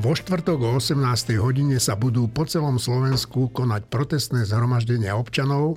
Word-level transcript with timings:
Vo 0.00 0.16
štvrtok 0.16 0.64
o 0.64 0.70
18. 0.80 1.36
hodine 1.36 1.76
sa 1.76 1.92
budú 1.92 2.24
po 2.24 2.48
celom 2.48 2.80
Slovensku 2.80 3.52
konať 3.52 3.92
protestné 3.92 4.48
zhromaždenia 4.48 5.12
občanov 5.12 5.76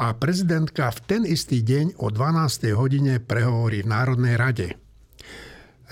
a 0.00 0.16
prezidentka 0.16 0.88
v 0.88 0.98
ten 1.04 1.22
istý 1.28 1.60
deň 1.60 2.00
o 2.00 2.08
12. 2.08 2.64
hodine 2.72 3.20
prehovorí 3.20 3.84
v 3.84 3.92
Národnej 3.92 4.40
rade. 4.40 4.68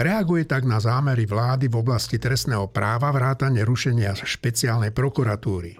Reaguje 0.01 0.48
tak 0.48 0.65
na 0.65 0.80
zámery 0.80 1.29
vlády 1.29 1.69
v 1.69 1.77
oblasti 1.77 2.16
trestného 2.16 2.65
práva 2.73 3.12
vrátane 3.12 3.61
rušenia 3.61 4.16
špeciálnej 4.16 4.97
prokuratúry. 4.97 5.77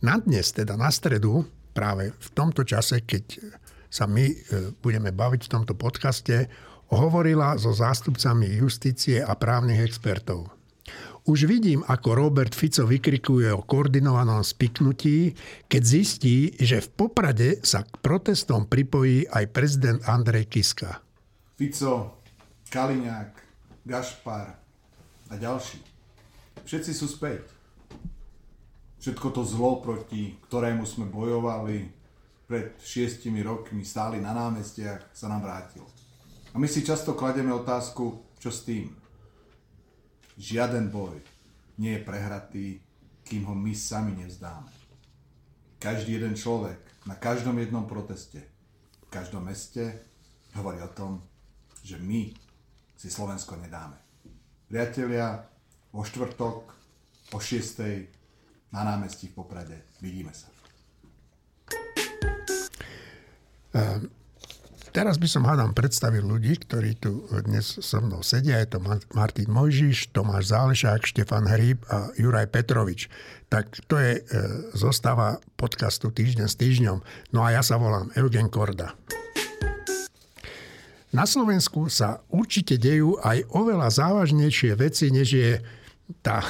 Na 0.00 0.16
dnes, 0.16 0.56
teda 0.56 0.80
na 0.80 0.88
stredu, 0.88 1.44
práve 1.76 2.16
v 2.16 2.28
tomto 2.32 2.64
čase, 2.64 3.04
keď 3.04 3.44
sa 3.92 4.08
my 4.08 4.24
e, 4.24 4.36
budeme 4.80 5.12
baviť 5.12 5.40
v 5.44 5.52
tomto 5.52 5.76
podcaste, 5.76 6.48
hovorila 6.88 7.60
so 7.60 7.76
zástupcami 7.76 8.56
justície 8.56 9.20
a 9.20 9.36
právnych 9.36 9.84
expertov. 9.84 10.59
Už 11.28 11.44
vidím, 11.44 11.84
ako 11.84 12.16
Robert 12.16 12.56
Fico 12.56 12.88
vykrikuje 12.88 13.52
o 13.52 13.60
koordinovanom 13.60 14.40
spiknutí, 14.40 15.36
keď 15.68 15.82
zistí, 15.84 16.56
že 16.56 16.80
v 16.80 16.88
Poprade 16.96 17.60
sa 17.60 17.84
k 17.84 17.92
protestom 18.00 18.64
pripojí 18.64 19.28
aj 19.28 19.44
prezident 19.52 20.00
Andrej 20.08 20.48
Kiska. 20.48 21.04
Fico, 21.60 22.24
Kaliňák, 22.72 23.32
Gašpar 23.84 24.46
a 25.28 25.34
ďalší. 25.36 25.82
Všetci 26.64 26.92
sú 26.96 27.04
späť. 27.04 27.44
Všetko 29.00 29.28
to 29.32 29.42
zlo, 29.44 29.80
proti 29.80 30.36
ktorému 30.48 30.84
sme 30.84 31.08
bojovali 31.08 31.88
pred 32.48 32.76
šiestimi 32.80 33.40
rokmi, 33.40 33.84
stáli 33.84 34.20
na 34.20 34.32
námestiach, 34.32 35.12
sa 35.12 35.28
nám 35.28 35.44
vrátilo. 35.44 35.88
A 36.52 36.58
my 36.58 36.66
si 36.66 36.84
často 36.84 37.16
klademe 37.16 37.54
otázku, 37.54 38.20
čo 38.42 38.50
s 38.50 38.66
tým? 38.66 38.99
Žiaden 40.40 40.88
boj 40.88 41.20
nie 41.76 42.00
je 42.00 42.00
prehratý, 42.00 42.66
kým 43.28 43.44
ho 43.44 43.52
my 43.52 43.76
sami 43.76 44.16
nevzdáme. 44.16 44.72
Každý 45.76 46.16
jeden 46.16 46.32
človek 46.32 46.80
na 47.04 47.20
každom 47.20 47.60
jednom 47.60 47.84
proteste, 47.84 48.40
v 49.04 49.08
každom 49.12 49.44
meste 49.44 50.00
hovorí 50.56 50.80
o 50.80 50.88
tom, 50.96 51.20
že 51.84 52.00
my 52.00 52.32
si 52.96 53.12
Slovensko 53.12 53.60
nedáme. 53.60 54.00
Priatelia, 54.64 55.44
vo 55.92 56.00
štvrtok 56.08 56.56
o 57.36 57.38
6. 57.40 58.72
na 58.72 58.80
námestí 58.80 59.28
v 59.28 59.44
Poprade 59.44 59.92
vidíme 60.00 60.32
sa. 60.32 60.48
Um 63.76 64.19
Teraz 64.90 65.22
by 65.22 65.28
som 65.30 65.46
hádam 65.46 65.70
predstavil 65.70 66.26
ľudí, 66.26 66.58
ktorí 66.66 66.98
tu 66.98 67.22
dnes 67.46 67.62
so 67.62 68.02
mnou 68.02 68.26
sedia. 68.26 68.58
Je 68.58 68.74
to 68.74 68.82
Martin 69.14 69.46
Mojžiš, 69.46 70.10
Tomáš 70.10 70.50
Zálešák, 70.50 71.06
Štefan 71.06 71.46
Hríb 71.46 71.86
a 71.86 72.10
Juraj 72.18 72.50
Petrovič. 72.50 73.06
Tak 73.46 73.86
to 73.86 74.02
je 74.02 74.18
e, 74.18 74.22
zostava 74.74 75.38
podcastu 75.54 76.10
Týždeň 76.10 76.46
s 76.50 76.58
týždňom. 76.58 76.98
No 77.30 77.46
a 77.46 77.54
ja 77.54 77.62
sa 77.62 77.78
volám 77.78 78.10
Eugen 78.18 78.50
Korda. 78.50 78.98
Na 81.14 81.22
Slovensku 81.22 81.86
sa 81.86 82.26
určite 82.26 82.74
dejú 82.74 83.14
aj 83.22 83.46
oveľa 83.54 83.94
závažnejšie 83.94 84.74
veci, 84.74 85.14
než 85.14 85.28
je 85.30 85.50
tá 86.18 86.42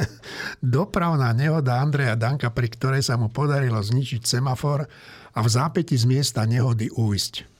dopravná 0.60 1.32
nehoda 1.32 1.80
Andreja 1.80 2.12
Danka, 2.12 2.52
pri 2.52 2.68
ktorej 2.68 3.08
sa 3.08 3.16
mu 3.16 3.32
podarilo 3.32 3.80
zničiť 3.80 4.20
semafor 4.20 4.84
a 5.32 5.38
v 5.40 5.48
zápäti 5.48 5.96
z 5.96 6.04
miesta 6.04 6.44
nehody 6.44 6.92
újsť. 6.92 7.59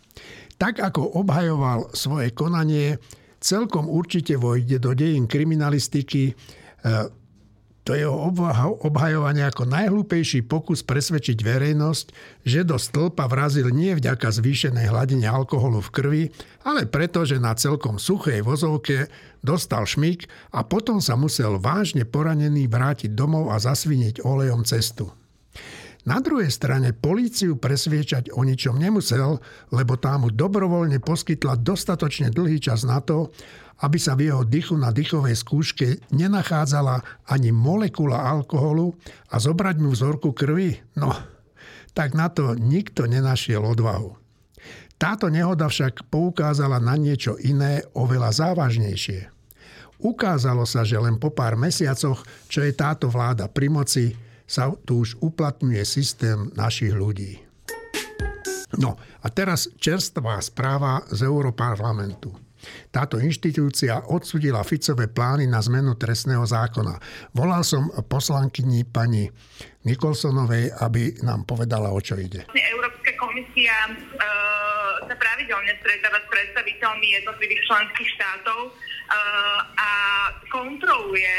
Tak 0.61 0.77
ako 0.85 1.25
obhajoval 1.25 1.97
svoje 1.97 2.37
konanie, 2.37 3.01
celkom 3.41 3.89
určite 3.89 4.37
vojde 4.37 4.77
do 4.77 4.93
dejín 4.93 5.25
kriminalistiky 5.25 6.31
e, 6.31 6.33
to 7.81 7.97
jeho 7.97 8.13
obhajovanie 8.85 9.41
ako 9.49 9.65
najhlúpejší 9.65 10.45
pokus 10.45 10.85
presvedčiť 10.85 11.41
verejnosť, 11.41 12.07
že 12.45 12.61
do 12.61 12.77
stĺpa 12.77 13.25
vrazil 13.25 13.73
nie 13.73 13.97
vďaka 13.97 14.29
zvýšenej 14.29 14.93
hladine 14.93 15.25
alkoholu 15.25 15.81
v 15.81 15.91
krvi, 15.91 16.25
ale 16.63 16.85
preto, 16.85 17.25
že 17.25 17.41
na 17.41 17.57
celkom 17.57 17.97
suchej 17.97 18.45
vozovke 18.45 19.09
dostal 19.41 19.89
šmik 19.89 20.29
a 20.53 20.61
potom 20.61 21.01
sa 21.01 21.17
musel 21.17 21.57
vážne 21.57 22.05
poranený 22.05 22.69
vrátiť 22.69 23.17
domov 23.17 23.49
a 23.49 23.57
zasviniť 23.57 24.23
olejom 24.23 24.63
cestu. 24.69 25.09
Na 26.09 26.17
druhej 26.17 26.49
strane 26.49 26.97
políciu 26.97 27.61
presviečať 27.61 28.33
o 28.33 28.41
ničom 28.41 28.81
nemusel, 28.81 29.37
lebo 29.69 30.01
tá 30.01 30.17
mu 30.17 30.33
dobrovoľne 30.33 30.97
poskytla 31.05 31.61
dostatočne 31.61 32.33
dlhý 32.33 32.57
čas 32.57 32.89
na 32.89 33.05
to, 33.05 33.29
aby 33.85 33.97
sa 34.01 34.17
v 34.17 34.33
jeho 34.33 34.45
dychu 34.45 34.77
na 34.77 34.93
dychovej 34.93 35.37
skúške 35.37 36.13
nenachádzala 36.13 37.29
ani 37.29 37.53
molekula 37.53 38.17
alkoholu 38.17 38.97
a 39.33 39.37
zobrať 39.37 39.77
mu 39.81 39.93
vzorku 39.93 40.33
krvi? 40.33 40.81
No, 40.97 41.13
tak 41.93 42.17
na 42.17 42.33
to 42.33 42.57
nikto 42.57 43.05
nenašiel 43.05 43.61
odvahu. 43.61 44.17
Táto 45.01 45.33
nehoda 45.33 45.65
však 45.69 46.13
poukázala 46.13 46.77
na 46.77 46.93
niečo 46.97 47.41
iné, 47.41 47.81
oveľa 47.97 48.37
závažnejšie. 48.37 49.33
Ukázalo 50.01 50.65
sa, 50.65 50.85
že 50.85 50.97
len 50.97 51.17
po 51.17 51.33
pár 51.33 51.57
mesiacoch, 51.57 52.25
čo 52.49 52.61
je 52.65 52.73
táto 52.73 53.09
vláda 53.09 53.49
pri 53.49 53.69
moci, 53.73 54.13
sa 54.51 54.75
tu 54.83 55.07
už 55.07 55.23
uplatňuje 55.23 55.79
systém 55.87 56.51
našich 56.59 56.91
ľudí. 56.91 57.39
No 58.83 58.99
a 59.23 59.27
teraz 59.31 59.71
čerstvá 59.79 60.43
správa 60.43 61.07
z 61.15 61.23
Európarlamentu. 61.23 62.35
Táto 62.91 63.17
inštitúcia 63.17 64.05
odsudila 64.11 64.61
Ficové 64.67 65.09
plány 65.09 65.49
na 65.49 65.63
zmenu 65.65 65.97
trestného 65.97 66.45
zákona. 66.45 66.99
Volal 67.33 67.65
som 67.65 67.89
poslankyni 68.05 68.85
pani 68.85 69.31
Nikolsonovej, 69.89 70.69
aby 70.85 71.25
nám 71.25 71.49
povedala, 71.49 71.89
o 71.89 72.01
čo 72.03 72.21
ide. 72.21 72.45
Európska 72.53 73.17
komisia 73.17 73.73
e, 73.89 73.93
sa 75.09 75.15
pravidelne 75.17 75.73
stretáva 75.81 76.21
s 76.21 76.27
predstaviteľmi 76.29 77.07
jednotlivých 77.23 77.63
členských 77.65 78.09
štátov 78.21 78.59
a 79.11 79.91
kontroluje 80.51 81.35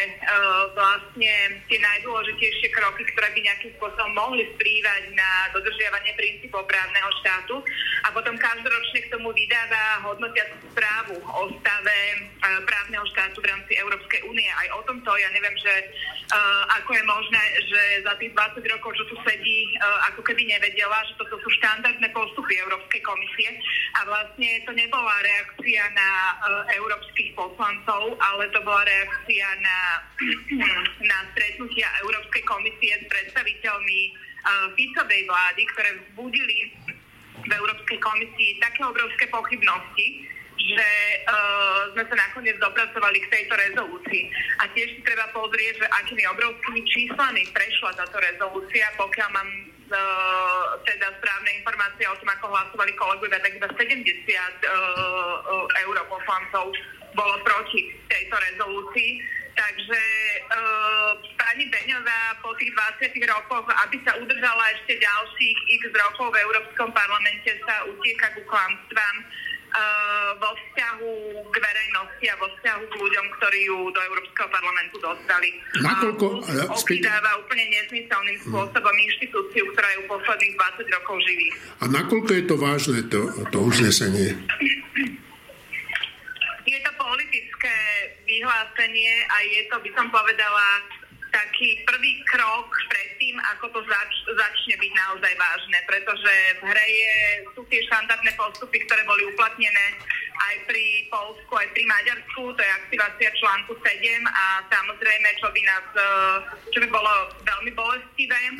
vlastne 0.75 1.33
tie 1.71 1.79
najdôležitejšie 1.79 2.67
kroky, 2.75 3.07
ktoré 3.15 3.31
by 3.31 3.39
nejakým 3.43 3.71
spôsobom 3.79 4.11
mohli 4.11 4.43
vplývať 4.55 5.15
na 5.15 5.51
dodržiavanie 5.55 6.11
princípov 6.19 6.67
právneho 6.67 7.09
štátu. 7.23 7.55
A 8.03 8.11
potom 8.11 8.35
každoročne 8.35 8.99
k 9.07 9.11
tomu 9.13 9.31
vydáva 9.31 10.03
hodnotiacu 10.03 10.57
správu 10.75 11.15
o 11.21 11.41
stave 11.59 11.99
právneho 12.67 13.05
štátu 13.15 13.39
v 13.39 13.49
rámci 13.51 13.71
Európskej 13.79 14.21
únie. 14.27 14.47
Aj 14.51 14.67
o 14.75 14.81
tomto 14.83 15.11
ja 15.15 15.29
neviem, 15.31 15.55
že 15.59 15.73
ako 16.79 16.91
je 16.95 17.03
možné, 17.03 17.43
že 17.67 17.81
za 18.07 18.15
tých 18.19 18.31
20 18.35 18.73
rokov, 18.73 18.95
čo 18.95 19.03
tu 19.11 19.15
sedí, 19.27 19.75
ako 20.11 20.23
keby 20.23 20.43
nevedela, 20.47 21.03
že 21.07 21.15
toto 21.19 21.39
sú 21.39 21.49
štandardné 21.59 22.07
postupy 22.15 22.59
Európskej 22.63 22.99
komisie. 23.03 23.59
A 23.99 24.07
vlastne 24.07 24.49
to 24.63 24.71
nebola 24.75 25.15
reakcia 25.23 25.83
na 25.95 26.09
európskych 26.75 27.35
poslancov 27.35 27.59
poslancov, 27.61 28.17
ale 28.17 28.49
to 28.49 28.59
bola 28.65 28.81
reakcia 28.81 29.47
na, 29.61 29.79
na 31.13 31.17
stretnutia 31.29 31.85
Európskej 32.01 32.41
komisie 32.49 32.97
s 32.97 33.05
predstaviteľmi 33.05 33.99
uh, 34.09 34.67
Ficovej 34.73 35.21
vlády, 35.29 35.61
ktoré 35.77 35.89
vzbudili 36.01 36.57
v 37.45 37.51
Európskej 37.53 38.01
komisii 38.01 38.57
také 38.57 38.81
obrovské 38.81 39.29
pochybnosti, 39.29 40.25
že 40.57 40.89
uh, 41.29 41.93
sme 41.93 42.03
sa 42.09 42.15
nakoniec 42.17 42.57
dopracovali 42.57 43.17
k 43.29 43.31
tejto 43.33 43.53
rezolúcii. 43.53 44.23
A 44.57 44.65
tiež 44.73 44.97
si 44.97 45.01
treba 45.05 45.29
pozrieť, 45.29 45.85
že 45.85 45.93
akými 46.01 46.25
obrovskými 46.33 46.81
číslami 46.89 47.45
prešla 47.53 47.93
táto 47.93 48.17
rezolúcia, 48.17 48.89
pokiaľ 48.97 49.29
mám 49.37 49.49
uh, 49.93 50.81
teda 50.81 51.13
správne 51.21 51.51
informácie 51.61 52.09
o 52.09 52.17
tom, 52.17 52.29
ako 52.29 52.45
hlasovali 52.57 52.93
kolegovia, 52.97 53.41
tak 53.41 53.53
iba 53.53 53.69
70 53.69 53.85
uh, 53.85 53.93
uh, 54.65 55.65
europoslancov 55.85 56.73
bolo 57.15 57.35
proti 57.43 57.91
tejto 58.07 58.35
rezolúcii. 58.35 59.11
Takže 59.51 60.01
e, 60.01 60.39
pani 61.35 61.67
Beňová 61.67 62.39
po 62.39 62.55
tých 62.55 62.71
20 63.03 63.11
rokoch, 63.27 63.67
aby 63.67 63.99
sa 64.07 64.15
udržala 64.15 64.63
ešte 64.79 64.95
ďalších 64.95 65.57
x 65.75 65.83
rokov 65.91 66.31
v 66.31 66.39
Európskom 66.39 66.89
parlamente, 66.95 67.51
sa 67.67 67.83
utieka 67.83 68.31
ku 68.31 68.41
klamstvám 68.47 69.15
e, 69.19 69.25
vo 70.39 70.49
vzťahu 70.55 71.11
k 71.51 71.55
verejnosti 71.59 72.25
a 72.31 72.35
vo 72.39 72.47
vzťahu 72.47 72.83
k 72.87 72.93
ľuďom, 72.95 73.25
ktorí 73.37 73.59
ju 73.67 73.77
do 73.91 74.01
Európskeho 74.07 74.49
parlamentu 74.55 74.95
dostali. 75.03 75.49
Nakoľko, 75.83 76.27
uh, 76.47 76.71
obýdáva 76.71 77.31
úplne 77.43 77.65
nezmyselným 77.75 78.37
spôsobom 78.47 78.95
inštitúciu, 79.11 79.67
ktorá 79.75 79.89
ju 79.99 80.01
posledných 80.07 80.55
20 80.79 80.95
rokov 80.95 81.15
živí. 81.27 81.47
A 81.83 81.85
nakoľko 81.91 82.31
je 82.39 82.43
to 82.47 82.55
vážne, 82.55 82.99
to, 83.11 83.19
to 83.51 83.57
uznesenie? 83.59 84.31
vyhlásenie 88.31 89.13
a 89.27 89.37
je 89.43 89.61
to, 89.67 89.75
by 89.83 89.89
som 89.91 90.07
povedala, 90.07 90.67
taký 91.31 91.79
prvý 91.87 92.19
krok 92.27 92.67
pred 92.91 93.09
tým, 93.15 93.39
ako 93.55 93.71
to 93.71 93.79
zač- 93.87 94.27
začne 94.35 94.75
byť 94.75 94.91
naozaj 94.91 95.33
vážne, 95.39 95.79
pretože 95.87 96.33
v 96.59 96.61
hre 96.67 96.87
je, 96.91 97.15
sú 97.55 97.63
tie 97.71 97.79
štandardné 97.87 98.35
postupy, 98.35 98.83
ktoré 98.83 99.07
boli 99.07 99.23
uplatnené 99.31 99.95
aj 100.41 100.55
pri 100.67 101.07
Polsku, 101.07 101.53
aj 101.55 101.69
pri 101.71 101.83
Maďarsku, 101.87 102.41
to 102.51 102.61
je 102.61 102.71
aktivácia 102.83 103.29
článku 103.39 103.71
7 103.79 104.25
a 104.27 104.45
samozrejme, 104.67 105.29
čo 105.39 105.47
by, 105.53 105.61
nás, 105.63 105.85
e, 105.95 106.07
čo 106.75 106.77
by 106.83 106.87
bolo 106.91 107.11
veľmi 107.45 107.71
bolestivé 107.77 108.41
e, 108.51 108.55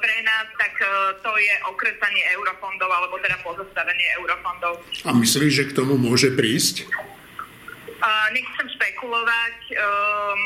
pre 0.00 0.16
nás, 0.26 0.48
tak 0.56 0.74
e, 0.80 0.86
to 1.20 1.30
je 1.36 1.54
okresanie 1.68 2.24
eurofondov, 2.34 2.88
alebo 2.88 3.20
teda 3.20 3.36
pozostavenie 3.44 4.06
eurofondov. 4.18 4.80
A 5.06 5.12
myslíš, 5.12 5.52
že 5.52 5.64
k 5.70 5.76
tomu 5.76 6.00
môže 6.00 6.32
prísť? 6.32 6.88
Nechcem 8.32 8.66
špekulovať, 8.80 9.56
um, 9.76 10.40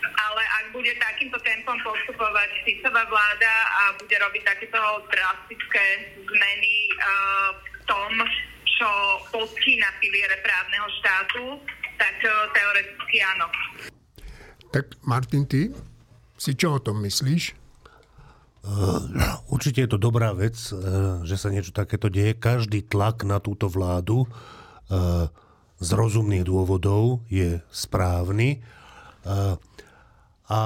ale 0.00 0.42
ak 0.62 0.64
bude 0.72 0.88
takýmto 0.96 1.36
tempom 1.44 1.76
postupovať 1.84 2.48
Ficová 2.64 3.04
vláda 3.12 3.54
a 3.68 3.82
bude 4.00 4.16
robiť 4.16 4.42
takéto 4.48 4.80
drastické 5.12 6.16
zmeny 6.24 6.88
uh, 6.96 7.52
v 7.60 7.78
tom, 7.84 8.12
čo 8.64 8.88
podkýna 9.36 9.88
piliere 10.00 10.40
právneho 10.40 10.88
štátu, 11.04 11.44
tak 12.00 12.16
uh, 12.24 12.48
teoreticky 12.56 13.16
áno. 13.36 13.46
Tak 14.72 14.96
Martin, 15.04 15.44
ty 15.44 15.68
si 16.40 16.56
čo 16.56 16.78
o 16.78 16.80
tom 16.80 17.04
myslíš? 17.04 17.52
Uh, 18.64 19.00
určite 19.52 19.84
je 19.84 19.90
to 19.92 20.00
dobrá 20.00 20.32
vec, 20.32 20.56
uh, 20.72 21.20
že 21.28 21.36
sa 21.36 21.52
niečo 21.52 21.76
takéto 21.76 22.08
deje. 22.08 22.32
Každý 22.32 22.88
tlak 22.88 23.28
na 23.28 23.44
túto 23.44 23.68
vládu 23.68 24.24
uh, 24.24 25.28
z 25.80 25.88
rozumných 25.96 26.44
dôvodov 26.44 27.24
je 27.32 27.64
správny. 27.72 28.60
A 30.50 30.58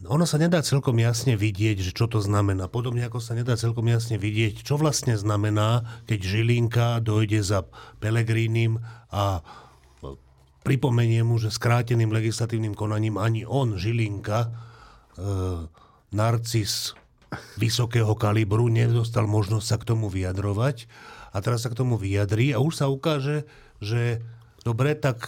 ono 0.00 0.24
sa 0.24 0.40
nedá 0.40 0.64
celkom 0.64 0.96
jasne 0.96 1.36
vidieť, 1.36 1.76
že 1.78 1.92
čo 1.92 2.08
to 2.08 2.24
znamená. 2.24 2.72
Podobne 2.72 3.04
ako 3.04 3.20
sa 3.20 3.36
nedá 3.36 3.54
celkom 3.54 3.84
jasne 3.86 4.16
vidieť, 4.16 4.64
čo 4.64 4.80
vlastne 4.80 5.12
znamená, 5.14 5.84
keď 6.08 6.20
Žilinka 6.24 6.86
dojde 7.04 7.44
za 7.44 7.68
Pelegrínim 8.00 8.80
a 9.12 9.44
pripomenie 10.64 11.20
mu, 11.20 11.36
že 11.36 11.52
skráteným 11.52 12.12
legislatívnym 12.12 12.72
konaním 12.72 13.20
ani 13.20 13.44
on, 13.44 13.76
Žilinka, 13.76 14.38
e, 14.44 14.50
narcis 16.16 16.96
vysokého 17.60 18.16
kalibru, 18.16 18.72
nedostal 18.72 19.28
možnosť 19.28 19.66
sa 19.68 19.76
k 19.76 19.84
tomu 19.84 20.08
vyjadrovať. 20.08 20.88
A 21.30 21.44
teraz 21.44 21.62
sa 21.62 21.70
k 21.70 21.78
tomu 21.78 22.00
vyjadrí 22.00 22.50
a 22.56 22.58
už 22.58 22.80
sa 22.80 22.90
ukáže, 22.90 23.46
že 23.80 24.20
dobre, 24.60 24.92
tak 24.94 25.24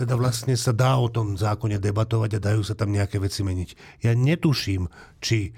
teda 0.00 0.16
vlastne 0.16 0.56
sa 0.56 0.72
dá 0.72 0.96
o 0.96 1.12
tom 1.12 1.36
zákone 1.36 1.76
debatovať 1.76 2.40
a 2.40 2.44
dajú 2.52 2.64
sa 2.64 2.74
tam 2.74 2.90
nejaké 2.90 3.20
veci 3.20 3.44
meniť. 3.44 4.00
Ja 4.02 4.16
netuším, 4.16 4.88
či 5.20 5.52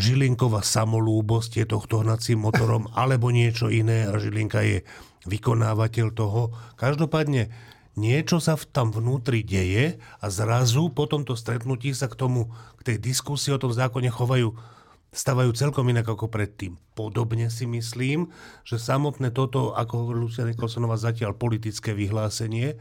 Žilinková 0.00 0.64
samolúbosť 0.64 1.60
je 1.60 1.66
tohto 1.66 2.00
hnacím 2.02 2.46
motorom 2.46 2.90
alebo 3.00 3.30
niečo 3.30 3.70
iné 3.70 4.06
a 4.06 4.16
Žilinka 4.18 4.60
je 4.66 4.78
vykonávateľ 5.28 6.06
toho. 6.16 6.50
Každopádne 6.80 7.52
niečo 7.98 8.40
sa 8.40 8.56
v 8.56 8.64
tam 8.70 8.88
vnútri 8.94 9.44
deje 9.44 10.00
a 10.22 10.26
zrazu 10.32 10.88
po 10.88 11.04
tomto 11.04 11.36
stretnutí 11.36 11.92
sa 11.92 12.08
k 12.08 12.16
tomu, 12.16 12.48
k 12.80 12.94
tej 12.94 12.96
diskusii 13.02 13.52
o 13.52 13.60
tom 13.60 13.74
zákone 13.74 14.08
chovajú 14.08 14.56
stavajú 15.10 15.50
celkom 15.58 15.90
inak 15.90 16.06
ako 16.06 16.30
predtým. 16.30 16.78
Podobne 16.94 17.50
si 17.50 17.66
myslím, 17.66 18.30
že 18.62 18.78
samotné 18.78 19.34
toto, 19.34 19.74
ako 19.74 20.06
hovorí 20.06 20.18
Lucia 20.22 20.46
Nikolsonová, 20.46 20.94
zatiaľ 20.94 21.34
politické 21.34 21.90
vyhlásenie, 21.90 22.78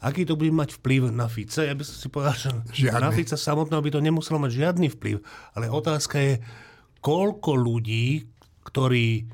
aký 0.00 0.24
to 0.24 0.38
bude 0.38 0.54
mať 0.54 0.80
vplyv 0.80 1.12
na 1.12 1.28
Fica, 1.28 1.66
ja 1.66 1.76
by 1.76 1.84
som 1.84 1.96
si 2.00 2.08
povedal, 2.08 2.36
že 2.40 2.50
žiadny. 2.88 3.04
na 3.04 3.10
Fica 3.12 3.36
samotného 3.36 3.84
by 3.84 3.90
to 3.92 4.00
nemuselo 4.00 4.40
mať 4.40 4.52
žiadny 4.56 4.88
vplyv, 4.96 5.20
ale 5.52 5.68
otázka 5.68 6.16
je, 6.16 6.34
koľko 7.04 7.52
ľudí, 7.52 8.24
ktorí, 8.64 9.28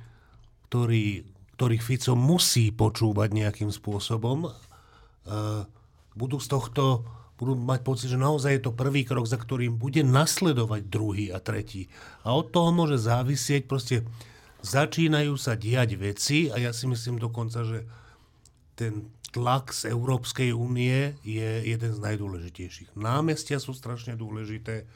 ktorí, 0.69 1.05
ktorých 1.55 1.85
Fico 1.87 2.13
musí 2.19 2.75
počúvať 2.75 3.31
nejakým 3.31 3.71
spôsobom, 3.71 4.51
uh, 4.51 5.63
budú 6.15 6.39
z 6.43 6.49
tohto 6.51 7.07
budú 7.35 7.59
mať 7.59 7.81
pocit, 7.83 8.09
že 8.11 8.19
naozaj 8.21 8.59
je 8.59 8.63
to 8.71 8.73
prvý 8.73 9.03
krok, 9.03 9.27
za 9.27 9.39
ktorým 9.39 9.75
bude 9.75 10.07
nasledovať 10.07 10.83
druhý 10.87 11.35
a 11.35 11.43
tretí. 11.43 11.91
A 12.23 12.35
od 12.35 12.55
toho 12.55 12.71
môže 12.71 13.03
závisieť, 13.03 13.67
proste 13.67 14.07
začínajú 14.63 15.35
sa 15.37 15.59
diať 15.59 15.99
veci 15.99 16.49
a 16.49 16.57
ja 16.63 16.71
si 16.71 16.87
myslím 16.87 17.19
dokonca, 17.19 17.67
že 17.67 17.85
ten 18.79 19.11
tlak 19.35 19.75
z 19.75 19.91
Európskej 19.91 20.55
únie 20.55 21.19
je 21.27 21.67
jeden 21.67 21.91
z 21.91 21.99
najdôležitejších. 21.99 22.95
Námestia 22.95 23.59
sú 23.59 23.75
strašne 23.75 24.15
dôležité, 24.15 24.87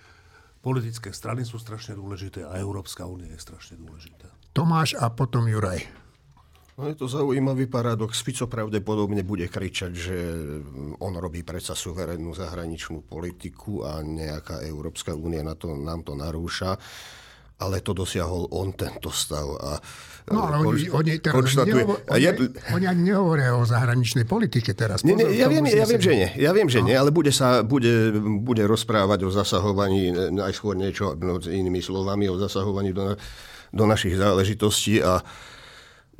politické 0.62 1.10
strany 1.10 1.42
sú 1.42 1.58
strašne 1.58 1.98
dôležité 1.98 2.46
a 2.46 2.54
Európska 2.62 3.02
únia 3.02 3.34
je 3.34 3.42
strašne 3.42 3.82
dôležitá. 3.82 4.30
Tomáš 4.54 4.94
a 4.94 5.10
potom 5.10 5.46
Juraj. 5.50 6.07
No 6.78 6.86
je 6.86 6.94
to 6.94 7.10
zaujímavý 7.10 7.66
paradox. 7.66 8.22
Fico 8.22 8.46
pravdepodobne 8.46 9.26
bude 9.26 9.50
kričať, 9.50 9.90
že 9.90 10.16
on 11.02 11.10
robí 11.18 11.42
predsa 11.42 11.74
suverénnu 11.74 12.30
zahraničnú 12.38 13.02
politiku 13.02 13.82
a 13.82 13.98
nejaká 13.98 14.62
Európska 14.62 15.10
únia 15.10 15.42
na 15.42 15.58
to, 15.58 15.74
nám 15.74 16.06
to 16.06 16.14
narúša. 16.14 16.78
Ale 17.58 17.82
to 17.82 17.90
dosiahol 17.90 18.46
on 18.54 18.78
tento 18.78 19.10
stav. 19.10 19.58
A 19.58 19.74
no 20.30 20.46
ale 20.46 20.62
oni, 20.62 20.86
oni, 20.86 21.18
teraz 21.18 21.58
nehovor, 21.58 21.98
oni, 22.06 22.22
ja, 22.22 22.30
oni 22.70 22.86
ani 22.86 23.02
nehovoria 23.10 23.58
o 23.58 23.66
zahraničnej 23.66 24.22
politike 24.22 24.78
teraz. 24.78 25.02
Pozor, 25.02 25.18
nie, 25.18 25.34
ja, 25.34 25.50
viem, 25.50 25.66
ja 25.66 25.82
viem, 25.82 25.98
že 25.98 26.14
nie. 26.14 26.30
Ja 26.38 26.54
viem, 26.54 26.70
že 26.70 26.78
no. 26.78 26.86
nie, 26.86 26.94
ale 26.94 27.10
bude, 27.10 27.34
sa, 27.34 27.66
bude, 27.66 28.14
bude 28.46 28.62
rozprávať 28.62 29.26
o 29.26 29.34
zasahovaní, 29.34 30.14
najskôr 30.30 30.78
niečo 30.78 31.18
no, 31.18 31.42
inými 31.42 31.82
slovami, 31.82 32.30
o 32.30 32.38
zasahovaní 32.38 32.94
do, 32.94 33.18
do 33.74 33.84
našich 33.90 34.14
záležitostí 34.14 35.02
a 35.02 35.18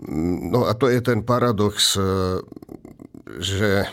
No 0.07 0.71
a 0.71 0.79
to 0.79 0.87
je 0.87 1.03
ten 1.03 1.27
paradox, 1.27 1.99
e, 1.99 2.43
že... 3.43 3.91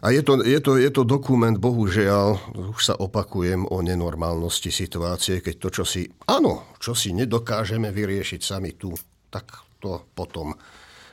A 0.00 0.10
je 0.10 0.24
to, 0.24 0.40
je, 0.40 0.58
to, 0.64 0.80
je 0.80 0.90
to 0.90 1.04
dokument, 1.04 1.52
bohužiaľ, 1.54 2.56
už 2.72 2.80
sa 2.80 2.96
opakujem 2.96 3.68
o 3.68 3.84
nenormálnosti 3.84 4.72
situácie, 4.72 5.44
keď 5.44 5.54
to, 5.60 5.68
čo 5.68 5.84
si, 5.84 6.08
áno, 6.26 6.72
čo 6.80 6.96
si 6.96 7.12
nedokážeme 7.12 7.92
vyriešiť 7.92 8.40
sami 8.40 8.74
tu, 8.80 8.96
tak 9.28 9.60
to 9.78 10.08
potom 10.16 10.56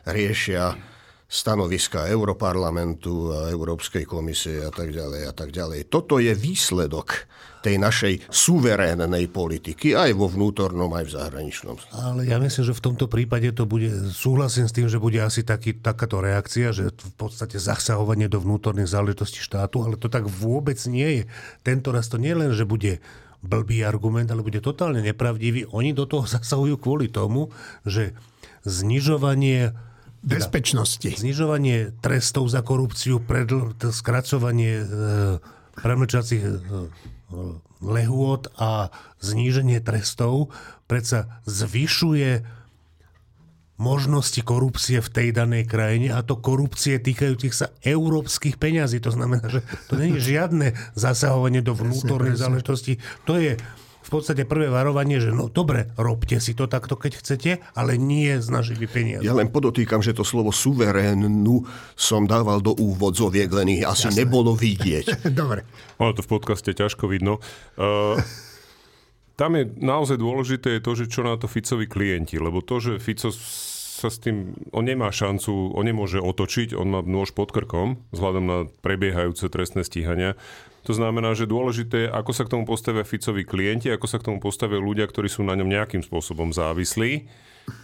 riešia 0.08 0.97
stanoviska 1.28 2.08
Europarlamentu 2.08 3.36
a 3.36 3.40
Európskej 3.52 4.08
komisie 4.08 4.64
a 4.64 4.72
tak 4.72 4.96
ďalej 4.96 5.22
a 5.28 5.34
tak 5.36 5.52
ďalej. 5.52 5.92
Toto 5.92 6.24
je 6.24 6.32
výsledok 6.32 7.28
tej 7.60 7.76
našej 7.84 8.32
suverénnej 8.32 9.28
politiky 9.28 9.92
aj 9.92 10.16
vo 10.16 10.32
vnútornom, 10.32 10.88
aj 10.96 11.04
v 11.04 11.12
zahraničnom. 11.20 11.76
Ale 11.92 12.24
ja 12.24 12.40
myslím, 12.40 12.64
že 12.64 12.78
v 12.80 12.86
tomto 12.86 13.12
prípade 13.12 13.52
to 13.52 13.68
bude, 13.68 13.92
súhlasím 14.16 14.72
s 14.72 14.76
tým, 14.76 14.88
že 14.88 15.04
bude 15.04 15.20
asi 15.20 15.44
taký, 15.44 15.76
takáto 15.76 16.24
reakcia, 16.24 16.72
že 16.72 16.96
v 16.96 17.14
podstate 17.20 17.60
zasahovanie 17.60 18.32
do 18.32 18.40
vnútorných 18.40 18.88
záležitostí 18.88 19.44
štátu, 19.44 19.84
ale 19.84 20.00
to 20.00 20.08
tak 20.08 20.32
vôbec 20.32 20.80
nie 20.88 21.22
je. 21.22 21.24
Tento 21.68 21.92
raz 21.92 22.08
to 22.08 22.16
nie 22.16 22.32
len, 22.32 22.56
že 22.56 22.64
bude 22.64 23.04
blbý 23.44 23.84
argument, 23.84 24.32
ale 24.32 24.48
bude 24.48 24.64
totálne 24.64 25.04
nepravdivý. 25.04 25.68
Oni 25.76 25.92
do 25.92 26.08
toho 26.08 26.24
zasahujú 26.40 26.80
kvôli 26.80 27.12
tomu, 27.12 27.52
že 27.84 28.16
znižovanie 28.64 29.76
bezpečnosti. 30.28 31.16
Znižovanie 31.16 31.96
trestov 32.04 32.52
za 32.52 32.60
korupciu, 32.60 33.24
predl, 33.24 33.72
skracovanie 33.80 34.84
e, 34.84 34.86
premlčacích 35.80 36.44
e, 36.44 36.52
lehôd 37.80 38.52
a 38.60 38.92
zníženie 39.24 39.80
trestov 39.80 40.52
predsa 40.92 41.40
zvyšuje 41.48 42.44
možnosti 43.78 44.42
korupcie 44.42 44.98
v 44.98 45.10
tej 45.14 45.30
danej 45.38 45.70
krajine 45.70 46.10
a 46.10 46.26
to 46.26 46.42
korupcie 46.42 46.98
týkajúcich 46.98 47.54
sa 47.54 47.70
európskych 47.86 48.58
peňazí. 48.58 48.98
To 49.06 49.14
znamená, 49.14 49.46
že 49.46 49.62
to 49.86 50.02
nie 50.02 50.18
je 50.18 50.34
žiadne 50.34 50.74
zasahovanie 50.98 51.62
do 51.62 51.78
vnútorných 51.78 52.42
záležitostí. 52.42 52.98
To 53.30 53.38
je 53.38 53.54
v 54.08 54.10
podstate 54.10 54.48
prvé 54.48 54.72
varovanie, 54.72 55.20
že 55.20 55.36
no 55.36 55.52
dobre, 55.52 55.92
robte 56.00 56.40
si 56.40 56.56
to 56.56 56.72
takto, 56.72 56.96
keď 56.96 57.20
chcete, 57.20 57.52
ale 57.76 58.00
nie 58.00 58.40
s 58.40 58.48
našimi 58.48 58.88
peniazmi. 58.88 59.28
Ja 59.28 59.36
len 59.36 59.52
podotýkam, 59.52 60.00
že 60.00 60.16
to 60.16 60.24
slovo 60.24 60.56
suverénnu 60.56 61.68
som 62.00 62.24
dával 62.24 62.64
do 62.64 62.72
úvodzoviek, 62.72 63.52
len 63.52 63.76
ich 63.76 63.84
asi 63.84 64.08
Jasne. 64.08 64.24
nebolo 64.24 64.56
vidieť. 64.56 65.22
dobre. 65.44 65.68
Ono 66.00 66.16
to 66.16 66.24
v 66.24 66.30
podcaste 66.32 66.72
ťažko 66.72 67.12
vidno. 67.12 67.44
Uh, 67.76 68.16
tam 69.36 69.60
je 69.60 69.68
naozaj 69.76 70.16
dôležité 70.16 70.80
je 70.80 70.86
to, 70.88 70.92
že 70.96 71.12
čo 71.12 71.28
na 71.28 71.36
to 71.36 71.52
Ficovi 71.52 71.84
klienti, 71.86 72.40
lebo 72.40 72.64
to, 72.64 72.80
že 72.80 73.04
Fico 73.04 73.28
sa 73.98 74.14
s 74.14 74.22
tým, 74.22 74.54
on 74.72 74.86
nemá 74.86 75.10
šancu, 75.10 75.74
on 75.74 75.84
nemôže 75.84 76.22
otočiť, 76.22 76.78
on 76.78 76.88
má 76.96 77.02
nôž 77.02 77.34
pod 77.34 77.50
krkom, 77.50 77.98
vzhľadom 78.14 78.46
na 78.46 78.58
prebiehajúce 78.86 79.50
trestné 79.50 79.82
stíhania. 79.82 80.38
To 80.88 80.96
znamená, 80.96 81.36
že 81.36 81.52
dôležité 81.52 82.08
je, 82.08 82.14
ako 82.16 82.32
sa 82.32 82.48
k 82.48 82.56
tomu 82.56 82.64
postavia 82.64 83.04
Ficovi 83.04 83.44
klienti, 83.44 83.92
ako 83.92 84.08
sa 84.08 84.24
k 84.24 84.32
tomu 84.32 84.40
postavia 84.40 84.80
ľudia, 84.80 85.04
ktorí 85.04 85.28
sú 85.28 85.44
na 85.44 85.52
ňom 85.60 85.68
nejakým 85.68 86.00
spôsobom 86.00 86.56
závislí. 86.56 87.28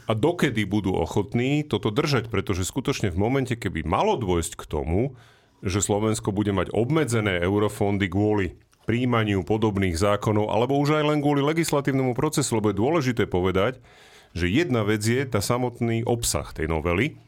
A 0.08 0.16
dokedy 0.16 0.64
budú 0.64 0.96
ochotní 0.96 1.68
toto 1.68 1.92
držať, 1.92 2.32
pretože 2.32 2.64
skutočne 2.64 3.12
v 3.12 3.20
momente, 3.20 3.60
keby 3.60 3.84
malo 3.84 4.16
dôjsť 4.16 4.56
k 4.56 4.64
tomu, 4.72 5.20
že 5.60 5.84
Slovensko 5.84 6.32
bude 6.32 6.56
mať 6.56 6.72
obmedzené 6.72 7.44
eurofondy 7.44 8.08
kvôli 8.08 8.56
príjmaniu 8.88 9.44
podobných 9.44 10.00
zákonov, 10.00 10.48
alebo 10.48 10.80
už 10.80 10.96
aj 11.00 11.04
len 11.04 11.20
kvôli 11.20 11.44
legislatívnemu 11.44 12.16
procesu, 12.16 12.56
lebo 12.56 12.72
je 12.72 12.80
dôležité 12.80 13.24
povedať, 13.28 13.84
že 14.32 14.48
jedna 14.48 14.88
vec 14.88 15.04
je 15.04 15.24
tá 15.28 15.44
samotný 15.44 16.08
obsah 16.08 16.48
tej 16.56 16.72
novely, 16.72 17.20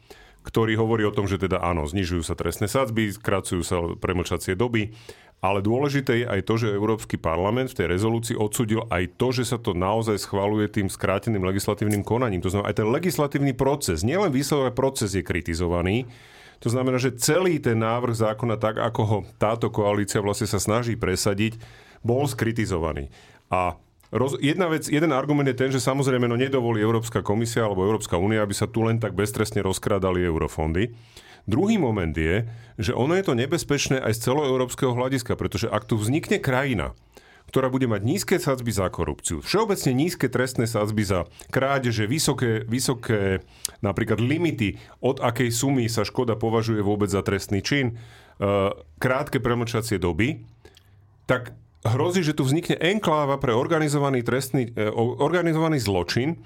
ktorý 0.46 0.78
hovorí 0.78 1.02
o 1.02 1.10
tom, 1.10 1.26
že 1.26 1.42
teda 1.42 1.58
áno, 1.58 1.84
znižujú 1.90 2.22
sa 2.22 2.38
trestné 2.38 2.70
sadzby, 2.70 3.10
skracujú 3.10 3.62
sa 3.66 3.82
premlčacie 3.98 4.54
doby, 4.54 4.94
ale 5.44 5.60
dôležité 5.60 6.24
je 6.24 6.26
aj 6.26 6.40
to, 6.48 6.54
že 6.56 6.74
Európsky 6.74 7.20
parlament 7.20 7.70
v 7.70 7.78
tej 7.84 7.86
rezolúcii 7.92 8.34
odsudil 8.34 8.88
aj 8.88 9.20
to, 9.20 9.28
že 9.36 9.44
sa 9.52 9.58
to 9.60 9.76
naozaj 9.76 10.16
schvaluje 10.16 10.66
tým 10.72 10.88
skráteným 10.88 11.44
legislatívnym 11.44 12.02
konaním. 12.02 12.40
To 12.42 12.50
znamená, 12.50 12.72
aj 12.72 12.78
ten 12.80 12.88
legislatívny 12.88 13.52
proces, 13.52 14.00
nielen 14.00 14.32
výsledný 14.32 14.72
proces 14.72 15.12
je 15.12 15.22
kritizovaný, 15.22 16.08
to 16.56 16.72
znamená, 16.72 16.96
že 16.96 17.20
celý 17.20 17.60
ten 17.60 17.76
návrh 17.76 18.16
zákona, 18.16 18.56
tak 18.56 18.80
ako 18.80 19.02
ho 19.04 19.18
táto 19.36 19.68
koalícia 19.68 20.24
vlastne 20.24 20.48
sa 20.48 20.56
snaží 20.56 20.96
presadiť, 20.96 21.60
bol 22.00 22.24
skritizovaný. 22.24 23.12
A 23.52 23.76
Roz, 24.14 24.38
jedna 24.38 24.70
vec, 24.70 24.86
jeden 24.86 25.10
argument 25.10 25.50
je 25.50 25.58
ten, 25.58 25.70
že 25.74 25.82
samozrejme 25.82 26.30
no 26.30 26.38
nedovolí 26.38 26.78
Európska 26.78 27.26
komisia 27.26 27.66
alebo 27.66 27.82
Európska 27.82 28.14
únia, 28.14 28.40
aby 28.40 28.54
sa 28.54 28.70
tu 28.70 28.86
len 28.86 29.02
tak 29.02 29.18
beztrestne 29.18 29.66
rozkrádali 29.66 30.22
eurofondy. 30.22 30.94
Druhý 31.46 31.78
moment 31.78 32.10
je, 32.10 32.46
že 32.76 32.92
ono 32.92 33.14
je 33.14 33.24
to 33.24 33.38
nebezpečné 33.38 34.02
aj 34.02 34.18
z 34.18 34.22
celoeurópskeho 34.30 34.92
hľadiska, 34.92 35.38
pretože 35.38 35.70
ak 35.70 35.86
tu 35.86 35.94
vznikne 35.94 36.42
krajina, 36.42 36.98
ktorá 37.46 37.70
bude 37.70 37.86
mať 37.86 38.02
nízke 38.02 38.36
sadzby 38.42 38.74
za 38.74 38.90
korupciu, 38.90 39.38
všeobecne 39.38 39.94
nízke 39.94 40.26
trestné 40.26 40.66
sadzby 40.66 41.06
za 41.06 41.30
krádeže, 41.54 42.10
vysoké, 42.10 42.66
vysoké 42.66 43.46
napríklad 43.78 44.18
limity, 44.18 44.82
od 44.98 45.22
akej 45.22 45.54
sumy 45.54 45.86
sa 45.86 46.02
škoda 46.02 46.34
považuje 46.34 46.82
vôbec 46.82 47.06
za 47.06 47.22
trestný 47.22 47.62
čin, 47.62 47.94
eh, 47.94 48.74
krátke 48.98 49.38
premlčacie 49.38 50.02
doby, 50.02 50.42
tak 51.30 51.54
hrozí, 51.86 52.26
že 52.26 52.34
tu 52.34 52.42
vznikne 52.42 52.74
enkláva 52.82 53.38
pre 53.38 53.54
organizovaný, 53.54 54.26
trestný, 54.26 54.74
eh, 54.74 54.90
organizovaný 54.98 55.78
zločin, 55.78 56.42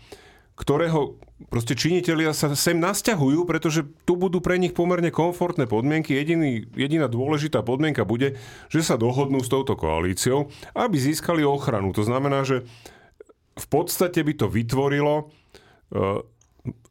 ktorého 0.60 1.16
proste 1.48 1.72
činitelia 1.72 2.36
sa 2.36 2.52
sem 2.52 2.76
nasťahujú, 2.76 3.48
pretože 3.48 3.88
tu 4.04 4.20
budú 4.20 4.44
pre 4.44 4.60
nich 4.60 4.76
pomerne 4.76 5.08
komfortné 5.08 5.64
podmienky. 5.64 6.12
Jediný, 6.12 6.68
jediná 6.76 7.08
dôležitá 7.08 7.64
podmienka 7.64 8.04
bude, 8.04 8.36
že 8.68 8.84
sa 8.84 9.00
dohodnú 9.00 9.40
s 9.40 9.48
touto 9.48 9.72
koalíciou, 9.72 10.52
aby 10.76 11.00
získali 11.00 11.40
ochranu. 11.40 11.96
To 11.96 12.04
znamená, 12.04 12.44
že 12.44 12.68
v 13.56 13.66
podstate 13.72 14.20
by 14.20 14.32
to 14.36 14.46
vytvorilo 14.52 15.14
uh, 15.24 16.20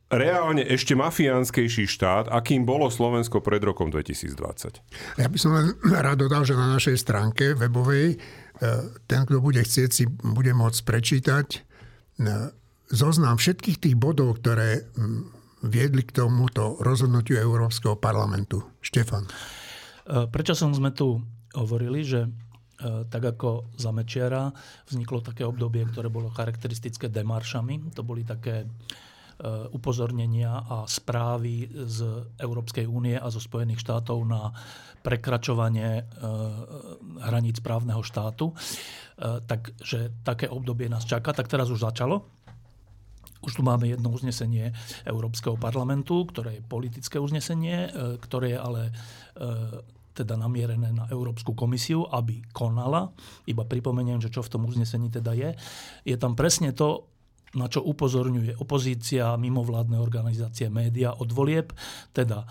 reálne 0.10 0.66
ešte 0.66 0.98
mafiánskejší 0.98 1.86
štát, 1.86 2.34
akým 2.34 2.66
bolo 2.66 2.90
Slovensko 2.90 3.46
pred 3.46 3.62
rokom 3.62 3.94
2020. 3.94 5.22
Ja 5.22 5.30
by 5.30 5.38
som 5.38 5.54
len 5.54 5.78
rád 5.86 6.26
dodal, 6.26 6.42
že 6.50 6.58
na 6.58 6.74
našej 6.74 6.98
stránke 6.98 7.54
webovej 7.54 8.18
e, 8.18 8.68
ten, 9.06 9.22
kto 9.30 9.38
bude 9.38 9.62
chcieť, 9.62 9.90
si 9.94 10.10
bude 10.10 10.50
môcť 10.58 10.82
prečítať 10.82 11.48
e, 11.54 11.60
zoznam 12.90 13.38
všetkých 13.38 13.78
tých 13.78 13.96
bodov, 13.96 14.42
ktoré 14.42 14.84
mm, 14.84 15.40
viedli 15.66 16.02
k 16.04 16.26
tomuto 16.26 16.80
rozhodnutiu 16.82 17.38
Európskeho 17.38 18.00
parlamentu. 18.00 18.66
Štefan. 18.82 19.26
E, 19.26 19.32
prečo 20.32 20.58
som 20.58 20.74
sme 20.74 20.90
tu 20.96 21.22
hovorili, 21.54 22.02
že 22.02 22.26
e, 22.26 22.30
tak 23.08 23.38
ako 23.38 23.76
za 23.78 23.94
Mečiara 23.94 24.50
vzniklo 24.90 25.22
také 25.22 25.46
obdobie, 25.46 25.86
ktoré 25.86 26.08
bolo 26.08 26.34
charakteristické 26.34 27.12
demaršami. 27.12 27.94
To 27.94 28.02
boli 28.02 28.24
také 28.24 28.64
e, 28.64 28.68
upozornenia 29.76 30.64
a 30.66 30.88
správy 30.88 31.70
z 31.86 32.26
Európskej 32.40 32.88
únie 32.88 33.20
a 33.20 33.28
zo 33.28 33.44
Spojených 33.44 33.84
štátov 33.84 34.18
na 34.26 34.50
prekračovanie 35.00 36.12
hraníc 37.24 37.64
právneho 37.64 38.04
štátu. 38.04 38.52
Takže 39.48 40.28
také 40.28 40.52
obdobie 40.52 40.92
nás 40.92 41.08
čaká. 41.08 41.32
Tak 41.32 41.48
teraz 41.48 41.72
už 41.72 41.88
začalo. 41.88 42.39
Už 43.40 43.56
tu 43.56 43.62
máme 43.64 43.88
jedno 43.88 44.12
uznesenie 44.12 44.76
Európskeho 45.08 45.56
parlamentu, 45.56 46.28
ktoré 46.28 46.60
je 46.60 46.68
politické 46.68 47.18
uznesenie, 47.18 47.88
e, 47.88 47.90
ktoré 48.20 48.56
je 48.56 48.60
ale 48.60 48.82
e, 48.90 48.94
teda 50.12 50.36
namierené 50.36 50.92
na 50.92 51.08
Európsku 51.08 51.56
komisiu, 51.56 52.04
aby 52.12 52.44
konala. 52.52 53.16
Iba 53.48 53.64
pripomeniem, 53.64 54.20
že 54.20 54.28
čo 54.28 54.44
v 54.44 54.52
tom 54.52 54.68
uznesení 54.68 55.08
teda 55.08 55.32
je. 55.32 55.56
Je 56.04 56.18
tam 56.20 56.36
presne 56.36 56.76
to, 56.76 57.08
na 57.56 57.72
čo 57.72 57.80
upozorňuje 57.82 58.60
opozícia, 58.60 59.40
mimovládne 59.40 59.96
organizácie, 59.96 60.68
média 60.68 61.16
od 61.16 61.32
volieb, 61.32 61.72
teda 62.12 62.44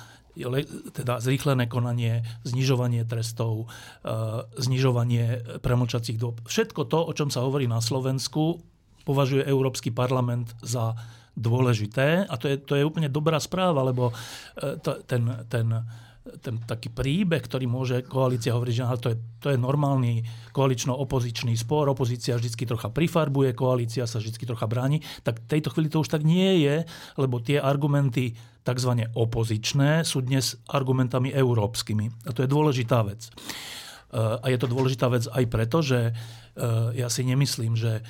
teda 0.95 1.18
zrýchlené 1.18 1.66
konanie, 1.66 2.23
znižovanie 2.47 3.02
trestov, 3.11 3.66
e, 4.07 4.07
znižovanie 4.54 5.59
premlčacích 5.59 6.14
dob. 6.14 6.38
Všetko 6.47 6.87
to, 6.87 7.02
o 7.02 7.11
čom 7.11 7.26
sa 7.26 7.42
hovorí 7.42 7.66
na 7.66 7.83
Slovensku, 7.83 8.62
považuje 9.09 9.49
Európsky 9.49 9.88
parlament 9.88 10.53
za 10.61 10.93
dôležité. 11.33 12.29
A 12.29 12.35
to 12.37 12.53
je, 12.53 12.61
to 12.61 12.77
je 12.77 12.85
úplne 12.85 13.09
dobrá 13.09 13.41
správa, 13.41 13.81
lebo 13.81 14.12
e, 14.12 14.77
to, 14.85 15.00
ten, 15.09 15.25
ten, 15.49 15.71
ten 16.43 16.61
taký 16.69 16.93
príbeh, 16.93 17.41
ktorý 17.41 17.65
môže 17.65 18.05
koalícia 18.05 18.53
hovoriť, 18.53 18.75
že 18.75 18.85
to 19.00 19.09
je, 19.15 19.17
to 19.41 19.49
je 19.55 19.59
normálny 19.59 20.27
koalično-opozičný 20.53 21.57
spor, 21.57 21.88
opozícia 21.88 22.37
vždy 22.37 22.69
trocha 22.69 22.93
prifarbuje, 22.93 23.57
koalícia 23.57 24.05
sa 24.05 24.21
vždy 24.21 24.45
trocha 24.45 24.69
bráni, 24.69 25.00
tak 25.25 25.41
v 25.41 25.49
tejto 25.57 25.73
chvíli 25.73 25.88
to 25.88 26.05
už 26.05 26.12
tak 26.12 26.27
nie 26.27 26.67
je, 26.67 26.85
lebo 27.17 27.41
tie 27.41 27.57
argumenty 27.57 28.37
tzv. 28.67 28.93
opozičné 29.17 30.05
sú 30.05 30.21
dnes 30.21 30.61
argumentami 30.69 31.33
európskymi. 31.33 32.29
A 32.29 32.37
to 32.37 32.45
je 32.45 32.53
dôležitá 32.53 33.00
vec. 33.00 33.33
E, 34.09 34.41
a 34.41 34.47
je 34.49 34.59
to 34.59 34.69
dôležitá 34.69 35.09
vec 35.12 35.29
aj 35.29 35.45
preto, 35.49 35.85
že 35.85 36.17
Eh, 36.59 36.99
ja 36.99 37.07
si 37.07 37.23
nemyslím, 37.23 37.79
že, 37.79 38.03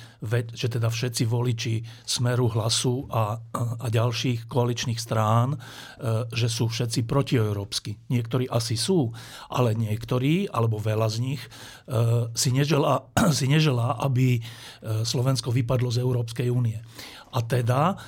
že 0.57 0.67
teda 0.73 0.89
všetci 0.89 1.23
voliči 1.29 1.85
Smeru, 2.01 2.49
Hlasu 2.49 3.05
a, 3.13 3.37
a 3.53 3.85
ďalších 3.93 4.49
koaličných 4.49 4.97
strán, 4.97 5.53
eh, 5.53 6.25
že 6.33 6.49
sú 6.49 6.65
všetci 6.65 7.05
protieurópsky. 7.05 8.01
Niektorí 8.09 8.49
asi 8.49 8.73
sú, 8.73 9.13
ale 9.53 9.77
niektorí, 9.77 10.49
alebo 10.49 10.81
veľa 10.81 11.07
z 11.13 11.17
nich, 11.21 11.41
eh, 11.45 12.25
si 12.33 12.49
neželá, 12.49 13.05
si 13.37 13.45
neželá 13.45 14.01
aby 14.01 14.41
Slovensko 14.79 15.51
vypadlo 15.51 15.91
z 15.91 16.01
Európskej 16.01 16.47
únie. 16.49 16.79
A 17.35 17.43
teda 17.43 17.99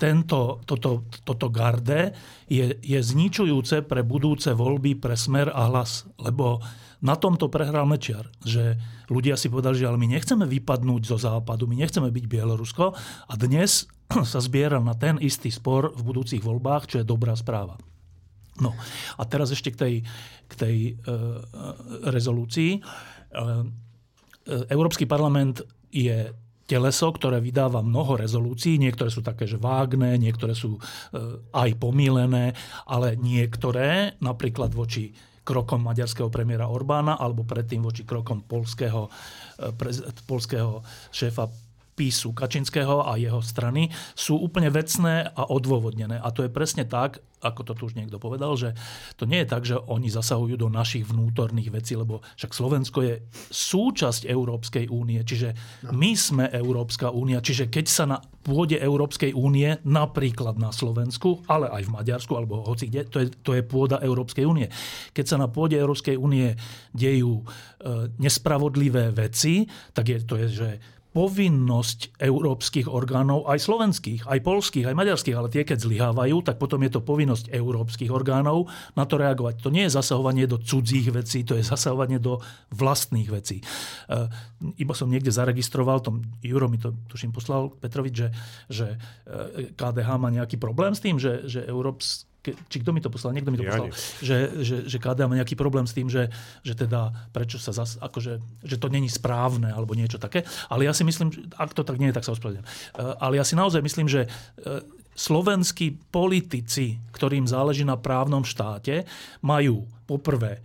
tento, 0.00 0.64
toto, 0.64 1.04
toto 1.22 1.46
garde 1.52 2.16
je, 2.48 2.80
je 2.80 2.98
zničujúce 2.98 3.84
pre 3.84 4.00
budúce 4.00 4.56
voľby 4.56 4.96
pre 4.96 5.12
smer 5.14 5.52
a 5.52 5.68
hlas. 5.68 6.08
Lebo 6.16 6.64
na 7.00 7.16
tomto 7.16 7.48
prehral 7.48 7.88
Mečiar, 7.88 8.28
že 8.44 8.76
ľudia 9.08 9.34
si 9.40 9.48
povedali, 9.48 9.80
že 9.80 9.88
ale 9.88 9.96
my 9.96 10.08
nechceme 10.12 10.44
vypadnúť 10.44 11.02
zo 11.08 11.16
západu, 11.16 11.64
my 11.64 11.76
nechceme 11.80 12.12
byť 12.12 12.24
Bielorusko 12.28 12.92
a 13.28 13.34
dnes 13.40 13.88
sa 14.32 14.40
zbiera 14.40 14.78
na 14.78 14.92
ten 14.92 15.16
istý 15.16 15.48
spor 15.48 15.96
v 15.96 16.00
budúcich 16.04 16.44
voľbách, 16.44 16.92
čo 16.92 16.96
je 17.00 17.08
dobrá 17.08 17.32
správa. 17.32 17.80
No 18.60 18.76
a 19.16 19.22
teraz 19.24 19.48
ešte 19.48 19.72
k 19.72 19.76
tej, 19.80 19.94
k 20.44 20.52
tej 20.52 20.76
e, 20.76 20.92
rezolúcii. 22.12 22.76
E, 22.76 22.80
Európsky 24.68 25.08
parlament 25.08 25.64
je 25.88 26.28
teleso, 26.68 27.08
ktoré 27.10 27.40
vydáva 27.40 27.80
mnoho 27.80 28.20
rezolúcií. 28.20 28.76
Niektoré 28.76 29.08
sú 29.08 29.24
také, 29.24 29.48
že 29.48 29.56
vágne, 29.56 30.20
niektoré 30.20 30.52
sú 30.52 30.76
e, 30.76 30.80
aj 31.56 31.70
pomílené, 31.80 32.52
ale 32.84 33.16
niektoré, 33.16 34.20
napríklad 34.20 34.76
voči 34.76 35.16
krokom 35.50 35.82
maďarského 35.82 36.30
premiéra 36.30 36.70
Orbána 36.70 37.18
alebo 37.18 37.42
predtým 37.42 37.82
voči 37.82 38.06
krokom 38.06 38.46
polského, 38.46 39.10
eh, 39.58 39.74
polského 40.30 40.86
šéfa 41.10 41.50
písu 42.00 42.32
Kačinského 42.32 43.04
a 43.04 43.20
jeho 43.20 43.44
strany 43.44 43.92
sú 44.16 44.40
úplne 44.40 44.72
vecné 44.72 45.28
a 45.36 45.44
odôvodnené. 45.52 46.16
A 46.16 46.32
to 46.32 46.48
je 46.48 46.48
presne 46.48 46.88
tak, 46.88 47.20
ako 47.44 47.60
to 47.60 47.72
tu 47.76 47.82
už 47.92 47.96
niekto 47.96 48.16
povedal, 48.16 48.56
že 48.56 48.72
to 49.20 49.28
nie 49.28 49.44
je 49.44 49.48
tak, 49.48 49.68
že 49.68 49.76
oni 49.76 50.08
zasahujú 50.08 50.56
do 50.56 50.72
našich 50.72 51.04
vnútorných 51.04 51.68
vecí, 51.68 51.96
lebo 51.96 52.24
však 52.40 52.56
Slovensko 52.56 52.98
je 53.04 53.14
súčasť 53.52 54.24
Európskej 54.28 54.88
únie, 54.88 55.20
čiže 55.24 55.52
no. 55.84 55.92
my 55.92 56.12
sme 56.16 56.44
Európska 56.48 57.12
únia, 57.12 57.44
čiže 57.44 57.68
keď 57.68 57.86
sa 57.88 58.04
na 58.08 58.18
pôde 58.40 58.80
Európskej 58.80 59.36
únie, 59.36 59.76
napríklad 59.84 60.56
na 60.56 60.72
Slovensku, 60.72 61.44
ale 61.48 61.68
aj 61.68 61.84
v 61.84 61.94
Maďarsku, 62.00 62.32
alebo 62.32 62.64
hoci 62.64 62.88
kde, 62.88 63.04
to 63.08 63.18
je, 63.20 63.26
to 63.44 63.52
je 63.56 63.62
pôda 63.64 64.00
Európskej 64.00 64.48
únie. 64.48 64.72
Keď 65.12 65.24
sa 65.24 65.36
na 65.36 65.48
pôde 65.48 65.76
Európskej 65.76 66.16
únie 66.16 66.56
dejú 66.96 67.40
e, 67.40 67.44
nespravodlivé 68.16 69.12
veci, 69.12 69.68
tak 69.92 70.08
je, 70.08 70.18
to 70.24 70.34
je, 70.40 70.48
že 70.48 70.68
povinnosť 71.10 72.22
európskych 72.22 72.86
orgánov, 72.86 73.50
aj 73.50 73.58
slovenských, 73.66 74.30
aj 74.30 74.38
polských, 74.46 74.86
aj 74.86 74.94
maďarských, 74.94 75.34
ale 75.34 75.50
tie, 75.50 75.66
keď 75.66 75.82
zlyhávajú, 75.82 76.46
tak 76.46 76.62
potom 76.62 76.78
je 76.86 76.90
to 76.94 77.02
povinnosť 77.02 77.50
európskych 77.50 78.14
orgánov 78.14 78.70
na 78.94 79.02
to 79.10 79.18
reagovať. 79.18 79.58
To 79.58 79.74
nie 79.74 79.90
je 79.90 79.96
zasahovanie 79.98 80.46
do 80.46 80.62
cudzích 80.62 81.10
vecí, 81.10 81.42
to 81.42 81.58
je 81.58 81.66
zasahovanie 81.66 82.22
do 82.22 82.38
vlastných 82.70 83.26
vecí. 83.26 83.58
E, 83.58 83.64
iba 84.78 84.94
som 84.94 85.10
niekde 85.10 85.34
zaregistroval, 85.34 85.98
tom 85.98 86.22
Juro 86.46 86.70
mi 86.70 86.78
to 86.78 86.94
tuším 87.10 87.34
poslal 87.34 87.74
Petrovič, 87.74 88.14
že, 88.14 88.28
že 88.70 88.86
e, 89.26 89.74
KDH 89.74 90.08
má 90.14 90.30
nejaký 90.30 90.62
problém 90.62 90.94
s 90.94 91.02
tým, 91.02 91.18
že, 91.18 91.42
že 91.50 91.66
Európs, 92.40 92.68
či 92.72 92.80
kto 92.80 92.90
mi 92.96 93.04
to 93.04 93.12
poslal, 93.12 93.36
niekto 93.36 93.52
mi 93.52 93.60
to 93.60 93.68
poslal, 93.68 93.92
že, 94.24 94.64
že, 94.64 94.76
že 94.88 94.96
KDA 94.96 95.28
má 95.28 95.36
nejaký 95.36 95.54
problém 95.60 95.84
s 95.84 95.92
tým, 95.92 96.08
že, 96.08 96.32
že 96.64 96.72
teda 96.72 97.12
prečo 97.36 97.60
sa 97.60 97.76
zas, 97.76 98.00
akože, 98.00 98.64
že 98.64 98.76
to 98.80 98.88
není 98.88 99.12
správne 99.12 99.68
alebo 99.68 99.92
niečo 99.92 100.16
také. 100.16 100.48
Ale 100.72 100.88
ja 100.88 100.96
si 100.96 101.04
myslím, 101.04 101.52
ak 101.60 101.76
to 101.76 101.84
tak 101.84 102.00
nie 102.00 102.08
je, 102.08 102.16
tak 102.16 102.24
sa 102.24 102.32
ospravedlňujem. 102.32 102.66
Eh, 102.66 103.14
ale 103.20 103.36
ja 103.36 103.44
si 103.44 103.52
naozaj 103.52 103.84
myslím, 103.84 104.08
že 104.08 104.24
eh, 104.24 104.80
slovenskí 105.12 106.00
politici, 106.08 106.96
ktorým 107.12 107.44
záleží 107.44 107.84
na 107.84 108.00
právnom 108.00 108.40
štáte, 108.40 109.04
majú 109.44 109.84
poprvé 110.08 110.58
e, 110.58 110.60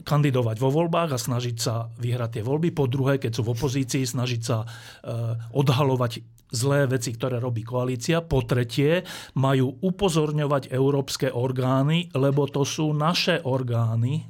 kandidovať 0.00 0.56
vo 0.56 0.72
voľbách 0.72 1.12
a 1.12 1.20
snažiť 1.20 1.56
sa 1.60 1.92
vyhrať 2.00 2.40
tie 2.40 2.42
voľby. 2.46 2.72
Po 2.72 2.88
druhé, 2.88 3.20
keď 3.20 3.36
sú 3.36 3.42
v 3.44 3.52
opozícii, 3.52 4.08
snažiť 4.08 4.40
sa 4.40 4.64
odhalovať 5.52 6.24
zlé 6.52 6.86
veci, 6.86 7.16
ktoré 7.16 7.40
robí 7.40 7.64
koalícia. 7.64 8.20
Po 8.20 8.44
tretie, 8.44 9.02
majú 9.34 9.80
upozorňovať 9.80 10.70
európske 10.70 11.32
orgány, 11.32 12.12
lebo 12.12 12.46
to 12.46 12.62
sú 12.62 12.92
naše 12.92 13.40
orgány, 13.42 14.28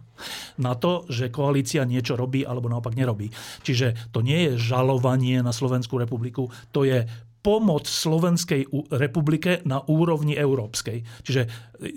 na 0.63 0.79
to, 0.79 1.03
že 1.11 1.35
koalícia 1.35 1.83
niečo 1.83 2.15
robí 2.15 2.47
alebo 2.47 2.71
naopak 2.71 2.95
nerobí. 2.95 3.27
Čiže 3.67 4.15
to 4.15 4.23
nie 4.23 4.47
je 4.47 4.53
žalovanie 4.55 5.43
na 5.43 5.51
Slovenskú 5.51 5.99
republiku, 5.99 6.47
to 6.71 6.87
je 6.87 7.03
pomoc 7.43 7.91
Slovenskej 7.91 8.71
republike 8.95 9.67
na 9.67 9.83
úrovni 9.83 10.39
európskej. 10.39 11.03
Čiže 11.27 11.43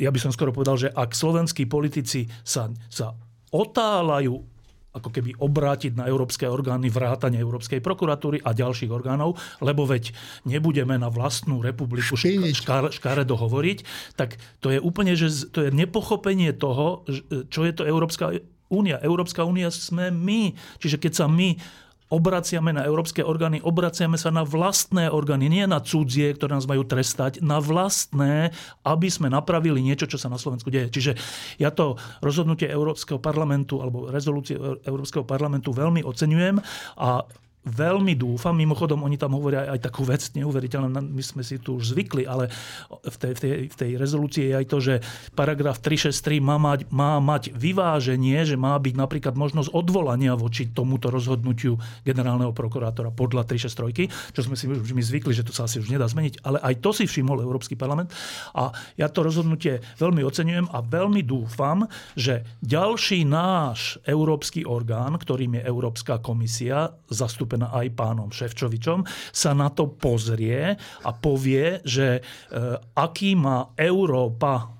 ja 0.01 0.09
by 0.09 0.17
som 0.17 0.33
skoro 0.33 0.49
povedal, 0.49 0.81
že 0.81 0.89
ak 0.89 1.13
slovenskí 1.13 1.69
politici 1.69 2.25
sa, 2.41 2.73
sa 2.89 3.13
otáľajú 3.53 4.54
ako 4.95 5.11
keby 5.11 5.35
obrátiť 5.35 5.99
na 5.99 6.07
európske 6.07 6.47
orgány 6.47 6.87
vrátane 6.87 7.35
Európskej 7.35 7.83
prokuratúry 7.83 8.39
a 8.41 8.55
ďalších 8.55 8.89
orgánov, 8.89 9.35
lebo 9.59 9.83
veď 9.83 10.15
nebudeme 10.47 10.95
na 10.95 11.11
vlastnú 11.11 11.59
republiku 11.59 12.15
škár, 12.15 12.95
škáredo 12.95 13.35
hovoriť, 13.35 13.83
tak 14.15 14.39
to 14.63 14.71
je 14.71 14.79
úplne, 14.79 15.13
že 15.19 15.51
to 15.51 15.67
je 15.67 15.69
nepochopenie 15.75 16.55
toho, 16.55 17.03
čo 17.51 17.67
je 17.67 17.73
to 17.75 17.83
Európska 17.83 18.31
únia. 18.71 18.97
Európska 19.03 19.45
únia 19.45 19.69
sme 19.69 20.09
my. 20.09 20.57
Čiže 20.81 20.97
keď 20.97 21.13
sa 21.13 21.25
my 21.29 21.59
obraciame 22.15 22.71
na 22.71 22.87
európske 22.87 23.19
orgány, 23.19 23.59
obraciame 23.59 24.15
sa 24.15 24.31
na 24.31 24.47
vlastné 24.47 25.11
orgány, 25.11 25.51
nie 25.51 25.67
na 25.67 25.83
cudzie, 25.83 26.31
ktoré 26.31 26.55
nás 26.55 26.63
majú 26.63 26.87
trestať, 26.87 27.43
na 27.43 27.59
vlastné, 27.59 28.55
aby 28.87 29.07
sme 29.11 29.27
napravili 29.27 29.83
niečo, 29.83 30.07
čo 30.07 30.15
sa 30.15 30.31
na 30.31 30.39
Slovensku 30.39 30.71
deje. 30.71 30.87
Čiže 30.95 31.11
ja 31.59 31.75
to 31.75 31.99
rozhodnutie 32.23 32.71
Európskeho 32.71 33.19
parlamentu 33.19 33.83
alebo 33.83 34.07
rezolúcie 34.07 34.55
Európskeho 34.87 35.27
parlamentu 35.27 35.75
veľmi 35.75 36.07
oceňujem 36.07 36.63
a 36.95 37.27
veľmi 37.65 38.13
dúfam, 38.13 38.53
mimochodom 38.53 39.01
oni 39.01 39.17
tam 39.17 39.33
hovoria 39.33 39.73
aj 39.73 39.89
takú 39.89 40.05
vec 40.05 40.21
neuveriteľnú, 40.37 40.89
my 41.01 41.23
sme 41.25 41.41
si 41.41 41.57
tu 41.57 41.81
už 41.81 41.97
zvykli, 41.97 42.29
ale 42.29 42.47
v 42.89 43.15
tej, 43.17 43.31
v 43.33 43.39
tej, 43.41 43.53
v 43.73 43.75
tej 43.75 43.91
rezolúcii 43.97 44.43
je 44.49 44.53
aj 44.53 44.65
to, 44.69 44.77
že 44.77 44.93
paragraf 45.33 45.81
363 45.81 46.39
má 46.45 46.61
mať, 46.61 46.85
má 46.93 47.17
mať 47.17 47.49
vyváženie, 47.57 48.45
že 48.45 48.55
má 48.55 48.77
byť 48.77 48.95
napríklad 48.95 49.33
možnosť 49.33 49.73
odvolania 49.73 50.37
voči 50.37 50.69
tomuto 50.69 51.09
rozhodnutiu 51.09 51.81
generálneho 52.05 52.53
prokurátora 52.53 53.09
podľa 53.09 53.49
363, 53.49 54.33
čo 54.33 54.41
sme 54.45 54.53
si 54.53 54.69
už 54.69 54.93
my 54.93 55.01
zvykli, 55.01 55.33
že 55.33 55.41
to 55.41 55.51
sa 55.51 55.65
asi 55.65 55.81
už 55.81 55.89
nedá 55.89 56.05
zmeniť, 56.05 56.45
ale 56.45 56.61
aj 56.61 56.85
to 56.85 56.93
si 56.93 57.09
všimol 57.09 57.41
Európsky 57.41 57.73
parlament. 57.73 58.13
A 58.53 58.69
ja 58.95 59.09
to 59.09 59.25
rozhodnutie 59.25 59.81
veľmi 59.97 60.21
oceňujem 60.21 60.69
a 60.69 60.79
veľmi 60.85 61.25
dúfam, 61.25 61.89
že 62.13 62.45
ďalší 62.61 63.25
náš 63.25 63.97
európsky 64.05 64.61
orgán, 64.67 65.17
ktorým 65.17 65.57
je 65.57 65.61
Európska 65.65 66.21
komisia, 66.21 66.93
zastúpená 67.09 67.54
zastúpená 67.55 67.71
aj 67.71 67.87
pánom 67.95 68.29
Ševčovičom, 68.29 69.07
sa 69.31 69.51
na 69.55 69.71
to 69.71 69.87
pozrie 69.87 70.75
a 70.77 71.09
povie, 71.15 71.79
že 71.87 72.19
e, 72.19 72.21
aký 72.99 73.39
má 73.39 73.71
Európa 73.79 74.75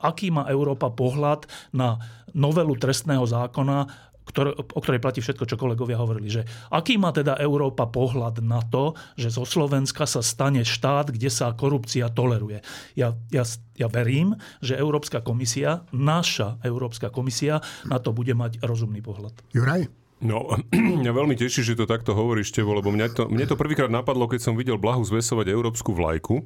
aký 0.00 0.32
má 0.32 0.48
Európa 0.48 0.88
pohľad 0.88 1.44
na 1.76 2.00
novelu 2.32 2.72
trestného 2.80 3.20
zákona, 3.20 3.84
ktoré, 4.24 4.56
o 4.56 4.80
ktorej 4.80 4.96
platí 4.96 5.20
všetko, 5.20 5.44
čo 5.44 5.60
kolegovia 5.60 6.00
hovorili. 6.00 6.32
Že 6.32 6.48
aký 6.72 6.96
má 6.96 7.12
teda 7.12 7.36
Európa 7.36 7.84
pohľad 7.84 8.40
na 8.40 8.64
to, 8.64 8.96
že 9.20 9.28
zo 9.28 9.44
Slovenska 9.44 10.08
sa 10.08 10.24
stane 10.24 10.64
štát, 10.64 11.12
kde 11.12 11.28
sa 11.28 11.52
korupcia 11.52 12.08
toleruje. 12.16 12.64
Ja, 12.96 13.12
ja, 13.28 13.44
ja 13.76 13.92
verím, 13.92 14.40
že 14.64 14.80
Európska 14.80 15.20
komisia, 15.20 15.84
naša 15.92 16.56
Európska 16.64 17.12
komisia, 17.12 17.60
na 17.84 18.00
to 18.00 18.16
bude 18.16 18.32
mať 18.32 18.64
rozumný 18.64 19.04
pohľad. 19.04 19.36
Juraj? 19.52 20.00
No, 20.20 20.52
mňa 21.00 21.12
veľmi 21.16 21.34
teší, 21.36 21.64
že 21.64 21.76
to 21.76 21.88
takto 21.88 22.12
hovoríš, 22.12 22.52
Tevo, 22.52 22.76
lebo 22.76 22.92
mňa 22.92 23.06
to, 23.16 23.22
mne 23.32 23.48
to 23.48 23.56
prvýkrát 23.56 23.88
napadlo, 23.88 24.28
keď 24.28 24.40
som 24.44 24.54
videl 24.54 24.76
Blahu 24.76 25.00
zvesovať 25.00 25.48
európsku 25.48 25.96
vlajku 25.96 26.44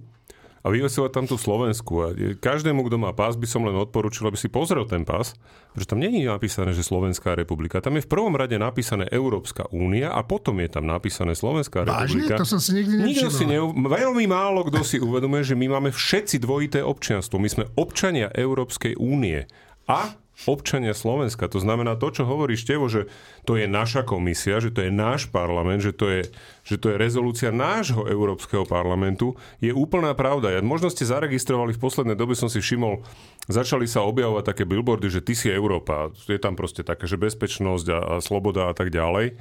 a 0.65 0.73
vyvesovať 0.73 1.11
tam 1.13 1.29
tú 1.29 1.37
Slovensku. 1.37 1.93
A 2.01 2.07
každému, 2.41 2.89
kto 2.89 2.97
má 2.97 3.13
pás, 3.13 3.37
by 3.37 3.45
som 3.45 3.69
len 3.69 3.77
odporúčil, 3.77 4.25
aby 4.25 4.41
si 4.41 4.49
pozrel 4.49 4.89
ten 4.89 5.05
pás, 5.05 5.37
pretože 5.77 5.93
tam 5.93 6.01
nie 6.01 6.09
je 6.09 6.33
napísané, 6.33 6.73
že 6.73 6.81
Slovenská 6.81 7.37
republika. 7.37 7.85
Tam 7.85 8.01
je 8.01 8.07
v 8.07 8.09
prvom 8.09 8.33
rade 8.33 8.57
napísané 8.57 9.05
Európska 9.13 9.69
únia 9.69 10.09
a 10.17 10.25
potom 10.25 10.57
je 10.65 10.73
tam 10.73 10.89
napísané 10.89 11.37
Slovenská 11.37 11.85
Vážne? 11.85 12.25
republika. 12.25 12.41
To 12.41 12.49
som 12.49 12.61
si 12.65 12.81
nikdy 12.81 12.97
Nikto 12.97 13.29
si 13.29 13.45
neuv... 13.45 13.77
Veľmi 13.77 14.25
málo 14.25 14.65
kto 14.65 14.81
si 14.81 14.97
uvedomuje, 14.97 15.45
že 15.45 15.53
my 15.53 15.69
máme 15.69 15.91
všetci 15.93 16.41
dvojité 16.41 16.81
občianstvo. 16.81 17.37
My 17.37 17.53
sme 17.53 17.69
občania 17.77 18.33
Európskej 18.33 18.97
únie. 18.97 19.45
A 19.85 20.17
občania 20.43 20.93
Slovenska. 20.93 21.47
To 21.47 21.63
znamená 21.63 21.95
to, 21.95 22.11
čo 22.11 22.27
hovoríš 22.27 22.67
Tevo, 22.67 22.91
že 22.91 23.07
to 23.47 23.55
je 23.55 23.71
naša 23.71 24.03
komisia, 24.03 24.59
že 24.59 24.75
to 24.75 24.83
je 24.83 24.91
náš 24.91 25.31
parlament, 25.31 25.81
že 25.81 25.95
to 25.95 26.11
je, 26.11 26.23
že 26.67 26.77
to 26.77 26.91
je 26.93 27.01
rezolúcia 27.01 27.55
nášho 27.55 28.05
Európskeho 28.11 28.67
parlamentu, 28.67 29.39
je 29.63 29.71
úplná 29.71 30.13
pravda. 30.19 30.51
Ja, 30.51 30.61
možno 30.61 30.91
ste 30.91 31.07
zaregistrovali, 31.07 31.73
v 31.73 31.83
poslednej 31.83 32.19
dobe 32.19 32.35
som 32.35 32.51
si 32.51 32.59
všimol, 32.59 33.07
začali 33.47 33.87
sa 33.87 34.03
objavovať 34.03 34.45
také 34.45 34.67
billboardy, 34.67 35.09
že 35.09 35.23
ty 35.23 35.39
si 35.39 35.49
Európa. 35.49 36.11
Je 36.27 36.43
tam 36.43 36.59
proste 36.59 36.83
také, 36.83 37.07
že 37.07 37.15
bezpečnosť 37.15 37.87
a, 37.95 37.99
a 37.99 38.15
sloboda 38.19 38.69
a 38.69 38.75
tak 38.75 38.91
ďalej. 38.91 39.39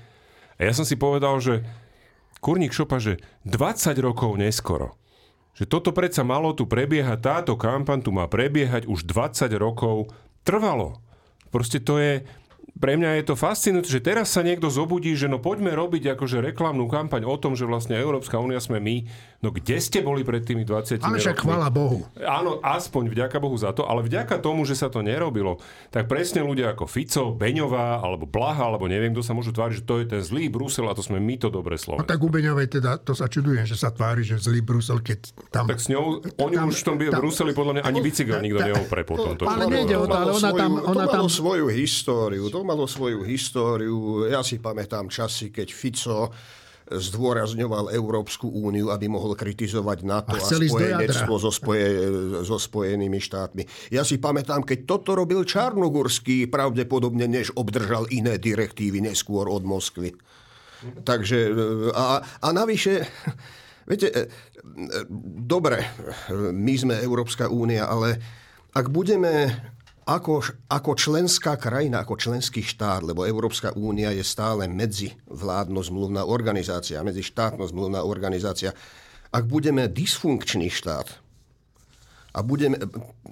A 0.57 0.61
ja 0.61 0.73
som 0.77 0.85
si 0.85 0.93
povedal, 0.93 1.41
že 1.41 1.65
kurník 2.37 2.71
šopa, 2.71 3.01
že 3.01 3.17
20 3.49 3.97
rokov 3.97 4.37
neskoro, 4.37 4.93
že 5.53 5.69
toto 5.69 5.93
predsa 5.93 6.25
malo 6.25 6.53
tu 6.53 6.65
prebiehať, 6.65 7.17
táto 7.21 7.53
kampaň 7.57 8.01
tu 8.01 8.09
má 8.09 8.25
prebiehať 8.25 8.89
už 8.89 9.05
20 9.05 9.49
rokov 9.57 10.09
trvalo. 10.43 10.99
Proste 11.49 11.79
to 11.79 11.97
je, 11.99 12.23
pre 12.77 12.99
mňa 12.99 13.21
je 13.21 13.23
to 13.31 13.35
fascinujúce, 13.39 13.89
že 13.89 14.03
teraz 14.03 14.33
sa 14.33 14.43
niekto 14.43 14.67
zobudí, 14.67 15.15
že 15.15 15.31
no 15.31 15.39
poďme 15.39 15.71
robiť 15.71 16.15
akože 16.17 16.43
reklamnú 16.43 16.85
kampaň 16.91 17.23
o 17.25 17.35
tom, 17.39 17.55
že 17.55 17.69
vlastne 17.69 17.95
Európska 17.95 18.39
únia 18.39 18.59
sme 18.59 18.83
my. 18.83 19.07
No 19.43 19.51
kde 19.51 19.75
ste 19.83 19.99
boli 19.99 20.23
pred 20.23 20.39
tými 20.39 20.63
20 20.63 21.03
Ale 21.03 21.19
však 21.19 21.43
chvála 21.43 21.67
Bohu. 21.67 22.07
Áno, 22.23 22.63
aspoň 22.63 23.11
vďaka 23.11 23.43
Bohu 23.43 23.59
za 23.59 23.75
to, 23.75 23.83
ale 23.83 23.99
vďaka 23.99 24.39
tomu, 24.39 24.63
že 24.63 24.79
sa 24.79 24.87
to 24.87 25.03
nerobilo, 25.03 25.59
tak 25.91 26.07
presne 26.07 26.47
ľudia 26.47 26.71
ako 26.71 26.87
Fico, 26.87 27.35
Beňová, 27.35 27.99
alebo 27.99 28.23
Blaha, 28.23 28.71
alebo 28.71 28.87
neviem, 28.87 29.11
kto 29.11 29.19
sa 29.19 29.35
môžu 29.35 29.51
tváriť, 29.51 29.83
že 29.83 29.83
to 29.83 29.99
je 29.99 30.05
ten 30.07 30.23
zlý 30.23 30.47
Brusel 30.47 30.87
a 30.87 30.95
to 30.95 31.03
sme 31.03 31.19
my 31.19 31.35
to 31.35 31.51
dobre 31.51 31.75
Slovensko. 31.75 32.07
No 32.07 32.07
tak 32.07 32.23
u 32.23 32.31
Beňovej 32.31 32.79
teda, 32.79 33.03
to 33.03 33.11
sa 33.11 33.27
čudujem, 33.27 33.67
že 33.67 33.75
sa 33.75 33.91
tvári, 33.91 34.23
že 34.23 34.39
zlý 34.39 34.63
Brusel, 34.63 35.03
keď 35.03 35.35
tam... 35.51 35.67
Tak 35.67 35.83
s 35.83 35.91
ňou, 35.91 36.23
oni 36.39 36.55
tam, 36.55 36.71
už 36.71 36.79
v 36.79 36.85
tom 36.87 36.95
tam, 36.95 37.19
Bruseli 37.19 37.51
podľa 37.51 37.73
mňa 37.75 37.83
ani 37.83 37.99
bicykel 37.99 38.39
nikto 38.39 38.63
neopre 38.63 39.03
potom. 39.03 39.35
To 39.35 39.43
ale 39.43 39.67
nejde 39.67 39.99
o 39.99 40.07
to, 40.07 40.15
ale 40.15 40.31
ona 40.39 40.51
tam... 40.55 40.71
Ona 40.87 41.03
to 41.03 41.19
malo 41.19 41.27
svoju 41.27 41.67
históriu, 41.67 42.47
to 42.47 42.63
malo 42.63 42.87
svoju 42.87 43.27
históriu. 43.27 44.23
Ja 44.31 44.39
si 44.39 44.63
pamätám 44.63 45.11
časy, 45.11 45.51
keď 45.51 45.67
Fico 45.75 46.31
zdôrazňoval 46.93 47.89
Európsku 47.89 48.49
úniu, 48.49 48.93
aby 48.93 49.09
mohol 49.09 49.33
kritizovať 49.33 49.97
NATO 50.05 50.37
a, 50.37 50.41
a 50.41 50.45
spojenectvo 50.45 51.33
so, 51.41 51.49
spoje, 51.49 51.85
so 52.45 52.57
Spojenými 52.61 53.17
štátmi. 53.17 53.63
Ja 53.89 54.05
si 54.05 54.21
pamätám, 54.21 54.61
keď 54.61 54.85
toto 54.85 55.17
robil 55.17 55.41
Čarnogurský, 55.47 56.47
pravdepodobne 56.47 57.25
než 57.25 57.53
obdržal 57.57 58.05
iné 58.13 58.37
direktívy 58.37 59.01
neskôr 59.01 59.49
od 59.49 59.65
Moskvy. 59.65 60.13
Takže, 60.83 61.39
a, 61.95 62.19
a 62.19 62.47
navyše, 62.51 63.07
viete, 63.89 64.07
e, 64.11 64.19
e, 64.19 64.25
dobre, 65.47 65.81
my 66.51 66.73
sme 66.75 66.95
Európska 66.99 67.47
únia, 67.47 67.87
ale 67.87 68.19
ak 68.73 68.89
budeme 68.89 69.53
ako, 70.03 70.43
ako 70.67 70.91
členská 70.99 71.55
krajina, 71.55 72.03
ako 72.03 72.19
členský 72.19 72.59
štát, 72.59 73.07
lebo 73.07 73.23
Európska 73.23 73.71
únia 73.79 74.11
je 74.11 74.23
stále 74.23 74.67
medzivládno 74.67 75.79
zmluvná 75.79 76.27
organizácia, 76.27 77.03
medzištátno 77.03 77.63
zmluvná 77.63 78.03
organizácia, 78.03 78.75
ak 79.33 79.43
budeme 79.47 79.87
dysfunkčný 79.87 80.67
štát, 80.69 81.22
a 82.33 82.39
budeme, 82.41 82.81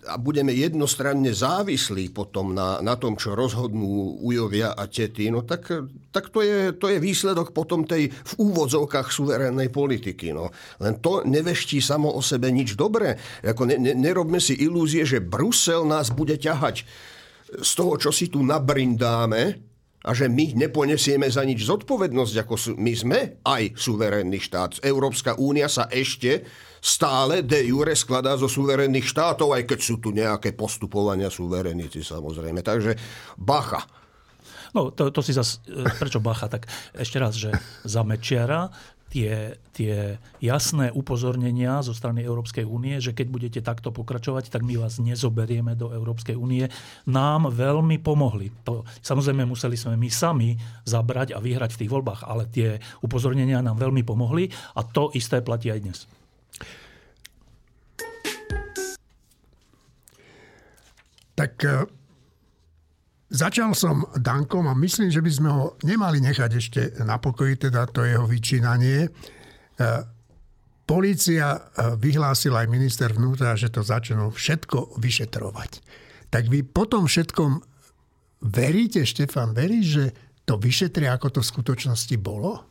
a 0.05 0.15
budeme 0.21 0.53
jednostranne 0.53 1.33
závislí 1.33 2.13
potom 2.13 2.53
na, 2.53 2.77
na 2.85 2.93
tom, 2.93 3.17
čo 3.17 3.33
rozhodnú 3.33 4.21
ujovia 4.21 4.77
a 4.77 4.85
tety, 4.85 5.33
no 5.33 5.41
tak, 5.41 5.73
tak 6.13 6.29
to, 6.29 6.45
je, 6.45 6.77
to 6.77 6.85
je 6.85 7.01
výsledok 7.01 7.49
potom 7.49 7.81
tej 7.89 8.13
v 8.13 8.33
úvodzovkách 8.37 9.09
suverénnej 9.09 9.73
politiky. 9.73 10.29
No. 10.37 10.53
Len 10.77 11.01
to 11.01 11.25
neveští 11.25 11.81
samo 11.81 12.13
o 12.13 12.21
sebe 12.21 12.53
nič 12.53 12.77
dobré. 12.77 13.17
Ako 13.41 13.65
ne, 13.65 13.81
ne, 13.81 13.97
nerobme 13.97 14.37
si 14.37 14.53
ilúzie, 14.53 15.01
že 15.01 15.17
Brusel 15.17 15.81
nás 15.89 16.13
bude 16.13 16.37
ťahať 16.37 16.85
z 17.51 17.71
toho, 17.73 17.97
čo 17.97 18.13
si 18.13 18.29
tu 18.29 18.45
nabrindáme, 18.45 19.70
a 20.01 20.17
že 20.17 20.25
my 20.25 20.57
neponesieme 20.57 21.29
za 21.29 21.45
nič 21.45 21.69
zodpovednosť, 21.69 22.35
ako 22.41 22.55
sú, 22.57 22.71
my 22.73 22.93
sme 22.97 23.19
aj 23.45 23.77
suverénny 23.77 24.41
štát. 24.41 24.81
Európska 24.81 25.37
únia 25.37 25.69
sa 25.69 25.85
ešte 25.93 26.41
stále 26.81 27.45
de 27.45 27.61
jure 27.69 27.93
skladá 27.93 28.33
zo 28.33 28.49
suverénnych 28.49 29.05
štátov, 29.05 29.53
aj 29.53 29.69
keď 29.69 29.79
sú 29.79 30.01
tu 30.01 30.09
nejaké 30.09 30.57
postupovania 30.57 31.29
suverenity 31.29 32.01
samozrejme. 32.01 32.65
Takže 32.65 32.97
bacha. 33.37 33.85
No, 34.73 34.89
to, 34.89 35.13
to 35.13 35.21
si 35.21 35.37
zase, 35.37 35.61
prečo 36.01 36.17
bacha? 36.17 36.49
Tak 36.49 36.65
ešte 36.97 37.17
raz, 37.21 37.37
že 37.37 37.53
za 37.85 38.01
Mečiara 38.01 38.73
tie, 39.11 39.59
tie 39.75 40.15
jasné 40.39 40.87
upozornenia 40.95 41.83
zo 41.83 41.91
strany 41.91 42.23
Európskej 42.23 42.63
únie, 42.63 43.03
že 43.03 43.11
keď 43.11 43.27
budete 43.27 43.59
takto 43.59 43.91
pokračovať, 43.91 44.47
tak 44.47 44.63
my 44.63 44.79
vás 44.79 45.03
nezoberieme 45.03 45.75
do 45.75 45.91
Európskej 45.91 46.39
únie, 46.39 46.71
nám 47.03 47.51
veľmi 47.51 47.99
pomohli. 47.99 48.49
To, 48.63 48.87
samozrejme 49.03 49.43
museli 49.43 49.75
sme 49.75 49.99
my 49.99 50.07
sami 50.07 50.55
zabrať 50.87 51.35
a 51.35 51.43
vyhrať 51.43 51.75
v 51.75 51.79
tých 51.83 51.91
voľbách, 51.91 52.23
ale 52.23 52.47
tie 52.47 52.79
upozornenia 53.03 53.59
nám 53.59 53.75
veľmi 53.75 54.07
pomohli 54.07 54.47
a 54.79 54.81
to 54.87 55.11
isté 55.11 55.43
platí 55.43 55.67
aj 55.67 55.83
dnes. 55.83 55.99
Tak 61.35 61.53
e, 61.65 62.00
začal 63.31 63.71
som 63.71 64.03
Dankom 64.19 64.67
a 64.67 64.75
myslím, 64.75 65.07
že 65.07 65.23
by 65.23 65.31
sme 65.31 65.49
ho 65.49 65.65
nemali 65.87 66.19
nechať 66.19 66.51
ešte 66.51 66.81
na 67.07 67.17
pokoji, 67.17 67.71
teda 67.71 67.87
to 67.87 68.03
jeho 68.03 68.27
vyčínanie. 68.27 69.07
E, 69.07 69.09
polícia 70.83 71.55
e, 71.55 71.59
vyhlásila 71.95 72.67
aj 72.67 72.69
minister 72.69 73.09
vnútra, 73.15 73.55
že 73.55 73.71
to 73.71 73.81
začnú 73.81 74.35
všetko 74.35 74.99
vyšetrovať. 74.99 75.71
Tak 76.27 76.51
vy 76.51 76.67
potom 76.67 77.07
všetkom 77.07 77.63
veríte, 78.43 79.07
Štefan, 79.07 79.55
veríš, 79.55 79.85
že 79.87 80.05
to 80.43 80.59
vyšetria, 80.59 81.15
ako 81.15 81.39
to 81.39 81.39
v 81.39 81.51
skutočnosti 81.55 82.15
bolo? 82.19 82.70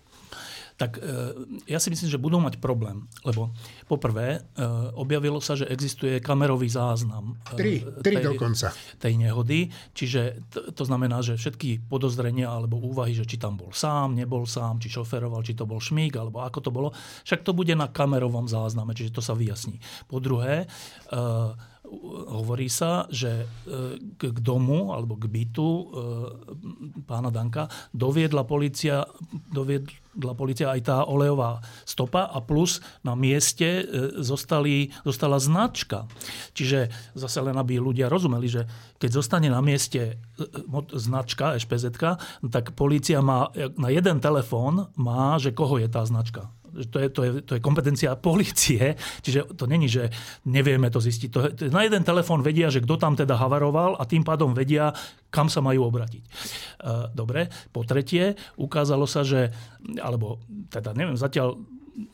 Tak 0.81 0.97
e, 0.97 1.37
ja 1.69 1.77
si 1.77 1.93
myslím, 1.93 2.09
že 2.09 2.17
budú 2.17 2.41
mať 2.41 2.57
problém. 2.57 3.05
Lebo 3.21 3.53
poprvé, 3.85 4.41
e, 4.57 4.65
objavilo 4.97 5.37
sa, 5.45 5.53
že 5.53 5.69
existuje 5.69 6.25
kamerový 6.25 6.73
záznam. 6.73 7.37
E, 7.53 7.61
tri, 7.61 7.75
tri 8.01 8.17
tej, 8.17 8.25
dokonca. 8.33 8.73
Tej 8.97 9.21
nehody. 9.21 9.69
Čiže 9.93 10.49
to, 10.49 10.73
to 10.73 10.83
znamená, 10.89 11.21
že 11.21 11.37
všetky 11.37 11.85
podozrenia 11.85 12.49
alebo 12.49 12.81
úvahy, 12.81 13.13
že 13.13 13.29
či 13.29 13.37
tam 13.37 13.61
bol 13.61 13.77
sám, 13.77 14.17
nebol 14.17 14.49
sám, 14.49 14.81
či 14.81 14.89
šoferoval, 14.89 15.45
či 15.45 15.53
to 15.53 15.69
bol 15.69 15.85
šmík, 15.85 16.17
alebo 16.17 16.41
ako 16.41 16.59
to 16.65 16.71
bolo, 16.73 16.89
však 17.29 17.45
to 17.45 17.53
bude 17.53 17.77
na 17.77 17.93
kamerovom 17.93 18.49
zázname, 18.49 18.97
čiže 18.97 19.21
to 19.21 19.21
sa 19.21 19.37
vyjasní. 19.37 19.77
Po 20.09 20.17
druhé, 20.17 20.65
hovorí 22.31 22.71
sa, 22.71 23.11
že 23.11 23.45
e, 23.45 23.47
k 24.15 24.39
domu 24.39 24.95
alebo 24.95 25.19
k 25.19 25.27
bytu 25.27 25.69
e, 25.69 25.85
pána 27.05 27.35
Danka 27.35 27.67
doviedla 27.91 28.47
policia, 28.47 29.03
doviedla 29.51 30.33
policia 30.39 30.71
aj 30.71 30.81
tá 30.87 30.97
olejová 31.05 31.59
stopa 31.83 32.31
a 32.31 32.39
plus 32.39 32.79
na 33.03 33.19
mieste 33.19 33.83
e, 33.83 33.85
zostali, 34.23 34.95
zostala 35.03 35.43
značka. 35.43 36.07
Čiže 36.55 36.91
zase 37.19 37.39
len 37.43 37.59
aby 37.59 37.83
ľudia 37.83 38.07
rozumeli, 38.07 38.47
že 38.47 38.63
keď 39.03 39.11
zostane 39.11 39.49
na 39.51 39.59
mieste 39.59 40.23
značka, 40.95 41.59
špz 41.59 41.99
tak 42.49 42.73
policia 42.79 43.21
má 43.21 43.51
na 43.77 43.89
jeden 43.91 44.23
telefón 44.23 44.89
má, 44.95 45.37
že 45.37 45.51
koho 45.51 45.77
je 45.81 45.89
tá 45.91 46.07
značka 46.07 46.49
to 46.71 46.97
je, 46.99 47.09
to, 47.11 47.21
je, 47.23 47.31
to 47.45 47.53
je 47.57 47.61
kompetencia 47.61 48.15
policie, 48.17 48.95
čiže 49.25 49.55
to 49.59 49.65
není, 49.67 49.91
že 49.91 50.09
nevieme 50.47 50.89
to 50.89 51.03
zistiť. 51.03 51.29
To, 51.31 51.39
to, 51.53 51.63
na 51.69 51.85
jeden 51.85 52.03
telefón 52.07 52.41
vedia, 52.41 52.73
že 52.73 52.83
kto 52.83 52.97
tam 52.97 53.15
teda 53.19 53.37
havaroval 53.37 53.99
a 53.99 54.07
tým 54.07 54.23
pádom 54.23 54.57
vedia, 54.57 54.95
kam 55.29 55.51
sa 55.53 55.61
majú 55.61 55.87
obratiť. 55.91 56.23
E, 56.25 56.31
dobre, 57.13 57.51
po 57.71 57.83
tretie, 57.85 58.39
ukázalo 58.57 59.05
sa, 59.05 59.27
že, 59.27 59.51
alebo 60.01 60.41
teda 60.71 60.97
neviem, 60.97 61.19
zatiaľ, 61.19 61.61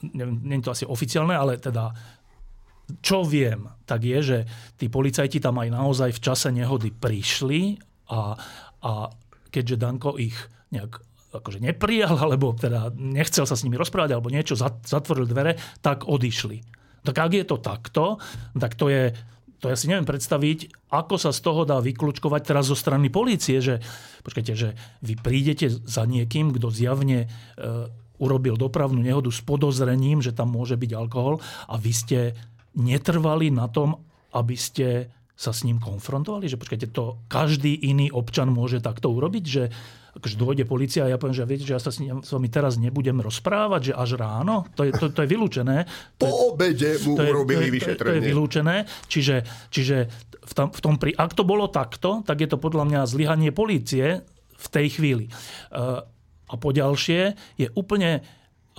neviem, 0.03 0.43
nie 0.43 0.59
je 0.61 0.67
to 0.67 0.75
asi 0.75 0.85
oficiálne, 0.89 1.37
ale 1.37 1.61
teda 1.61 1.95
čo 3.03 3.27
viem, 3.27 3.67
tak 3.83 4.07
je, 4.07 4.19
že 4.23 4.39
tí 4.79 4.87
policajti 4.87 5.43
tam 5.43 5.59
aj 5.59 5.69
naozaj 5.75 6.11
v 6.15 6.23
čase 6.23 6.49
nehody 6.55 6.95
prišli 6.95 7.83
a, 8.15 8.39
a 8.87 8.93
keďže 9.51 9.83
Danko 9.83 10.15
ich 10.23 10.39
nejak 10.71 11.06
akože 11.41 11.63
neprijal, 11.63 12.17
alebo 12.25 12.57
teda 12.57 12.93
nechcel 12.95 13.45
sa 13.45 13.55
s 13.55 13.65
nimi 13.65 13.79
rozprávať, 13.79 14.17
alebo 14.17 14.33
niečo, 14.33 14.59
zatvoril 14.59 15.29
dvere, 15.29 15.59
tak 15.81 16.09
odišli. 16.09 16.63
Tak 17.07 17.17
ak 17.17 17.33
je 17.39 17.45
to 17.47 17.57
takto, 17.63 18.05
tak 18.59 18.75
to 18.75 18.91
je, 18.91 19.15
to 19.63 19.71
ja 19.71 19.77
si 19.79 19.87
neviem 19.87 20.09
predstaviť, 20.09 20.91
ako 20.91 21.15
sa 21.17 21.31
z 21.31 21.41
toho 21.41 21.63
dá 21.63 21.79
vyklúčkovať 21.79 22.43
teraz 22.43 22.67
zo 22.67 22.75
strany 22.75 23.09
polície, 23.09 23.63
že, 23.63 23.79
počkajte, 24.27 24.53
že 24.59 24.75
vy 25.07 25.15
prídete 25.15 25.71
za 25.71 26.03
niekým, 26.03 26.51
kto 26.51 26.67
zjavne 26.75 27.25
e, 27.25 27.29
urobil 28.19 28.59
dopravnú 28.59 28.99
nehodu 28.99 29.31
s 29.31 29.39
podozrením, 29.45 30.19
že 30.19 30.35
tam 30.35 30.51
môže 30.51 30.75
byť 30.75 30.91
alkohol 30.99 31.39
a 31.71 31.79
vy 31.79 31.93
ste 31.95 32.19
netrvali 32.75 33.55
na 33.55 33.71
tom, 33.71 34.03
aby 34.35 34.57
ste 34.59 35.15
sa 35.37 35.53
s 35.53 35.65
ním 35.69 35.79
konfrontovali? 35.79 36.49
Že 36.49 36.61
počkajte, 36.61 36.87
to 36.93 37.21
každý 37.29 37.77
iný 37.77 38.09
občan 38.09 38.49
môže 38.49 38.81
takto 38.81 39.13
urobiť? 39.13 39.45
Že 39.45 39.65
akože 40.17 40.37
dôjde 40.41 40.65
policia 40.65 41.05
a 41.05 41.13
ja 41.13 41.21
poviem, 41.21 41.37
že 41.37 41.45
viete, 41.45 41.65
že 41.69 41.77
ja 41.77 41.81
sa 41.81 41.93
s, 41.93 42.01
ním, 42.01 42.25
s 42.25 42.33
vami 42.33 42.49
teraz 42.49 42.81
nebudem 42.81 43.21
rozprávať, 43.21 43.93
že 43.93 43.95
až 43.95 44.17
ráno? 44.17 44.65
To 44.75 44.89
je, 44.89 44.93
to, 44.97 45.13
to 45.13 45.21
je 45.25 45.29
vylúčené. 45.29 45.85
To 46.17 46.25
po 46.25 46.27
je, 46.27 46.33
obede 46.51 46.91
mu 47.05 47.13
to 47.15 47.23
je, 47.23 47.31
urobili 47.31 47.65
to 47.65 47.69
je, 47.69 47.75
vyšetrenie. 47.77 48.01
To 48.01 48.09
je, 48.09 48.13
to 48.13 48.17
je 48.17 48.31
vylúčené. 48.33 48.77
Čiže, 49.13 49.37
čiže 49.69 49.97
v 50.47 50.53
tom, 50.57 50.69
v 50.73 50.81
tom 50.81 50.95
pri, 50.97 51.13
ak 51.13 51.37
to 51.37 51.45
bolo 51.45 51.69
takto, 51.69 52.25
tak 52.25 52.41
je 52.41 52.49
to 52.49 52.57
podľa 52.57 52.85
mňa 52.89 53.01
zlyhanie 53.11 53.51
polície 53.53 54.25
v 54.57 54.67
tej 54.73 54.87
chvíli. 54.97 55.27
Uh, 55.69 56.01
a 56.47 56.55
po 56.57 56.71
ďalšie 56.71 57.35
je 57.59 57.69
úplne 57.75 58.23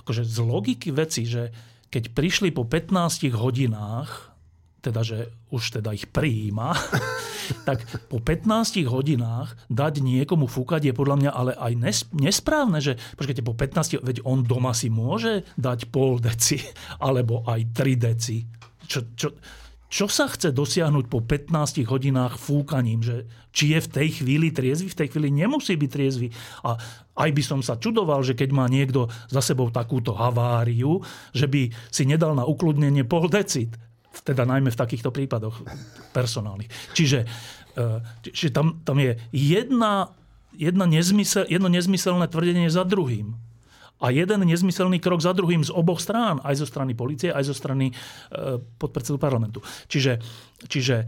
akože 0.00 0.24
z 0.24 0.36
logiky 0.40 0.88
veci, 0.90 1.28
že 1.28 1.52
keď 1.92 2.12
prišli 2.12 2.48
po 2.52 2.64
15 2.64 3.28
hodinách 3.36 4.27
teda, 4.88 5.00
že 5.04 5.28
už 5.52 5.80
teda 5.80 5.92
ich 5.92 6.08
prijíma, 6.08 6.72
tak 7.68 7.84
po 8.08 8.20
15 8.20 8.84
hodinách 8.88 9.56
dať 9.68 10.00
niekomu 10.00 10.48
fúkať 10.48 10.90
je 10.90 10.94
podľa 10.96 11.16
mňa 11.20 11.30
ale 11.32 11.52
aj 11.56 11.72
nesprávne, 12.16 12.80
že 12.80 12.96
počkajte, 13.20 13.44
po 13.44 13.52
15, 13.52 14.00
veď 14.00 14.16
on 14.24 14.44
doma 14.44 14.72
si 14.72 14.88
môže 14.88 15.44
dať 15.60 15.88
pol 15.92 16.20
deci, 16.20 16.60
alebo 17.06 17.44
aj 17.44 17.60
3 17.76 18.06
deci. 18.08 18.44
Čo, 18.88 19.04
čo, 19.12 19.28
čo 19.88 20.04
sa 20.04 20.28
chce 20.28 20.52
dosiahnuť 20.52 21.08
po 21.08 21.24
15 21.24 21.88
hodinách 21.88 22.36
fúkaním? 22.36 23.00
Že, 23.00 23.24
či 23.56 23.72
je 23.72 23.80
v 23.80 23.88
tej 23.88 24.08
chvíli 24.20 24.52
triezvy? 24.52 24.92
V 24.92 24.98
tej 25.00 25.08
chvíli 25.08 25.32
nemusí 25.32 25.80
byť 25.80 25.90
triezvy. 25.92 26.28
A 26.68 26.76
aj 27.16 27.30
by 27.32 27.42
som 27.42 27.60
sa 27.64 27.80
čudoval, 27.80 28.20
že 28.20 28.36
keď 28.36 28.52
má 28.52 28.68
niekto 28.68 29.08
za 29.32 29.40
sebou 29.40 29.72
takúto 29.72 30.12
haváriu, 30.12 31.00
že 31.32 31.48
by 31.48 31.72
si 31.88 32.04
nedal 32.04 32.36
na 32.36 32.44
ukludnenie 32.44 33.08
pol 33.08 33.32
decit 33.32 33.72
teda 34.24 34.44
najmä 34.44 34.70
v 34.70 34.80
takýchto 34.80 35.10
prípadoch 35.10 35.62
personálnych. 36.12 36.70
Čiže, 36.94 37.26
e, 37.74 37.86
čiže 38.28 38.54
tam, 38.54 38.80
tam 38.82 38.98
je 38.98 39.18
jedna, 39.30 40.12
jedna 40.54 40.84
nezmysel, 40.86 41.46
jedno 41.48 41.68
nezmyselné 41.68 42.26
tvrdenie 42.30 42.68
za 42.70 42.82
druhým. 42.82 43.36
A 43.98 44.14
jeden 44.14 44.46
nezmyselný 44.46 45.02
krok 45.02 45.18
za 45.18 45.34
druhým 45.34 45.66
z 45.66 45.74
oboch 45.74 45.98
strán, 45.98 46.38
aj 46.46 46.62
zo 46.62 46.66
strany 46.70 46.94
policie, 46.94 47.34
aj 47.34 47.50
zo 47.50 47.54
strany 47.54 47.90
e, 47.90 47.94
podpredsedu 48.78 49.18
parlamentu. 49.18 49.58
Čiže, 49.90 50.22
čiže 50.70 51.02
e, 51.02 51.06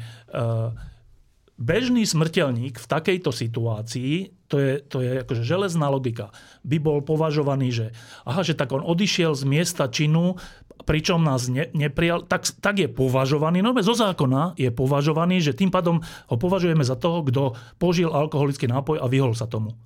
bežný 1.61 2.09
smrteľník 2.09 2.81
v 2.81 2.87
takejto 2.89 3.31
situácii, 3.31 4.33
to 4.49 4.57
je, 4.59 4.73
to 4.83 5.05
je 5.05 5.23
akože 5.23 5.45
železná 5.45 5.87
logika, 5.93 6.33
by 6.65 6.81
bol 6.81 6.99
považovaný, 7.05 7.69
že 7.71 7.87
aha, 8.25 8.43
že 8.43 8.57
tak 8.57 8.73
on 8.73 8.83
odišiel 8.83 9.37
z 9.37 9.45
miesta 9.45 9.87
činu, 9.87 10.41
pričom 10.85 11.21
nás 11.21 11.47
ne, 11.47 11.69
neprijal, 11.73 12.25
tak, 12.25 12.49
tak 12.61 12.81
je 12.81 12.89
považovaný, 12.89 13.61
no 13.61 13.77
zo 13.81 13.95
zákona 13.95 14.57
je 14.57 14.73
považovaný, 14.73 15.41
že 15.45 15.57
tým 15.57 15.69
pádom 15.69 16.01
ho 16.03 16.37
považujeme 16.37 16.85
za 16.85 16.97
toho, 16.97 17.25
kto 17.25 17.57
požil 17.77 18.11
alkoholický 18.11 18.69
nápoj 18.69 19.01
a 19.01 19.07
vyhol 19.07 19.37
sa 19.37 19.47
tomu. 19.47 19.77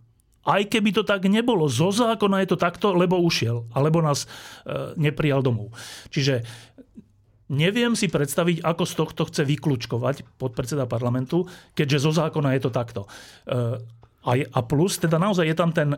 Aj 0.44 0.60
keby 0.60 0.92
to 0.92 1.02
tak 1.08 1.24
nebolo, 1.24 1.64
zo 1.72 1.88
zákona 1.88 2.44
je 2.44 2.48
to 2.52 2.58
takto, 2.60 2.92
lebo 2.92 3.16
ušiel, 3.16 3.64
alebo 3.72 4.04
nás 4.04 4.28
e, 4.28 4.96
neprijal 5.00 5.40
domov. 5.40 5.72
Čiže 6.12 6.44
neviem 7.48 7.96
si 7.96 8.12
predstaviť, 8.12 8.60
ako 8.60 8.84
z 8.84 8.94
tohto 8.94 9.22
chce 9.24 9.42
vyklúčkovať 9.48 10.36
podpredseda 10.36 10.84
parlamentu, 10.84 11.48
keďže 11.72 12.04
zo 12.04 12.12
zákona 12.12 12.56
je 12.56 12.60
to 12.60 12.70
takto. 12.70 13.08
E, 13.48 13.80
a 14.24 14.60
plus, 14.64 14.96
teda 15.00 15.20
naozaj 15.20 15.48
je 15.48 15.56
tam 15.56 15.72
ten 15.72 15.96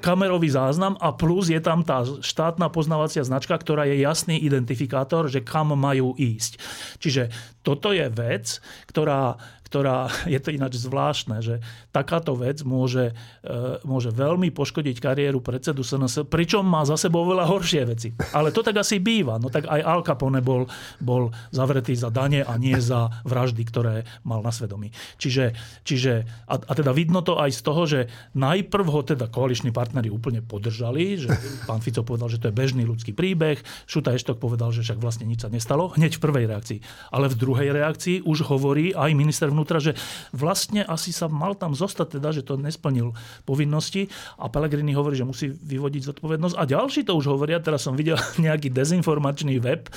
kamerový 0.00 0.52
záznam 0.52 0.94
a 1.00 1.16
plus 1.16 1.48
je 1.48 1.60
tam 1.60 1.80
tá 1.80 2.04
štátna 2.04 2.68
poznávacia 2.68 3.24
značka, 3.24 3.56
ktorá 3.56 3.88
je 3.88 4.00
jasný 4.00 4.36
identifikátor, 4.40 5.32
že 5.32 5.40
kam 5.40 5.72
majú 5.72 6.12
ísť. 6.16 6.60
Čiže 7.00 7.22
toto 7.64 7.90
je 7.90 8.06
vec, 8.12 8.60
ktorá 8.86 9.40
ktorá 9.66 10.06
je 10.34 10.38
to 10.38 10.54
ináč 10.54 10.78
zvláštne, 10.78 11.42
že 11.42 11.58
takáto 11.90 12.38
vec 12.38 12.62
môže, 12.62 13.10
e, 13.42 13.82
môže 13.82 14.14
veľmi 14.14 14.54
poškodiť 14.54 15.02
kariéru 15.02 15.42
predsedu 15.42 15.82
SNS, 15.82 16.30
pričom 16.30 16.62
má 16.62 16.86
za 16.86 16.94
sebou 16.94 17.26
veľa 17.26 17.50
horšie 17.50 17.82
veci. 17.82 18.14
Ale 18.30 18.54
to 18.54 18.62
tak 18.62 18.78
asi 18.78 19.02
býva. 19.02 19.42
No 19.42 19.50
tak 19.50 19.66
aj 19.66 19.80
Al 19.82 20.06
Capone 20.06 20.38
bol, 20.38 20.70
bol 21.02 21.34
zavretý 21.50 21.98
za 21.98 22.14
dane 22.14 22.46
a 22.46 22.54
nie 22.54 22.78
za 22.78 23.10
vraždy, 23.26 23.62
ktoré 23.66 24.06
mal 24.22 24.40
na 24.40 24.54
svedomí. 24.54 24.94
Čiže, 25.18 25.52
čiže 25.82 26.26
a, 26.46 26.54
a 26.56 26.72
teda 26.72 26.94
vidno 26.94 27.26
to 27.26 27.42
aj 27.42 27.50
z 27.50 27.60
toho, 27.66 27.82
že 27.88 28.00
najprv 28.38 28.86
ho 28.86 29.00
teda 29.02 29.26
koaliční 29.26 29.74
partneri 29.74 30.12
úplne 30.12 30.44
podržali, 30.44 31.18
že 31.18 31.32
pán 31.64 31.82
Fico 31.82 32.06
povedal, 32.06 32.30
že 32.30 32.38
to 32.38 32.48
je 32.52 32.54
bežný 32.54 32.86
ľudský 32.86 33.16
príbeh, 33.16 33.58
Šuta 33.88 34.12
Eštok 34.12 34.38
povedal, 34.38 34.70
že 34.70 34.84
však 34.84 35.00
vlastne 35.00 35.24
nič 35.24 35.42
sa 35.42 35.48
nestalo, 35.48 35.88
hneď 35.96 36.20
v 36.20 36.22
prvej 36.22 36.44
reakcii. 36.52 36.78
Ale 37.10 37.32
v 37.32 37.38
druhej 37.38 37.70
reakcii 37.72 38.16
už 38.28 38.44
hovorí 38.44 38.92
aj 38.92 39.10
minister 39.16 39.48
vnútra, 39.56 39.80
že 39.80 39.96
vlastne 40.36 40.84
asi 40.84 41.16
sa 41.16 41.32
mal 41.32 41.56
tam 41.56 41.72
zostať, 41.72 42.20
teda, 42.20 42.36
že 42.36 42.44
to 42.44 42.60
nesplnil 42.60 43.16
povinnosti 43.48 44.12
a 44.36 44.52
Pellegrini 44.52 44.92
hovorí, 44.92 45.16
že 45.16 45.24
musí 45.24 45.48
vyvodiť 45.48 46.12
zodpovednosť. 46.12 46.54
A 46.60 46.68
ďalší 46.68 47.08
to 47.08 47.16
už 47.16 47.32
hovoria, 47.32 47.64
teraz 47.64 47.88
som 47.88 47.96
videl 47.96 48.20
nejaký 48.44 48.68
dezinformačný 48.68 49.56
web, 49.64 49.88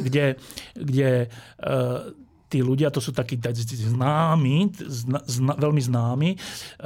kde, 0.00 0.40
kde 0.72 1.28
uh, 1.28 2.08
tí 2.48 2.64
ľudia, 2.64 2.88
to 2.88 3.04
sú 3.04 3.12
takí 3.12 3.36
známi, 3.36 4.72
zna, 4.80 5.20
zna, 5.28 5.52
veľmi 5.60 5.82
známi, 5.84 6.30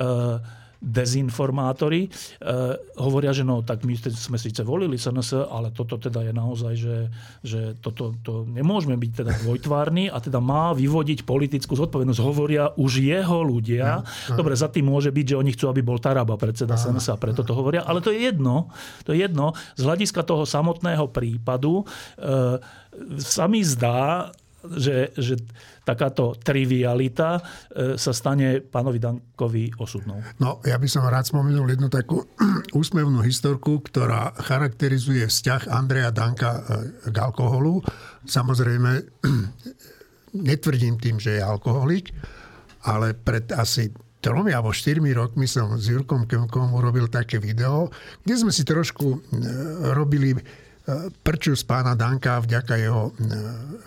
uh, 0.01 0.41
dezinformátori 0.79 2.07
e, 2.07 2.09
hovoria, 3.03 3.35
že 3.35 3.43
no, 3.43 3.67
tak 3.67 3.83
my 3.83 3.99
sme 3.99 4.39
síce 4.39 4.63
volili 4.63 4.95
SNS, 4.95 5.51
ale 5.51 5.75
toto 5.75 5.99
teda 5.99 6.23
je 6.23 6.33
naozaj, 6.33 6.75
že, 6.79 6.99
že 7.43 7.61
toto 7.83 8.15
to 8.23 8.47
nemôžeme 8.47 8.95
byť 8.95 9.11
teda 9.25 9.33
dvojtvárni 9.43 10.07
a 10.07 10.23
teda 10.23 10.39
má 10.39 10.71
vyvodiť 10.79 11.27
politickú 11.27 11.75
zodpovednosť. 11.75 12.21
Hovoria 12.23 12.71
už 12.79 13.03
jeho 13.03 13.43
ľudia. 13.43 14.07
Dobre, 14.39 14.55
za 14.55 14.71
tým 14.71 14.87
môže 14.87 15.11
byť, 15.11 15.35
že 15.35 15.39
oni 15.39 15.51
chcú, 15.55 15.67
aby 15.67 15.83
bol 15.83 15.99
Taraba 15.99 16.39
predseda 16.39 16.79
SNS 16.79 17.11
a 17.11 17.17
preto 17.19 17.43
to 17.43 17.53
hovoria, 17.59 17.83
ale 17.83 17.99
to 17.99 18.15
je 18.15 18.31
jedno. 18.31 18.71
To 19.03 19.11
je 19.11 19.27
jedno. 19.27 19.59
Z 19.75 19.83
hľadiska 19.83 20.23
toho 20.23 20.47
samotného 20.47 21.11
prípadu 21.11 21.83
e, 21.83 21.85
sa 23.19 23.45
mi 23.51 23.67
zdá, 23.67 24.31
že, 24.67 25.15
že 25.15 25.39
takáto 25.87 26.35
trivialita 26.35 27.39
e, 27.39 27.43
sa 27.95 28.11
stane 28.11 28.59
pánovi 28.59 28.99
Dankovi 28.99 29.71
osudnou. 29.79 30.19
No, 30.43 30.59
ja 30.67 30.75
by 30.77 30.89
som 30.91 31.07
rád 31.07 31.31
spomenul 31.31 31.71
jednu 31.71 31.87
takú 31.87 32.27
úsmevnú 32.81 33.23
historku, 33.23 33.81
ktorá 33.87 34.35
charakterizuje 34.35 35.23
vzťah 35.31 35.71
Andreja 35.71 36.11
Danka 36.11 36.59
e, 36.59 36.61
k 37.09 37.17
alkoholu. 37.17 37.81
Samozrejme, 38.27 38.91
netvrdím 40.51 40.99
tým, 40.99 41.23
že 41.23 41.39
je 41.39 41.43
alkoholik, 41.43 42.11
ale 42.83 43.15
pred 43.15 43.47
asi 43.55 43.95
tromi 44.19 44.51
alebo 44.51 44.75
štyrmi 44.75 45.15
rokmi 45.15 45.47
som 45.47 45.79
s 45.79 45.87
Jurkom 45.87 46.27
Kemkom 46.27 46.75
urobil 46.75 47.07
také 47.07 47.39
video, 47.39 47.87
kde 48.27 48.35
sme 48.35 48.51
si 48.51 48.67
trošku 48.67 49.07
e, 49.07 49.19
robili 49.95 50.35
prču 51.21 51.53
z 51.53 51.65
pána 51.69 51.93
Danka 51.93 52.41
vďaka 52.41 52.75
jeho 52.81 53.13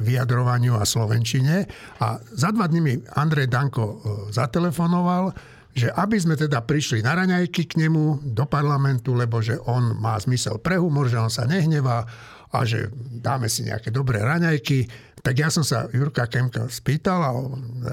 vyjadrovaniu 0.01 0.77
a 0.77 0.85
slovenčine. 0.85 1.65
A 1.97 2.21
za 2.21 2.53
dva 2.53 2.69
dní 2.69 2.79
mi 2.81 2.93
Andrej 3.17 3.49
Danko 3.49 3.83
e, 3.85 3.95
zatelefonoval, 4.29 5.33
že 5.71 5.87
aby 5.87 6.19
sme 6.19 6.35
teda 6.35 6.61
prišli 6.61 6.99
na 7.01 7.15
raňajky 7.15 7.63
k 7.65 7.79
nemu 7.87 8.35
do 8.35 8.45
parlamentu, 8.45 9.15
lebo 9.15 9.39
že 9.39 9.55
on 9.65 9.95
má 9.97 10.19
zmysel 10.19 10.59
pre 10.59 10.75
humor, 10.77 11.07
že 11.07 11.17
on 11.17 11.31
sa 11.31 11.47
nehnevá 11.47 12.03
a 12.51 12.57
že 12.67 12.91
dáme 13.23 13.47
si 13.47 13.63
nejaké 13.63 13.95
dobré 13.95 14.19
raňajky. 14.19 14.91
Tak 15.23 15.35
ja 15.37 15.47
som 15.47 15.63
sa 15.63 15.87
Jurka 15.95 16.27
Kemka 16.27 16.67
spýtal 16.67 17.23
a 17.23 17.31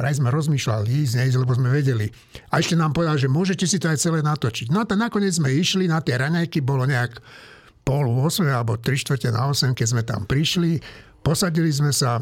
aj 0.03 0.19
sme 0.19 0.35
rozmýšľali 0.35 0.89
ísť, 0.91 1.13
neísť, 1.23 1.39
lebo 1.39 1.55
sme 1.55 1.71
vedeli. 1.71 2.11
A 2.51 2.59
ešte 2.59 2.75
nám 2.75 2.91
povedal, 2.91 3.15
že 3.21 3.31
môžete 3.31 3.69
si 3.69 3.79
to 3.79 3.87
aj 3.87 4.01
celé 4.01 4.25
natočiť. 4.27 4.75
No 4.75 4.83
a 4.83 4.89
nakoniec 4.99 5.39
sme 5.39 5.55
išli 5.55 5.87
na 5.87 6.03
tie 6.03 6.19
raňajky, 6.19 6.59
bolo 6.65 6.89
nejak 6.89 7.21
pol 7.89 8.05
8 8.05 8.45
alebo 8.53 8.77
3 8.77 8.85
čtvrte 9.01 9.33
na 9.33 9.49
8, 9.49 9.73
keď 9.73 9.87
sme 9.89 10.03
tam 10.05 10.29
prišli, 10.29 10.77
posadili 11.25 11.73
sme 11.73 11.89
sa, 11.89 12.21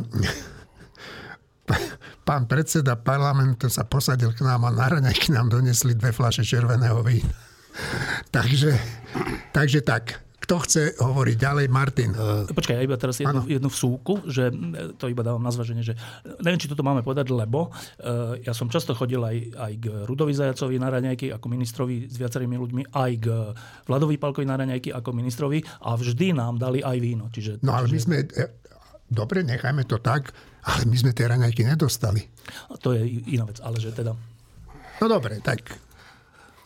pán 2.29 2.46
predseda 2.46 2.94
parlamentu 2.94 3.66
sa 3.66 3.83
posadil 3.83 4.31
k 4.31 4.46
nám 4.46 4.62
a 4.62 4.70
na 4.70 4.87
raňajky 4.87 5.35
nám 5.35 5.50
donesli 5.50 5.98
dve 5.98 6.14
fľaše 6.14 6.46
červeného 6.46 7.02
vína. 7.02 7.35
takže, 8.37 8.79
takže 9.50 9.83
tak. 9.83 10.25
Kto 10.46 10.62
chce 10.62 10.94
hovoriť 11.02 11.37
ďalej? 11.42 11.66
Martin. 11.66 12.14
Uh, 12.14 12.46
Počkaj, 12.46 12.78
ja 12.78 12.87
iba 12.87 12.94
teraz 12.94 13.18
jednu, 13.18 13.50
jednu 13.50 13.66
vsúku, 13.66 14.22
že 14.30 14.54
e, 14.54 14.94
to 14.94 15.11
iba 15.11 15.26
dávam 15.26 15.42
na 15.42 15.50
zvaženie, 15.50 15.82
že 15.82 15.98
neviem, 16.38 16.54
či 16.54 16.70
toto 16.70 16.87
máme 16.87 17.02
povedať, 17.02 17.35
lebo 17.35 17.74
uh, 17.74 18.38
ja 18.38 18.54
som 18.54 18.70
často 18.70 18.94
chodil 18.94 19.18
aj, 19.18 19.59
aj 19.59 19.72
k 19.74 19.85
Rudovi 20.06 20.30
Zajacovi 20.38 20.78
na 20.78 20.94
raňajky 20.94 21.35
ako 21.35 21.50
ministrovi 21.50 22.06
s 22.06 22.14
viacerými 22.14 22.54
ľuďmi, 22.62 22.94
aj 22.94 23.12
k 23.18 23.26
Vladovi 23.90 24.22
Palkovi 24.22 24.46
na 24.46 24.54
raňajky 24.54 24.94
ako 24.94 25.11
ministrovi 25.18 25.66
a 25.82 25.98
vždy 25.98 26.38
nám 26.38 26.62
dali 26.62 26.78
aj 26.78 26.96
víno. 27.02 27.26
Čiže, 27.26 27.66
no 27.66 27.74
ale 27.74 27.90
my 27.90 27.98
sme, 27.98 28.22
dobre, 29.11 29.42
nechajme 29.42 29.82
to 29.82 29.98
tak, 29.98 30.30
ale 30.62 30.87
my 30.87 30.94
sme 30.94 31.11
tie 31.11 31.26
raňajky 31.26 31.66
nedostali. 31.66 32.22
To 32.87 32.94
je 32.94 33.02
iná 33.35 33.50
vec, 33.50 33.59
ale 33.66 33.82
že 33.82 33.90
teda... 33.90 34.14
No 35.02 35.11
dobre, 35.11 35.42
tak... 35.42 35.74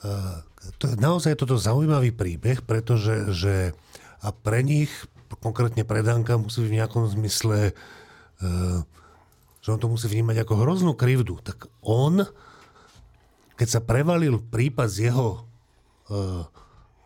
Uh, 0.04 0.49
to 0.76 0.92
je 0.92 0.96
naozaj 1.00 1.38
toto 1.40 1.56
zaujímavý 1.56 2.12
príbeh, 2.14 2.62
pretože 2.62 3.32
že, 3.32 3.72
a 4.20 4.28
pre 4.30 4.60
nich, 4.60 4.92
konkrétne 5.40 5.82
pre 5.82 6.04
Danka, 6.04 6.36
musí 6.36 6.66
v 6.66 6.76
nejakom 6.76 7.08
zmysle, 7.08 7.72
e, 7.72 8.52
že 9.60 9.68
on 9.70 9.80
to 9.80 9.88
musí 9.88 10.06
vnímať 10.06 10.44
ako 10.44 10.54
hroznú 10.60 10.92
krivdu. 10.94 11.40
Tak 11.40 11.70
on, 11.80 12.26
keď 13.56 13.68
sa 13.68 13.80
prevalil 13.80 14.38
prípad 14.38 14.88
s 14.90 14.98
jeho 15.00 15.28
e, 15.34 15.38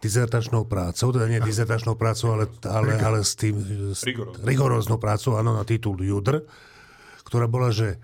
dizertačnou 0.05 0.69
prácou, 0.69 1.17
teda 1.17 1.27
nie 1.31 1.41
dizertačnou 1.41 1.97
prácou, 1.97 2.37
ale, 2.37 2.45
ale, 2.69 3.01
ale 3.01 3.19
s 3.25 3.33
tým 3.41 3.57
s 3.97 4.05
rigoróznou 4.45 5.01
prácou, 5.01 5.41
áno, 5.41 5.57
na 5.57 5.65
titul 5.65 5.97
Judr, 6.05 6.45
ktorá 7.25 7.49
bola, 7.49 7.73
že, 7.73 7.97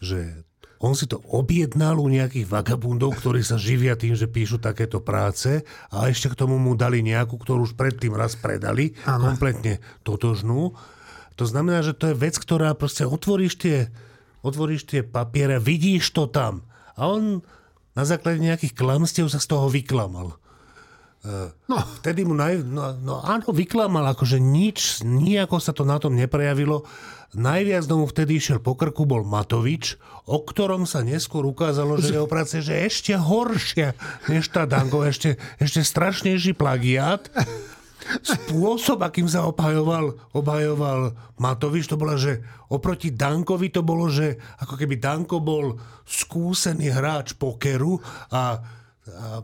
že 0.00 0.44
on 0.84 0.92
si 0.92 1.08
to 1.08 1.16
objednal 1.32 1.96
u 1.96 2.12
nejakých 2.12 2.44
vagabundov, 2.44 3.16
ktorí 3.16 3.40
sa 3.40 3.56
živia 3.56 3.96
tým, 3.96 4.12
že 4.12 4.28
píšu 4.28 4.60
takéto 4.60 5.00
práce 5.00 5.64
a 5.88 6.12
ešte 6.12 6.28
k 6.28 6.44
tomu 6.44 6.60
mu 6.60 6.76
dali 6.76 7.00
nejakú, 7.00 7.40
ktorú 7.40 7.64
už 7.64 7.72
predtým 7.72 8.12
raz 8.12 8.36
predali, 8.36 8.92
ano. 9.08 9.32
kompletne 9.32 9.80
totožnú. 10.04 10.76
To 11.40 11.44
znamená, 11.48 11.80
že 11.80 11.96
to 11.96 12.12
je 12.12 12.20
vec, 12.20 12.36
ktorá 12.36 12.76
proste 12.76 13.08
otvoríš 13.08 13.56
tie, 13.56 13.88
otvoríš 14.44 14.84
tie 14.84 15.00
papiere, 15.00 15.56
vidíš 15.56 16.12
to 16.12 16.28
tam. 16.28 16.68
A 17.00 17.08
on 17.08 17.40
na 17.96 18.04
základe 18.04 18.44
nejakých 18.44 18.76
klamstiev 18.76 19.32
sa 19.32 19.40
z 19.40 19.48
toho 19.48 19.72
vyklamal. 19.72 20.36
No. 21.24 21.76
Vtedy 22.04 22.28
mu 22.28 22.36
naj... 22.36 22.60
No, 22.68 22.92
no 23.00 23.24
áno, 23.24 23.48
vyklamal, 23.48 24.04
akože 24.12 24.36
nič, 24.36 25.00
nejako 25.00 25.56
sa 25.56 25.72
to 25.72 25.88
na 25.88 25.96
tom 25.96 26.12
neprejavilo. 26.12 26.84
Najviac 27.34 27.88
domu 27.88 28.06
vtedy 28.06 28.38
išiel 28.38 28.62
po 28.62 28.76
krku 28.78 29.08
bol 29.08 29.26
Matovič, 29.26 29.98
o 30.30 30.44
ktorom 30.44 30.86
sa 30.86 31.02
neskôr 31.02 31.42
ukázalo, 31.48 31.98
že 31.98 32.14
jeho 32.14 32.30
práce 32.30 32.62
že 32.62 32.86
ešte 32.86 33.16
horšia 33.18 33.96
než 34.30 34.52
tá 34.54 34.68
Danko, 34.68 35.02
ešte, 35.02 35.40
ešte 35.58 35.82
strašnejší 35.82 36.54
plagiát. 36.54 37.26
Spôsob, 38.20 39.00
akým 39.00 39.24
sa 39.24 39.48
obhajoval, 39.48 40.14
obhajoval 40.36 41.16
Matovič, 41.40 41.88
to 41.88 41.96
bola, 41.96 42.20
že 42.20 42.44
oproti 42.68 43.10
Dankovi 43.10 43.72
to 43.72 43.80
bolo, 43.80 44.12
že 44.12 44.36
ako 44.60 44.76
keby 44.76 45.00
Danko 45.00 45.40
bol 45.40 45.80
skúsený 46.04 46.92
hráč 46.92 47.32
pokeru 47.34 47.96
a 48.28 48.60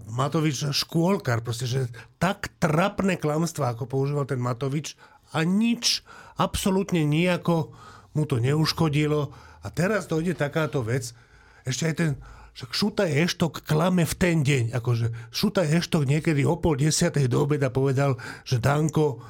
Matovič 0.09 0.73
škôlkar, 0.73 1.45
proste, 1.45 1.69
že 1.69 1.93
tak 2.17 2.49
trapné 2.57 3.21
klamstvá, 3.21 3.77
ako 3.77 3.85
používal 3.85 4.25
ten 4.25 4.41
Matovič 4.41 4.97
a 5.37 5.45
nič, 5.45 6.01
absolútne 6.41 7.05
nejako 7.05 7.77
mu 8.17 8.25
to 8.25 8.41
neuškodilo. 8.41 9.29
A 9.61 9.67
teraz 9.69 10.09
dojde 10.09 10.33
takáto 10.33 10.81
vec, 10.81 11.13
ešte 11.69 11.85
aj 11.85 11.95
ten, 11.95 12.11
však 12.57 12.71
Šuta 12.73 13.05
Eštok 13.05 13.69
klame 13.69 14.09
v 14.09 14.15
ten 14.17 14.41
deň. 14.41 14.73
Akože 14.73 15.13
Šuta 15.29 15.61
Eštok 15.61 16.09
niekedy 16.09 16.41
o 16.49 16.57
pol 16.57 16.81
desiatej 16.81 17.29
do 17.29 17.45
obeda 17.45 17.69
povedal, 17.69 18.17
že 18.49 18.65
Danko 18.65 19.21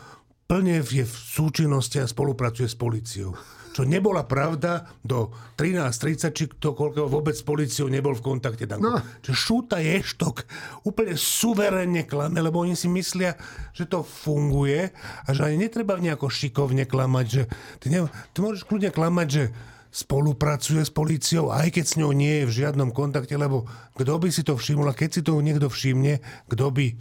plne 0.47 0.79
je 0.79 1.03
v 1.03 1.15
súčinnosti 1.15 1.99
a 1.99 2.07
spolupracuje 2.07 2.71
s 2.71 2.79
policiou 2.79 3.35
čo 3.71 3.87
nebola 3.87 4.27
pravda 4.27 4.87
do 5.07 5.31
13.30, 5.55 6.35
či 6.35 6.45
to 6.59 6.75
koľko 6.75 7.07
vôbec 7.07 7.39
s 7.39 7.47
policiou 7.47 7.87
nebol 7.87 8.15
v 8.19 8.23
kontakte. 8.23 8.67
Danko. 8.67 8.83
No. 8.83 8.99
Čiže 9.23 9.37
šúta 9.37 9.79
je 9.79 10.03
štok 10.03 10.43
úplne 10.83 11.15
suverénne 11.15 12.03
klame, 12.07 12.43
lebo 12.43 12.63
oni 12.63 12.75
si 12.75 12.91
myslia, 12.91 13.39
že 13.71 13.87
to 13.87 14.03
funguje 14.03 14.91
a 15.27 15.29
že 15.31 15.47
ani 15.47 15.71
netreba 15.71 15.99
nejako 15.99 16.27
šikovne 16.27 16.87
klamať, 16.87 17.27
že 17.31 17.43
ty, 17.79 17.87
ne, 17.95 18.11
ty 18.35 18.39
môžeš 18.43 18.67
kľudne 18.67 18.91
klamať, 18.91 19.29
že 19.31 19.45
spolupracuje 19.91 20.87
s 20.87 20.93
políciou, 20.95 21.51
aj 21.51 21.75
keď 21.75 21.85
s 21.87 21.99
ňou 21.99 22.15
nie 22.15 22.43
je 22.43 22.47
v 22.47 22.57
žiadnom 22.63 22.95
kontakte, 22.95 23.35
lebo 23.35 23.67
kto 23.99 24.23
by 24.23 24.31
si 24.31 24.47
to 24.47 24.55
všimol 24.55 24.87
a 24.87 24.95
keď 24.95 25.11
si 25.19 25.23
to 25.27 25.35
niekto 25.43 25.67
všimne, 25.67 26.23
kto 26.47 26.67
by 26.71 26.95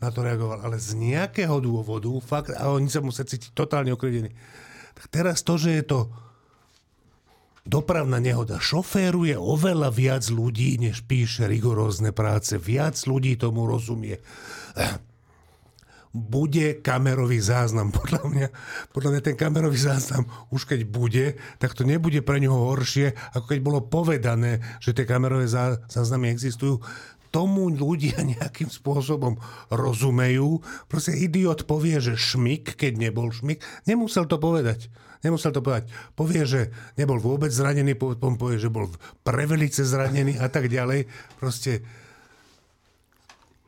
na 0.00 0.08
to 0.08 0.24
reagoval. 0.24 0.64
Ale 0.64 0.80
z 0.80 0.96
nejakého 0.96 1.60
dôvodu, 1.60 2.08
fakt, 2.24 2.56
a 2.56 2.72
oni 2.72 2.88
sa 2.88 3.04
musia 3.04 3.28
cítiť 3.28 3.52
totálne 3.52 3.92
okredení 3.92 4.32
tak 4.94 5.06
teraz 5.10 5.42
to, 5.42 5.56
že 5.56 5.70
je 5.80 5.84
to 5.86 6.00
dopravná 7.70 8.18
nehoda 8.18 8.58
šoféruje 8.58 9.36
oveľa 9.36 9.90
viac 9.92 10.24
ľudí, 10.26 10.80
než 10.80 11.04
píše 11.04 11.46
rigorózne 11.46 12.10
práce. 12.10 12.56
Viac 12.56 12.96
ľudí 13.04 13.36
tomu 13.36 13.68
rozumie. 13.68 14.18
Bude 16.10 16.82
kamerový 16.82 17.38
záznam. 17.38 17.92
Podľa 18.00 18.22
mňa, 18.26 18.48
podľa 18.90 19.10
mňa 19.14 19.22
ten 19.22 19.36
kamerový 19.38 19.78
záznam 19.78 20.26
už 20.50 20.66
keď 20.66 20.80
bude, 20.82 21.38
tak 21.62 21.78
to 21.78 21.86
nebude 21.86 22.18
pre 22.26 22.42
neho 22.42 22.56
horšie, 22.74 23.14
ako 23.38 23.46
keď 23.46 23.58
bolo 23.62 23.78
povedané, 23.86 24.58
že 24.82 24.90
tie 24.90 25.06
kamerové 25.06 25.46
záznamy 25.86 26.34
existujú 26.34 26.82
tomu 27.30 27.70
ľudia 27.70 28.20
nejakým 28.36 28.68
spôsobom 28.68 29.38
rozumejú. 29.70 30.60
Proste 30.90 31.16
idiot 31.16 31.64
povie, 31.64 32.02
že 32.02 32.18
šmik, 32.18 32.76
keď 32.76 33.10
nebol 33.10 33.30
šmik. 33.30 33.62
Nemusel 33.86 34.26
to 34.26 34.36
povedať. 34.36 34.90
Nemusel 35.20 35.52
to 35.52 35.60
povedať. 35.60 35.92
Povie, 36.16 36.42
že 36.48 36.72
nebol 36.96 37.20
vôbec 37.20 37.52
zranený, 37.52 37.92
potom 37.96 38.40
povie, 38.40 38.56
že 38.56 38.72
bol 38.72 38.88
prevelice 39.20 39.84
zranený 39.84 40.40
a 40.40 40.48
tak 40.48 40.72
ďalej. 40.72 41.06
Proste 41.36 41.84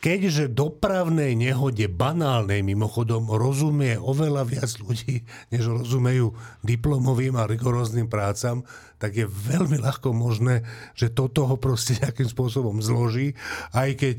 keďže 0.03 0.51
dopravnej 0.51 1.39
nehode, 1.39 1.87
banálnej 1.87 2.67
mimochodom, 2.67 3.31
rozumie 3.31 3.95
oveľa 3.95 4.43
viac 4.43 4.71
ľudí, 4.83 5.23
než 5.55 5.71
rozumejú 5.71 6.35
diplomovým 6.67 7.39
a 7.39 7.47
rigoróznym 7.47 8.11
prácam, 8.11 8.67
tak 8.99 9.15
je 9.15 9.31
veľmi 9.31 9.79
ľahko 9.79 10.11
možné, 10.11 10.67
že 10.99 11.07
toto 11.15 11.47
ho 11.47 11.55
proste 11.55 12.03
nejakým 12.03 12.27
spôsobom 12.27 12.83
zloží, 12.83 13.39
aj 13.71 13.95
keď, 13.95 14.19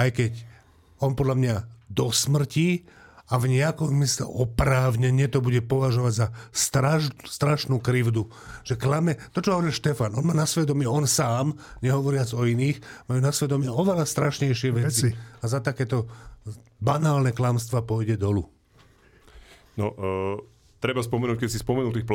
aj 0.00 0.08
keď 0.16 0.32
on 1.04 1.12
podľa 1.12 1.36
mňa 1.36 1.54
do 1.92 2.08
smrti 2.08 2.88
a 3.30 3.34
v 3.38 3.46
nejakom 3.54 3.94
mysle 4.02 4.26
oprávnenie 4.26 5.30
to 5.30 5.38
bude 5.38 5.62
považovať 5.70 6.12
za 6.12 6.26
straž, 6.50 7.14
strašnú 7.22 7.78
krivdu. 7.78 8.26
Že 8.66 8.74
klame, 8.74 9.16
to 9.30 9.38
čo 9.38 9.54
hovorí 9.54 9.70
Štefan, 9.70 10.18
on 10.18 10.26
má 10.26 10.34
na 10.34 10.50
svedomí, 10.50 10.82
on 10.84 11.06
sám, 11.06 11.54
nehovoriac 11.78 12.34
o 12.34 12.42
iných, 12.42 12.82
majú 13.06 13.20
na 13.22 13.30
svedomí 13.30 13.70
oveľa 13.70 14.02
strašnejšie 14.02 14.70
veci. 14.74 15.08
veci. 15.08 15.08
A 15.14 15.44
za 15.46 15.62
takéto 15.62 16.10
banálne 16.82 17.30
klamstva 17.30 17.86
pôjde 17.86 18.18
dolu. 18.18 18.42
No, 19.78 19.86
uh, 19.94 20.36
treba 20.82 21.04
spomenúť, 21.04 21.46
keď 21.46 21.48
si 21.54 21.62
spomenul 21.62 21.94
tých 21.94 22.08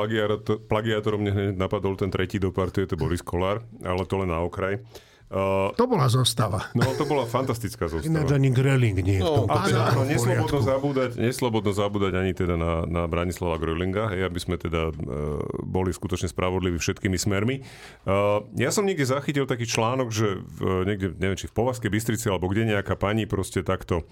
plagiátorov, 0.67 1.17
mne 1.21 1.55
napadol 1.55 1.95
ten 1.95 2.11
tretí 2.11 2.41
do 2.41 2.51
partie, 2.51 2.83
to 2.83 2.99
Boris 2.99 3.23
Kolár, 3.23 3.63
ale 3.81 4.03
to 4.03 4.19
len 4.19 4.29
na 4.29 4.43
okraj. 4.43 4.83
Uh, 5.25 5.73
to 5.73 5.89
bola 5.89 6.05
zostava. 6.05 6.69
No, 6.77 6.85
to 6.93 7.09
bola 7.09 7.25
fantastická 7.25 7.89
zostava. 7.89 8.13
Ináč 8.13 8.29
ani 8.37 8.53
Greling 8.53 8.93
nie 9.01 9.17
je 9.17 9.25
no, 9.25 9.49
v 9.49 9.49
tomto 9.49 9.73
áno, 9.73 10.05
neslobodno 10.05 10.59
zabúdať, 10.61 11.09
neslobodno 11.17 11.71
zabúdať 11.73 12.13
ani 12.13 12.31
teda 12.37 12.53
na, 12.53 12.85
na 12.85 13.03
Branislava 13.09 13.57
Grelinga, 13.57 14.13
hej, 14.13 14.21
aby 14.29 14.37
sme 14.37 14.61
teda 14.61 14.93
uh, 14.93 15.41
boli 15.65 15.89
skutočne 15.89 16.29
spravodliví 16.29 16.77
všetkými 16.77 17.17
smermi. 17.17 17.65
Uh, 18.05 18.45
ja 18.53 18.69
som 18.69 18.85
niekde 18.85 19.09
zachytil 19.09 19.49
taký 19.49 19.65
článok, 19.65 20.13
že 20.13 20.45
v, 20.45 20.85
niekde, 20.85 21.17
neviem, 21.17 21.41
či 21.41 21.49
v 21.49 21.57
Povazkej 21.57 21.89
Bystrici, 21.89 22.29
alebo 22.29 22.45
kde 22.45 22.77
nejaká 22.77 22.93
pani 22.93 23.25
proste 23.25 23.65
takto 23.65 24.05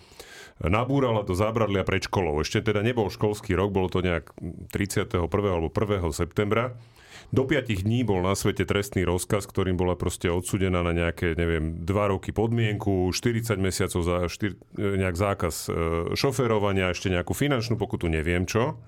nabúrala 0.61 1.21
do 1.21 1.37
zábradlia 1.37 1.85
pred 1.85 2.09
školou. 2.09 2.41
Ešte 2.41 2.61
teda 2.73 2.81
nebol 2.81 3.13
školský 3.13 3.53
rok, 3.53 3.69
bolo 3.69 3.85
to 3.85 4.01
nejak 4.01 4.33
31. 4.73 5.29
alebo 5.29 5.69
1. 5.69 6.09
septembra 6.09 6.73
do 7.31 7.47
5 7.47 7.85
dní 7.85 8.03
bol 8.03 8.19
na 8.25 8.35
svete 8.35 8.67
trestný 8.67 9.07
rozkaz, 9.07 9.47
ktorým 9.47 9.79
bola 9.79 9.95
proste 9.95 10.27
odsudená 10.27 10.83
na 10.83 10.91
nejaké, 10.91 11.37
neviem, 11.37 11.85
2 11.85 12.13
roky 12.13 12.35
podmienku, 12.35 13.13
40 13.13 13.55
mesiacov 13.61 14.01
za 14.03 14.15
štyr, 14.27 14.59
e, 14.75 14.99
nejak 14.99 15.15
zákaz 15.15 15.55
e, 15.67 15.71
šoférovania, 16.17 16.91
ešte 16.91 17.07
nejakú 17.13 17.31
finančnú 17.31 17.79
pokutu, 17.79 18.11
neviem 18.11 18.43
čo. 18.43 18.81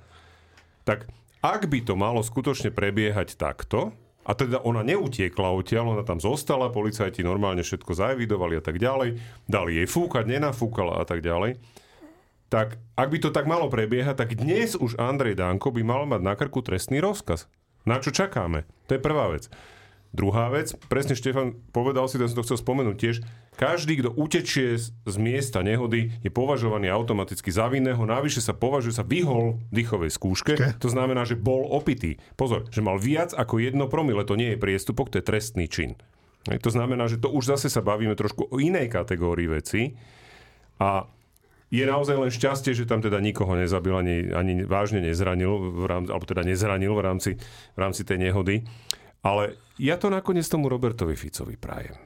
Tak 0.83 1.07
ak 1.45 1.69
by 1.69 1.79
to 1.85 1.93
malo 1.93 2.25
skutočne 2.25 2.73
prebiehať 2.73 3.37
takto, 3.37 3.93
a 4.25 4.33
teda 4.33 4.65
ona 4.65 4.81
neutiekla 4.81 5.53
odtiaľ, 5.53 5.93
ona 5.93 6.03
tam 6.03 6.17
zostala, 6.17 6.73
policajti 6.73 7.21
normálne 7.21 7.61
všetko 7.61 7.93
zaevidovali 7.93 8.57
a 8.57 8.63
tak 8.65 8.81
ďalej, 8.81 9.21
dali 9.45 9.71
jej 9.77 9.85
fúkať, 9.85 10.25
nenafúkala 10.25 10.97
a 10.97 11.05
tak 11.05 11.21
ďalej, 11.21 11.61
tak 12.49 12.81
ak 12.97 13.07
by 13.09 13.17
to 13.21 13.29
tak 13.29 13.45
malo 13.45 13.69
prebiehať, 13.69 14.17
tak 14.17 14.37
dnes 14.37 14.73
už 14.73 14.97
Andrej 14.97 15.37
Danko 15.37 15.69
by 15.69 15.81
mal 15.85 16.09
mať 16.09 16.21
na 16.25 16.33
krku 16.33 16.65
trestný 16.65 17.01
rozkaz. 17.01 17.45
Na 17.85 18.01
čo 18.01 18.09
čakáme? 18.09 18.65
To 18.89 18.97
je 18.97 19.01
prvá 19.01 19.29
vec. 19.29 19.49
Druhá 20.15 20.47
vec, 20.47 20.71
presne 20.87 21.11
Štefan 21.11 21.59
povedal 21.75 22.07
si, 22.07 22.15
to 22.15 22.23
som 22.23 22.39
to 22.39 22.45
chcel 22.47 22.59
spomenúť 22.63 22.95
tiež, 22.95 23.15
každý, 23.59 23.99
kto 23.99 24.15
utečie 24.15 24.79
z 24.79 25.15
miesta 25.19 25.59
nehody, 25.59 26.15
je 26.23 26.31
považovaný 26.31 26.87
automaticky 26.87 27.51
za 27.51 27.67
vinného, 27.67 27.99
navyše 28.07 28.39
sa 28.39 28.55
považuje, 28.55 28.95
sa 28.95 29.03
vyhol 29.03 29.59
dýchovej 29.75 30.15
skúške, 30.15 30.53
okay. 30.55 30.71
to 30.79 30.87
znamená, 30.87 31.27
že 31.27 31.35
bol 31.35 31.67
opitý. 31.67 32.15
Pozor, 32.39 32.63
že 32.71 32.79
mal 32.79 32.95
viac 32.95 33.35
ako 33.35 33.59
jedno 33.59 33.91
promile, 33.91 34.23
to 34.23 34.39
nie 34.39 34.55
je 34.55 34.61
priestupok, 34.63 35.11
to 35.11 35.19
je 35.19 35.27
trestný 35.27 35.67
čin. 35.67 35.99
To 36.47 36.69
znamená, 36.71 37.11
že 37.11 37.19
to 37.19 37.27
už 37.33 37.57
zase 37.57 37.67
sa 37.67 37.83
bavíme 37.83 38.15
trošku 38.15 38.47
o 38.47 38.61
inej 38.61 38.87
kategórii 38.87 39.51
veci 39.51 39.99
a 40.79 41.09
je 41.75 41.85
naozaj 41.85 42.15
len 42.15 42.31
šťastie, 42.31 42.71
že 42.71 42.87
tam 42.87 43.03
teda 43.03 43.19
nikoho 43.19 43.59
nezabil 43.59 43.91
ani, 43.91 44.17
ani 44.31 44.53
vážne 44.63 45.03
nezranil, 45.03 45.51
v 45.75 45.85
rámci, 45.85 46.09
alebo 46.15 46.25
teda 46.25 46.43
nezranil 46.47 46.93
v 46.95 47.01
rámci, 47.03 47.31
v 47.75 47.79
rámci 47.79 48.01
tej 48.07 48.17
nehody. 48.23 48.63
Ale 49.25 49.59
ja 49.81 49.99
to 49.99 50.07
nakoniec 50.07 50.45
tomu 50.47 50.71
Robertovi 50.71 51.17
Ficovi 51.17 51.59
prajem. 51.59 51.97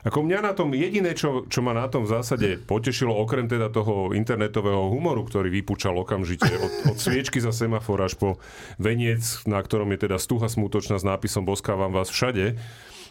Ako 0.00 0.24
mňa 0.24 0.40
na 0.40 0.52
tom 0.56 0.72
jediné, 0.72 1.12
čo, 1.12 1.44
čo 1.44 1.60
ma 1.60 1.76
na 1.76 1.84
tom 1.84 2.08
v 2.08 2.16
zásade 2.16 2.56
potešilo, 2.64 3.12
okrem 3.12 3.44
teda 3.52 3.68
toho 3.68 4.16
internetového 4.16 4.88
humoru, 4.88 5.28
ktorý 5.28 5.52
vypúčal 5.52 5.92
okamžite 6.00 6.48
od, 6.56 6.72
od 6.88 6.96
sviečky 6.96 7.36
za 7.36 7.52
semafor 7.52 8.00
až 8.00 8.16
po 8.16 8.40
veniec, 8.80 9.20
na 9.44 9.60
ktorom 9.60 9.92
je 9.92 10.08
teda 10.08 10.16
stuha 10.16 10.48
smutočná 10.48 10.96
s 10.96 11.04
nápisom 11.04 11.44
Boskávam 11.44 11.92
vás 11.92 12.08
všade, 12.08 12.56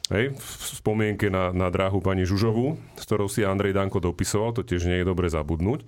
Hej, 0.10 0.34
v 0.34 0.64
spomienke 0.74 1.30
na, 1.30 1.54
na 1.54 1.70
dráhu 1.70 2.02
pani 2.02 2.26
Žužovu, 2.26 2.98
s 2.98 3.04
ktorou 3.06 3.30
si 3.30 3.46
Andrej 3.46 3.78
Danko 3.78 4.02
dopisoval, 4.02 4.58
to 4.58 4.66
tiež 4.66 4.90
nie 4.90 4.98
je 4.98 5.06
dobre 5.06 5.30
zabudnúť. 5.30 5.86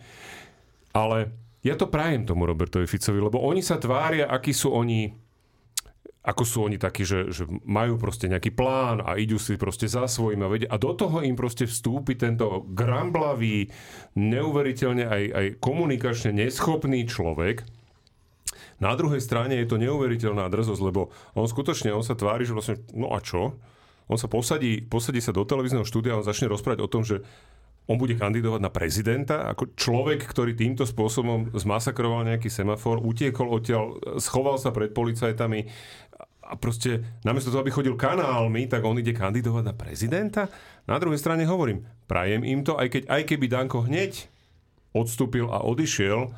Ale 0.93 1.33
ja 1.65 1.73
to 1.73 1.89
prajem 1.89 2.29
tomu 2.29 2.45
Robertovi 2.45 2.85
Ficovi, 2.85 3.17
lebo 3.17 3.41
oni 3.41 3.65
sa 3.65 3.81
tvária, 3.81 4.29
akí 4.29 4.53
sú 4.53 4.77
oni, 4.77 5.09
ako 6.21 6.43
sú 6.45 6.69
oni 6.69 6.77
takí, 6.77 7.01
že, 7.01 7.33
že 7.33 7.49
majú 7.65 7.97
proste 7.97 8.29
nejaký 8.29 8.53
plán 8.53 9.01
a 9.01 9.17
idú 9.17 9.41
si 9.41 9.57
proste 9.57 9.89
za 9.89 10.05
svojím 10.05 10.45
a 10.45 10.53
vedia. 10.53 10.69
A 10.69 10.77
do 10.77 10.93
toho 10.93 11.25
im 11.25 11.33
proste 11.33 11.65
vstúpi 11.65 12.13
tento 12.13 12.61
gramblavý, 12.77 13.73
neuveriteľne 14.13 15.09
aj, 15.09 15.23
aj 15.33 15.45
komunikačne 15.57 16.29
neschopný 16.45 17.09
človek, 17.09 17.65
na 18.81 18.97
druhej 18.97 19.21
strane 19.21 19.61
je 19.61 19.69
to 19.69 19.77
neuveriteľná 19.77 20.49
drzosť, 20.49 20.81
lebo 20.81 21.13
on 21.37 21.45
skutočne, 21.45 21.93
on 21.93 22.01
sa 22.01 22.17
tvári, 22.17 22.49
že 22.49 22.57
vlastne, 22.57 22.81
no 22.97 23.13
a 23.13 23.21
čo? 23.21 23.57
On 24.11 24.19
sa 24.19 24.27
posadí, 24.27 24.83
posadí 24.83 25.23
sa 25.23 25.31
do 25.31 25.47
televízneho 25.47 25.87
štúdia 25.87 26.11
a 26.13 26.19
on 26.19 26.27
začne 26.27 26.51
rozprávať 26.51 26.83
o 26.83 26.91
tom, 26.91 27.07
že 27.07 27.23
on 27.87 27.95
bude 27.95 28.19
kandidovať 28.19 28.61
na 28.61 28.69
prezidenta 28.69 29.47
ako 29.47 29.73
človek, 29.73 30.21
ktorý 30.27 30.53
týmto 30.53 30.83
spôsobom 30.83 31.55
zmasakroval 31.55 32.27
nejaký 32.27 32.51
semafor, 32.51 32.99
utiekol 32.99 33.47
odtiaľ, 33.49 34.19
schoval 34.19 34.59
sa 34.59 34.75
pred 34.75 34.91
policajtami 34.91 35.71
a 36.51 36.53
proste 36.59 36.99
namiesto 37.23 37.49
toho, 37.49 37.63
aby 37.63 37.71
chodil 37.71 37.95
kanálmi, 37.95 38.67
tak 38.67 38.83
on 38.83 38.99
ide 38.99 39.15
kandidovať 39.15 39.63
na 39.63 39.71
prezidenta. 39.71 40.51
Na 40.83 40.99
druhej 40.99 41.17
strane 41.17 41.47
hovorím, 41.47 41.87
prajem 42.11 42.43
im 42.43 42.67
to, 42.67 42.75
aj, 42.75 42.91
keď, 42.91 43.03
aj 43.07 43.21
keby 43.23 43.45
Danko 43.47 43.87
hneď 43.87 44.27
odstúpil 44.91 45.47
a 45.47 45.63
odišiel, 45.63 46.35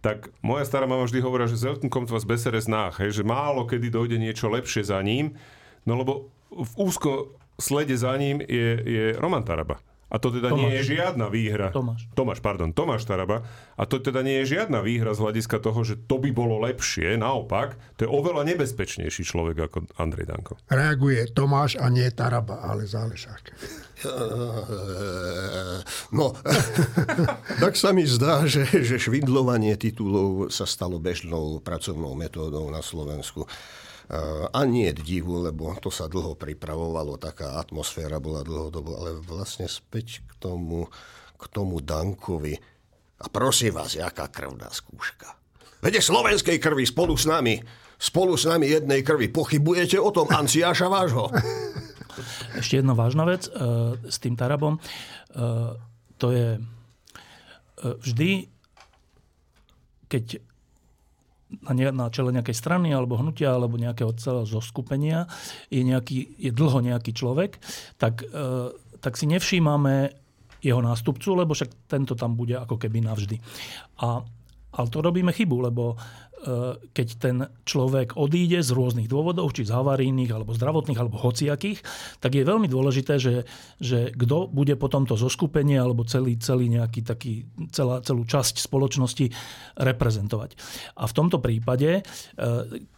tak 0.00 0.32
moja 0.40 0.64
stará 0.68 0.88
mama 0.88 1.04
vždy 1.04 1.20
hovorila, 1.20 1.48
že 1.48 1.60
Zelten 1.60 1.92
kommt 1.92 2.12
was 2.12 2.28
besseres 2.28 2.68
nach, 2.68 3.00
hej, 3.00 3.20
že 3.20 3.24
málo 3.24 3.64
kedy 3.64 3.88
dojde 3.88 4.16
niečo 4.20 4.48
lepšie 4.52 4.84
za 4.84 5.00
ním, 5.00 5.36
no 5.84 5.96
lebo 5.96 6.33
v 6.54 6.72
úzko 6.78 7.34
slede 7.58 7.98
za 7.98 8.14
ním 8.16 8.42
je, 8.42 8.68
je 8.82 9.04
Roman 9.18 9.42
Taraba. 9.42 9.78
A 10.14 10.22
to 10.22 10.30
teda 10.30 10.54
Tomáš. 10.54 10.62
nie 10.62 10.70
je 10.78 10.82
žiadna 10.94 11.26
výhra. 11.26 11.74
Tomáš. 11.74 12.06
Tomáš, 12.14 12.38
pardon, 12.38 12.70
Tomáš 12.70 13.02
Taraba. 13.02 13.42
A 13.74 13.82
to 13.82 13.98
teda 13.98 14.22
nie 14.22 14.46
je 14.46 14.54
žiadna 14.54 14.78
výhra 14.78 15.10
z 15.10 15.18
hľadiska 15.18 15.58
toho, 15.58 15.82
že 15.82 15.98
to 16.06 16.22
by 16.22 16.30
bolo 16.30 16.62
lepšie. 16.62 17.18
Naopak, 17.18 17.74
to 17.98 18.06
je 18.06 18.10
oveľa 18.10 18.46
nebezpečnejší 18.54 19.26
človek 19.26 19.66
ako 19.66 19.90
Andrej 19.98 20.30
Danko. 20.30 20.54
Reaguje 20.70 21.34
Tomáš 21.34 21.82
a 21.82 21.90
nie 21.90 22.06
Taraba, 22.14 22.62
ale 22.62 22.86
Zálešák. 22.86 23.44
No, 26.14 26.30
tak 27.64 27.74
sa 27.74 27.90
mi 27.90 28.06
zdá, 28.06 28.46
že, 28.46 28.70
že 28.70 29.00
švindlovanie 29.02 29.74
titulov 29.74 30.52
sa 30.52 30.68
stalo 30.68 31.02
bežnou 31.02 31.58
pracovnou 31.58 32.14
metódou 32.14 32.70
na 32.70 32.86
Slovensku. 32.86 33.50
A 34.52 34.60
nie 34.68 34.92
divu, 34.92 35.40
lebo 35.40 35.72
to 35.80 35.88
sa 35.88 36.12
dlho 36.12 36.36
pripravovalo, 36.36 37.16
taká 37.16 37.56
atmosféra 37.56 38.20
bola 38.20 38.44
dlhodobo, 38.44 39.00
ale 39.00 39.16
vlastne 39.24 39.64
späť 39.64 40.20
k 40.28 40.32
tomu, 40.36 40.84
k 41.40 41.44
tomu 41.48 41.80
Dankovi. 41.80 42.52
A 43.24 43.26
prosím 43.32 43.80
vás, 43.80 43.96
jaká 43.96 44.28
krvná 44.28 44.68
skúška. 44.68 45.32
Vede 45.80 46.04
slovenskej 46.04 46.60
krvi 46.60 46.84
spolu 46.84 47.16
s 47.16 47.24
nami, 47.24 47.56
spolu 47.96 48.36
s 48.36 48.44
nami 48.44 48.68
jednej 48.68 49.00
krvi. 49.00 49.32
Pochybujete 49.32 49.96
o 49.96 50.12
tom 50.12 50.28
Anciáša 50.28 50.88
vášho? 50.92 51.32
Ešte 52.60 52.80
jedna 52.80 52.92
vážna 52.92 53.24
vec 53.24 53.48
e, 53.48 53.52
s 54.06 54.16
tým 54.20 54.36
Tarabom. 54.36 54.76
E, 54.76 54.80
to 56.20 56.28
je 56.30 56.48
e, 56.56 56.60
vždy, 57.80 58.48
keď 60.08 60.38
na, 61.64 61.72
ne, 61.76 61.86
na 61.92 62.06
čele 62.10 62.34
nejakej 62.34 62.56
strany 62.56 62.90
alebo 62.90 63.20
hnutia 63.20 63.54
alebo 63.54 63.78
nejakého 63.78 64.12
celého 64.16 64.46
zoskupenia 64.48 65.28
je, 65.68 65.84
nejaký, 65.84 66.38
je 66.40 66.50
dlho 66.50 66.80
nejaký 66.82 67.14
človek, 67.14 67.60
tak, 68.00 68.24
e, 68.24 68.72
tak 68.98 69.14
si 69.14 69.28
nevšímame 69.28 70.10
jeho 70.64 70.80
nástupcu, 70.80 71.36
lebo 71.36 71.52
však 71.52 71.88
tento 71.88 72.16
tam 72.16 72.34
bude 72.34 72.56
ako 72.56 72.80
keby 72.80 73.04
navždy. 73.04 73.36
A, 74.00 74.24
ale 74.74 74.86
to 74.88 75.04
robíme 75.04 75.30
chybu, 75.30 75.68
lebo 75.70 75.94
keď 76.92 77.08
ten 77.16 77.36
človek 77.64 78.20
odíde 78.20 78.60
z 78.60 78.70
rôznych 78.76 79.08
dôvodov, 79.08 79.50
či 79.56 79.64
z 79.64 79.72
havarijných, 79.72 80.30
alebo 80.30 80.52
zdravotných, 80.52 81.00
alebo 81.00 81.16
hociakých, 81.16 81.80
tak 82.20 82.36
je 82.36 82.44
veľmi 82.44 82.68
dôležité, 82.68 83.16
že, 83.16 83.48
že 83.80 84.12
kto 84.12 84.52
bude 84.52 84.76
potom 84.76 85.08
to 85.08 85.16
zoskupenie 85.16 85.80
alebo 85.80 86.04
celý, 86.04 86.36
celý 86.36 86.68
nejaký 86.68 87.00
taký, 87.00 87.48
celá, 87.72 88.04
celú 88.04 88.28
časť 88.28 88.60
spoločnosti 88.60 89.32
reprezentovať. 89.80 90.50
A 91.00 91.08
v 91.08 91.16
tomto 91.16 91.40
prípade, 91.40 92.00
e, 92.00 92.02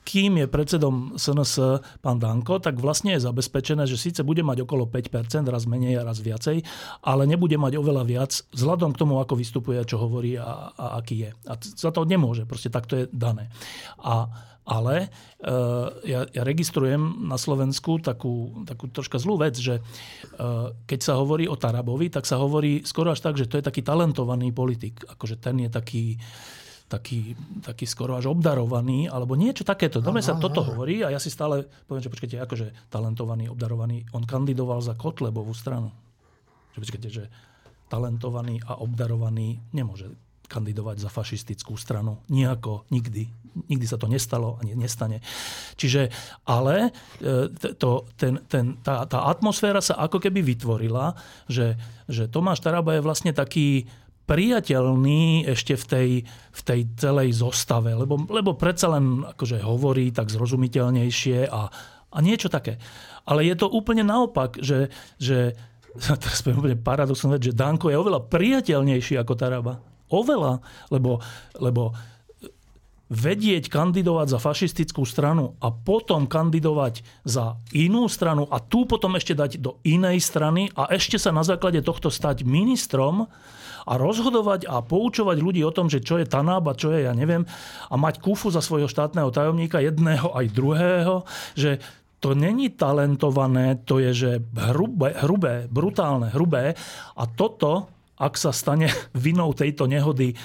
kým 0.07 0.38
je 0.38 0.46
predsedom 0.46 1.18
SNS 1.18 1.82
pán 1.98 2.22
Danko, 2.22 2.62
tak 2.62 2.78
vlastne 2.78 3.18
je 3.18 3.26
zabezpečené, 3.26 3.90
že 3.90 3.98
síce 3.98 4.22
bude 4.22 4.46
mať 4.46 4.62
okolo 4.62 4.86
5%, 4.86 5.50
raz 5.50 5.66
menej 5.66 5.98
a 5.98 6.07
raz 6.07 6.22
viacej, 6.22 6.62
ale 7.02 7.26
nebude 7.26 7.59
mať 7.59 7.74
oveľa 7.74 8.04
viac 8.07 8.32
vzhľadom 8.54 8.94
k 8.94 9.00
tomu, 9.02 9.18
ako 9.18 9.34
vystupuje, 9.34 9.82
čo 9.82 9.98
hovorí 9.98 10.38
a, 10.38 10.70
a 10.78 11.02
aký 11.02 11.26
je. 11.26 11.30
A 11.50 11.59
za 11.59 11.90
to 11.90 12.07
nemôže, 12.07 12.46
proste 12.46 12.70
takto 12.70 12.94
je 12.94 13.04
dané. 13.11 13.50
A, 13.98 14.30
ale 14.66 14.94
e, 14.98 15.09
ja, 16.11 16.26
ja 16.26 16.42
registrujem 16.42 17.22
na 17.22 17.38
Slovensku 17.38 18.02
takú, 18.02 18.66
takú 18.66 18.90
troška 18.90 19.22
zlú 19.22 19.38
vec, 19.38 19.54
že 19.54 19.78
e, 19.78 19.82
keď 20.90 21.00
sa 21.02 21.14
hovorí 21.22 21.46
o 21.46 21.54
Tarabovi, 21.54 22.11
tak 22.11 22.26
sa 22.26 22.42
hovorí 22.42 22.82
skoro 22.82 23.14
až 23.14 23.22
tak, 23.22 23.38
že 23.38 23.46
to 23.46 23.62
je 23.62 23.64
taký 23.64 23.86
talentovaný 23.86 24.50
politik. 24.50 25.07
Akože 25.07 25.38
ten 25.38 25.62
je 25.62 25.70
taký, 25.70 26.18
taký, 26.87 27.34
taký 27.66 27.87
skoro 27.87 28.14
až 28.14 28.30
obdarovaný, 28.30 29.11
alebo 29.11 29.34
niečo 29.34 29.66
takéto. 29.66 29.99
Dobre 29.99 30.22
sa 30.22 30.39
toto 30.39 30.62
hovorí 30.62 31.03
a 31.03 31.11
ja 31.11 31.18
si 31.18 31.34
stále 31.34 31.66
poviem, 31.91 32.03
že 32.03 32.12
počkajte, 32.12 32.37
akože 32.39 32.66
talentovaný, 32.91 33.51
obdarovaný, 33.51 34.07
on 34.14 34.22
kandidoval 34.22 34.78
za 34.78 34.95
Kotlebovú 34.95 35.51
stranu. 35.51 35.91
Že 36.74 36.78
počkajte, 36.87 37.09
že 37.11 37.24
talentovaný 37.91 38.62
a 38.66 38.78
obdarovaný 38.78 39.59
nemôže 39.74 40.11
kandidovať 40.47 41.03
za 41.03 41.11
fašistickú 41.11 41.74
stranu. 41.74 42.22
Nijako, 42.30 42.87
nikdy. 42.95 43.26
Nikdy 43.66 43.87
sa 43.89 43.99
to 43.99 44.07
nestalo 44.07 44.61
a 44.61 44.62
nestane. 44.78 45.18
Čiže, 45.74 46.12
ale 46.47 46.95
e, 47.18 47.51
to, 47.74 48.07
ten, 48.14 48.39
ten, 48.47 48.78
tá, 48.84 49.09
tá 49.11 49.26
atmosféra 49.26 49.82
sa 49.82 49.99
ako 49.99 50.22
keby 50.22 50.47
vytvorila, 50.47 51.18
že, 51.51 51.74
že 52.07 52.30
Tomáš 52.30 52.62
Taraba 52.62 52.95
je 52.95 53.03
vlastne 53.03 53.34
taký 53.34 53.91
priateľný 54.27 55.47
ešte 55.47 55.79
v 55.79 55.85
tej, 55.87 56.09
v 56.27 56.61
tej 56.61 56.81
celej 56.99 57.39
zostave, 57.39 57.95
lebo, 57.95 58.18
lebo 58.27 58.59
predsa 58.59 58.91
len 58.91 59.22
akože 59.22 59.62
hovorí 59.62 60.11
tak 60.11 60.29
zrozumiteľnejšie 60.35 61.47
a, 61.47 61.62
a 62.11 62.18
niečo 62.20 62.51
také. 62.51 62.83
Ale 63.27 63.47
je 63.47 63.55
to 63.55 63.70
úplne 63.70 64.03
naopak, 64.03 64.59
že, 64.59 64.91
že 65.16 65.55
teraz 66.22 66.43
poviem 66.43 66.61
úplne 66.61 66.79
paradoxnú 66.79 67.39
že 67.39 67.55
Danko 67.55 67.89
je 67.89 67.97
oveľa 67.97 68.27
priateľnejší 68.27 69.14
ako 69.22 69.33
Taraba. 69.39 69.79
Oveľa, 70.07 70.62
lebo, 70.95 71.18
lebo 71.59 71.91
vedieť 73.07 73.70
kandidovať 73.70 74.35
za 74.35 74.39
fašistickú 74.43 75.07
stranu 75.07 75.55
a 75.62 75.70
potom 75.70 76.27
kandidovať 76.27 77.07
za 77.22 77.55
inú 77.70 78.11
stranu 78.11 78.51
a 78.51 78.59
tu 78.59 78.83
potom 78.83 79.14
ešte 79.14 79.39
dať 79.39 79.62
do 79.62 79.79
inej 79.87 80.18
strany 80.27 80.66
a 80.74 80.91
ešte 80.91 81.14
sa 81.14 81.31
na 81.31 81.47
základe 81.47 81.79
tohto 81.87 82.11
stať 82.11 82.43
ministrom 82.43 83.31
a 83.87 83.93
rozhodovať 83.95 84.66
a 84.66 84.82
poučovať 84.82 85.39
ľudí 85.39 85.62
o 85.62 85.70
tom, 85.70 85.87
že 85.87 86.03
čo 86.03 86.18
je 86.18 86.26
Tanáb 86.26 86.66
a 86.66 86.74
čo 86.74 86.91
je, 86.91 87.07
ja 87.07 87.14
neviem, 87.14 87.47
a 87.87 87.95
mať 87.95 88.18
kufu 88.18 88.51
za 88.51 88.59
svojho 88.59 88.91
štátneho 88.91 89.30
tajomníka, 89.30 89.78
jedného 89.78 90.34
aj 90.34 90.47
druhého, 90.51 91.22
že 91.55 91.78
to 92.18 92.34
není 92.34 92.74
talentované, 92.74 93.78
to 93.87 94.03
je, 94.03 94.11
že 94.11 94.30
hrubé, 94.74 95.14
hrubé 95.22 95.70
brutálne, 95.70 96.32
hrubé. 96.32 96.74
A 97.14 97.24
toto 97.28 97.93
ak 98.16 98.34
sa 98.41 98.51
stane 98.53 98.89
vinou 99.14 99.53
tejto 99.53 99.84
nehody 99.87 100.32
e, 100.32 100.37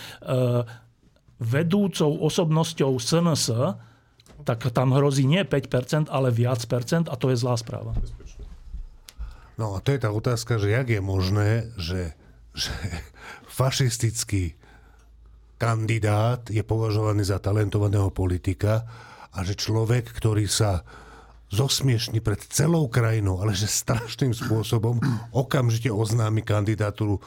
vedúcou 1.42 2.12
osobnosťou 2.22 3.00
SNS, 3.00 3.76
tak 4.42 4.70
tam 4.74 4.94
hrozí 4.94 5.26
nie 5.26 5.42
5%, 5.46 6.10
ale 6.10 6.34
viac 6.34 6.62
percent 6.66 7.08
a 7.08 7.16
to 7.16 7.30
je 7.30 7.38
zlá 7.38 7.56
správa. 7.58 7.94
No 9.56 9.78
a 9.78 9.84
to 9.84 9.94
je 9.94 10.02
tá 10.02 10.10
otázka, 10.10 10.58
že 10.58 10.74
jak 10.74 10.90
je 10.90 11.02
možné, 11.02 11.70
že, 11.78 12.18
že 12.56 12.72
fašistický 13.60 14.56
kandidát 15.62 16.50
je 16.50 16.66
považovaný 16.66 17.22
za 17.22 17.38
talentovaného 17.38 18.10
politika 18.10 18.82
a 19.32 19.46
že 19.46 19.54
človek, 19.54 20.10
ktorý 20.10 20.50
sa 20.50 20.82
zosmiešni 21.52 22.24
pred 22.24 22.40
celou 22.48 22.88
krajinou, 22.88 23.44
ale 23.44 23.52
že 23.54 23.68
strašným 23.68 24.32
spôsobom 24.32 24.98
okamžite 25.36 25.92
oznámi 25.92 26.42
kandidatúru 26.42 27.20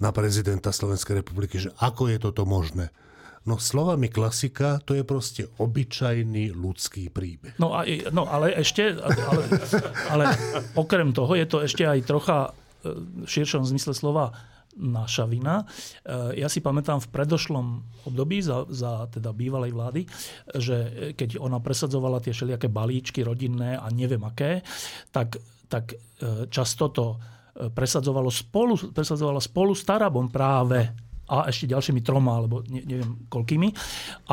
na 0.00 0.10
prezidenta 0.10 0.72
Slovenskej 0.72 1.20
republiky, 1.20 1.60
že 1.60 1.70
ako 1.76 2.08
je 2.08 2.18
toto 2.18 2.48
možné. 2.48 2.88
No 3.44 3.56
slovami 3.56 4.12
klasika, 4.12 4.80
to 4.84 4.96
je 4.96 5.04
proste 5.04 5.48
obyčajný 5.60 6.52
ľudský 6.52 7.08
príbeh. 7.08 7.56
No, 7.56 7.72
a, 7.72 7.84
no 8.12 8.28
ale 8.28 8.52
ešte, 8.56 8.96
ale, 8.96 9.16
ale 10.12 10.24
okrem 10.76 11.12
toho 11.12 11.32
je 11.36 11.46
to 11.48 11.64
ešte 11.64 11.84
aj 11.84 12.04
trocha 12.04 12.52
e, 12.84 12.92
v 13.24 13.28
širšom 13.28 13.64
zmysle 13.64 13.96
slova 13.96 14.36
naša 14.78 15.26
vina. 15.26 15.62
E, 15.62 16.38
ja 16.38 16.46
si 16.46 16.62
pamätám 16.62 17.02
v 17.02 17.10
predošlom 17.10 17.66
období 18.06 18.38
za, 18.44 18.68
za 18.70 19.10
teda 19.10 19.34
bývalej 19.34 19.72
vlády, 19.74 20.02
že 20.54 20.76
keď 21.18 21.42
ona 21.42 21.58
presadzovala 21.58 22.22
tie 22.22 22.30
všelijaké 22.30 22.70
balíčky 22.70 23.26
rodinné 23.26 23.74
a 23.74 23.86
neviem 23.90 24.22
aké, 24.22 24.62
tak, 25.10 25.40
tak 25.66 25.94
e, 25.94 25.96
často 26.52 26.86
to 26.94 27.06
presadzovalo 27.50 28.30
spolu, 28.30 28.94
presadzovalo 28.94 29.42
spolu 29.42 29.74
s 29.74 29.84
Tarabom 29.84 30.32
práve 30.32 31.10
a 31.30 31.46
ešte 31.46 31.70
ďalšími 31.70 32.02
troma, 32.02 32.42
alebo 32.42 32.66
ne, 32.66 32.82
neviem 32.82 33.22
koľkými. 33.30 33.68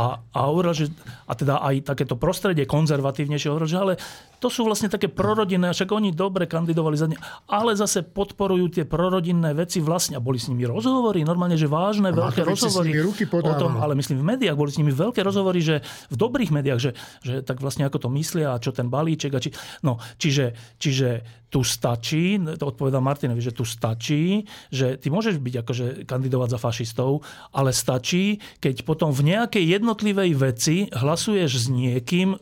A, 0.01 0.17
a 0.17 0.39
hovoril, 0.49 0.73
že, 0.73 0.89
a 1.29 1.33
teda 1.37 1.61
aj 1.61 1.93
takéto 1.93 2.17
prostredie 2.17 2.65
konzervatívnejšie 2.65 3.53
hovoril, 3.53 3.69
že 3.69 3.77
ale 3.77 3.93
to 4.37 4.53
sú 4.53 4.65
vlastne 4.65 4.85
také 4.85 5.09
prorodinné, 5.09 5.73
však 5.73 5.89
oni 5.89 6.13
dobre 6.13 6.45
kandidovali 6.45 6.97
za 6.97 7.09
ne, 7.09 7.17
ale 7.49 7.73
zase 7.73 8.05
podporujú 8.05 8.69
tie 8.69 8.85
prorodinné 8.85 9.57
veci 9.57 9.81
vlastne. 9.81 10.17
A 10.17 10.21
boli 10.21 10.37
s 10.37 10.45
nimi 10.45 10.65
rozhovory, 10.65 11.25
normálne, 11.25 11.57
že 11.57 11.65
vážne, 11.65 12.13
a 12.13 12.15
veľké 12.15 12.45
rozhovory. 12.45 12.93
Ruky 13.01 13.25
o 13.25 13.53
tom, 13.57 13.81
ale 13.81 13.97
myslím 13.97 14.21
v 14.21 14.37
médiách, 14.37 14.57
boli 14.57 14.69
s 14.69 14.77
nimi 14.77 14.93
veľké 14.93 15.25
rozhovory, 15.25 15.59
že 15.61 15.81
v 16.13 16.15
dobrých 16.15 16.53
médiách, 16.53 16.79
že, 16.79 16.91
že 17.25 17.33
tak 17.41 17.61
vlastne 17.61 17.89
ako 17.89 18.07
to 18.07 18.09
myslia 18.13 18.53
a 18.53 18.61
čo 18.61 18.69
ten 18.69 18.93
balíček. 18.93 19.33
A 19.33 19.41
či, 19.41 19.49
no, 19.81 19.97
čiže, 20.21 20.53
čiže 20.77 21.25
tu 21.47 21.63
stačí, 21.63 22.35
to 22.59 22.65
odpovedá 22.67 22.99
Martinovi, 22.99 23.39
že 23.39 23.55
tu 23.55 23.63
stačí, 23.63 24.43
že 24.67 24.99
ty 24.99 25.07
môžeš 25.07 25.39
byť 25.39 25.55
akože 25.63 25.85
kandidovať 26.03 26.49
za 26.53 26.59
fašistov, 26.59 27.23
ale 27.55 27.71
stačí, 27.71 28.43
keď 28.59 28.83
potom 28.83 29.15
v 29.15 29.33
nejakej 29.33 29.63
jednotlivej 29.63 30.31
veci 30.35 30.91
hlasuješ 30.91 31.51
s 31.55 31.65
niekým, 31.71 32.35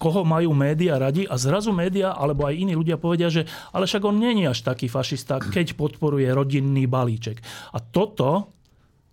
koho 0.00 0.24
majú 0.24 0.56
médiá 0.56 0.96
radi 0.96 1.28
a 1.28 1.36
zrazu 1.36 1.76
médiá 1.76 2.16
alebo 2.16 2.48
aj 2.48 2.56
iní 2.56 2.72
ľudia 2.72 2.96
povedia, 2.96 3.28
že 3.28 3.44
ale 3.76 3.84
však 3.84 4.00
on 4.00 4.16
není 4.16 4.48
až 4.48 4.64
taký 4.64 4.88
fašista, 4.88 5.36
keď 5.36 5.76
podporuje 5.76 6.24
rodinný 6.32 6.88
balíček. 6.88 7.36
A 7.76 7.84
toto 7.84 8.56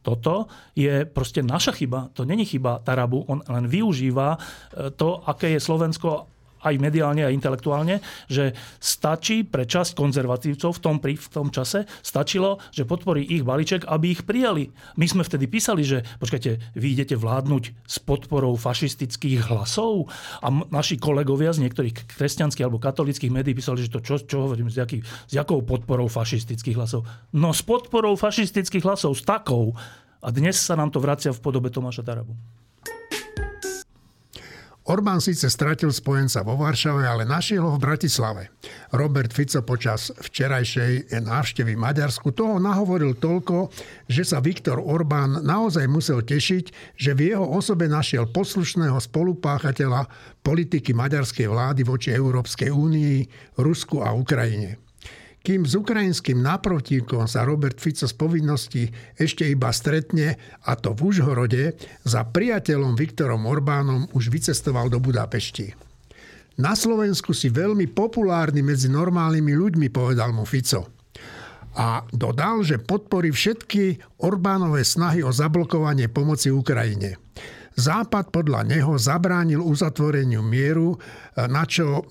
toto 0.07 0.47
je 0.71 1.03
proste 1.03 1.43
naša 1.43 1.75
chyba. 1.75 2.07
To 2.15 2.23
není 2.23 2.47
chyba 2.47 2.79
Tarabu. 2.79 3.27
On 3.27 3.43
len 3.43 3.67
využíva 3.67 4.39
e, 4.39 4.95
to, 4.95 5.19
aké 5.27 5.51
je 5.51 5.59
Slovensko 5.59 6.31
aj 6.67 6.75
mediálne, 6.83 7.23
aj 7.23 7.35
intelektuálne, 7.35 8.03
že 8.27 8.51
stačí 8.77 9.47
pre 9.47 9.63
časť 9.63 9.95
konzervatívcov 9.95 10.75
v 10.75 10.79
tom, 10.83 10.97
v 10.99 11.29
tom 11.31 11.47
čase, 11.49 11.87
stačilo, 12.03 12.59
že 12.75 12.83
podporí 12.83 13.23
ich 13.23 13.47
balíček, 13.47 13.87
aby 13.87 14.13
ich 14.13 14.21
prijali. 14.27 14.69
My 14.99 15.07
sme 15.07 15.23
vtedy 15.23 15.47
písali, 15.47 15.87
že 15.87 16.03
počkajte, 16.19 16.75
vy 16.75 16.87
idete 16.93 17.15
vládnuť 17.15 17.63
s 17.87 17.97
podporou 18.03 18.59
fašistických 18.59 19.47
hlasov 19.47 20.11
a 20.43 20.47
naši 20.69 20.99
kolegovia 20.99 21.55
z 21.55 21.63
niektorých 21.67 22.17
kresťanských 22.17 22.65
alebo 22.67 22.83
katolických 22.83 23.31
médií 23.31 23.55
písali, 23.55 23.87
že 23.87 23.93
to 23.93 24.03
čo, 24.03 24.19
čo 24.19 24.47
hovorím, 24.49 24.67
s, 24.67 24.77
jaký, 24.77 25.01
s 25.01 25.31
jakou 25.31 25.63
podporou 25.63 26.11
fašistických 26.11 26.75
hlasov. 26.75 27.07
No 27.31 27.55
s 27.55 27.63
podporou 27.63 28.19
fašistických 28.19 28.83
hlasov, 28.83 29.15
s 29.15 29.23
takou. 29.23 29.73
A 30.17 30.33
dnes 30.33 30.57
sa 30.57 30.73
nám 30.73 30.89
to 30.89 30.97
vracia 30.97 31.29
v 31.29 31.39
podobe 31.39 31.69
Tomáša 31.69 32.03
Tarabu. 32.03 32.33
Orbán 34.87 35.19
síce 35.19 35.51
stratil 35.51 35.91
spojenca 35.91 36.47
vo 36.47 36.55
Varšave, 36.55 37.03
ale 37.03 37.27
našiel 37.27 37.59
ho 37.59 37.75
v 37.75 37.83
Bratislave. 37.83 38.55
Robert 38.95 39.35
Fico 39.35 39.59
počas 39.59 40.15
včerajšej 40.15 41.11
návštevy 41.11 41.75
Maďarsku 41.75 42.31
toho 42.31 42.55
nahovoril 42.55 43.19
toľko, 43.19 43.67
že 44.07 44.23
sa 44.23 44.39
Viktor 44.39 44.79
Orbán 44.79 45.43
naozaj 45.43 45.91
musel 45.91 46.23
tešiť, 46.23 46.95
že 46.95 47.11
v 47.11 47.35
jeho 47.35 47.43
osobe 47.43 47.91
našiel 47.91 48.31
poslušného 48.31 48.95
spolupáchateľa 48.95 50.07
politiky 50.39 50.95
maďarskej 50.95 51.51
vlády 51.51 51.83
voči 51.83 52.15
Európskej 52.15 52.71
únii, 52.71 53.17
Rusku 53.59 53.99
a 53.99 54.15
Ukrajine. 54.15 54.86
Kým 55.47 55.63
s 55.63 55.79
ukrajinským 55.79 56.43
naprotivkom 56.43 57.23
sa 57.23 57.47
Robert 57.47 57.79
Fico 57.79 58.03
z 58.03 58.11
povinnosti 58.19 58.91
ešte 59.15 59.47
iba 59.47 59.71
stretne, 59.71 60.35
a 60.67 60.75
to 60.75 60.91
v 60.91 61.07
Užhorode, 61.07 61.71
za 62.03 62.27
priateľom 62.27 62.99
Viktorom 62.99 63.47
Orbánom 63.47 64.11
už 64.11 64.27
vycestoval 64.27 64.91
do 64.91 64.99
Budapešti. 64.99 65.71
Na 66.59 66.75
Slovensku 66.75 67.31
si 67.31 67.47
veľmi 67.47 67.87
populárny 67.95 68.59
medzi 68.59 68.91
normálnymi 68.91 69.53
ľuďmi, 69.55 69.87
povedal 69.87 70.35
mu 70.35 70.43
Fico. 70.43 70.91
A 71.79 72.03
dodal, 72.11 72.67
že 72.67 72.83
podporí 72.83 73.31
všetky 73.31 74.03
Orbánové 74.27 74.83
snahy 74.83 75.23
o 75.23 75.31
zablokovanie 75.31 76.11
pomoci 76.11 76.51
Ukrajine. 76.51 77.23
Západ 77.77 78.35
podľa 78.35 78.67
neho 78.67 78.99
zabránil 78.99 79.63
uzatvoreniu 79.63 80.43
mieru, 80.43 80.99
na 81.37 81.63
čo 81.63 82.03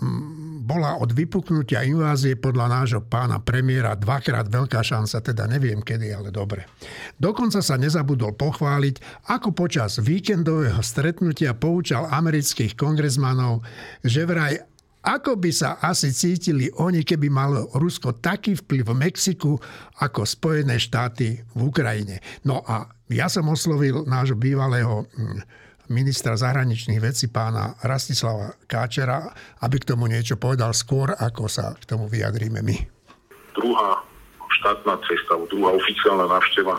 bola 0.67 0.99
od 0.99 1.15
vypuknutia 1.15 1.87
invázie 1.87 2.35
podľa 2.35 2.67
nášho 2.67 3.03
pána 3.07 3.39
premiéra 3.39 3.95
dvakrát 3.95 4.51
veľká 4.51 4.83
šanca, 4.83 5.23
teda 5.23 5.47
neviem 5.47 5.79
kedy, 5.79 6.11
ale 6.11 6.35
dobre. 6.35 6.67
Dokonca 7.15 7.63
sa 7.63 7.79
nezabudol 7.79 8.35
pochváliť, 8.35 9.23
ako 9.31 9.55
počas 9.55 10.03
víkendového 10.03 10.83
stretnutia 10.83 11.55
poučal 11.55 12.11
amerických 12.11 12.75
kongresmanov, 12.75 13.63
že 14.03 14.27
vraj 14.27 14.59
ako 15.07 15.39
by 15.39 15.51
sa 15.55 15.79
asi 15.79 16.11
cítili 16.11 16.67
oni, 16.83 17.07
keby 17.07 17.31
malo 17.31 17.71
Rusko 17.79 18.19
taký 18.19 18.59
vplyv 18.59 18.91
v 18.91 18.99
Mexiku 19.07 19.55
ako 20.03 20.27
Spojené 20.27 20.83
štáty 20.83 21.47
v 21.55 21.61
Ukrajine? 21.63 22.19
No 22.43 22.67
a 22.67 22.91
ja 23.07 23.31
som 23.31 23.47
oslovil 23.47 24.03
nášho 24.03 24.35
bývalého 24.35 25.07
hm, 25.07 25.47
ministra 25.89 26.35
zahraničných 26.35 26.99
vecí 26.99 27.31
pána 27.31 27.77
Rastislava 27.83 28.55
Káčera, 28.67 29.31
aby 29.63 29.77
k 29.79 29.89
tomu 29.95 30.11
niečo 30.11 30.39
povedal 30.41 30.75
skôr, 30.75 31.15
ako 31.15 31.47
sa 31.47 31.75
k 31.79 31.85
tomu 31.87 32.11
vyjadríme 32.11 32.63
my. 32.63 32.77
Druhá 33.55 34.03
štátna 34.61 34.99
cesta, 35.07 35.37
druhá 35.51 35.71
oficiálna 35.73 36.27
návšteva, 36.29 36.75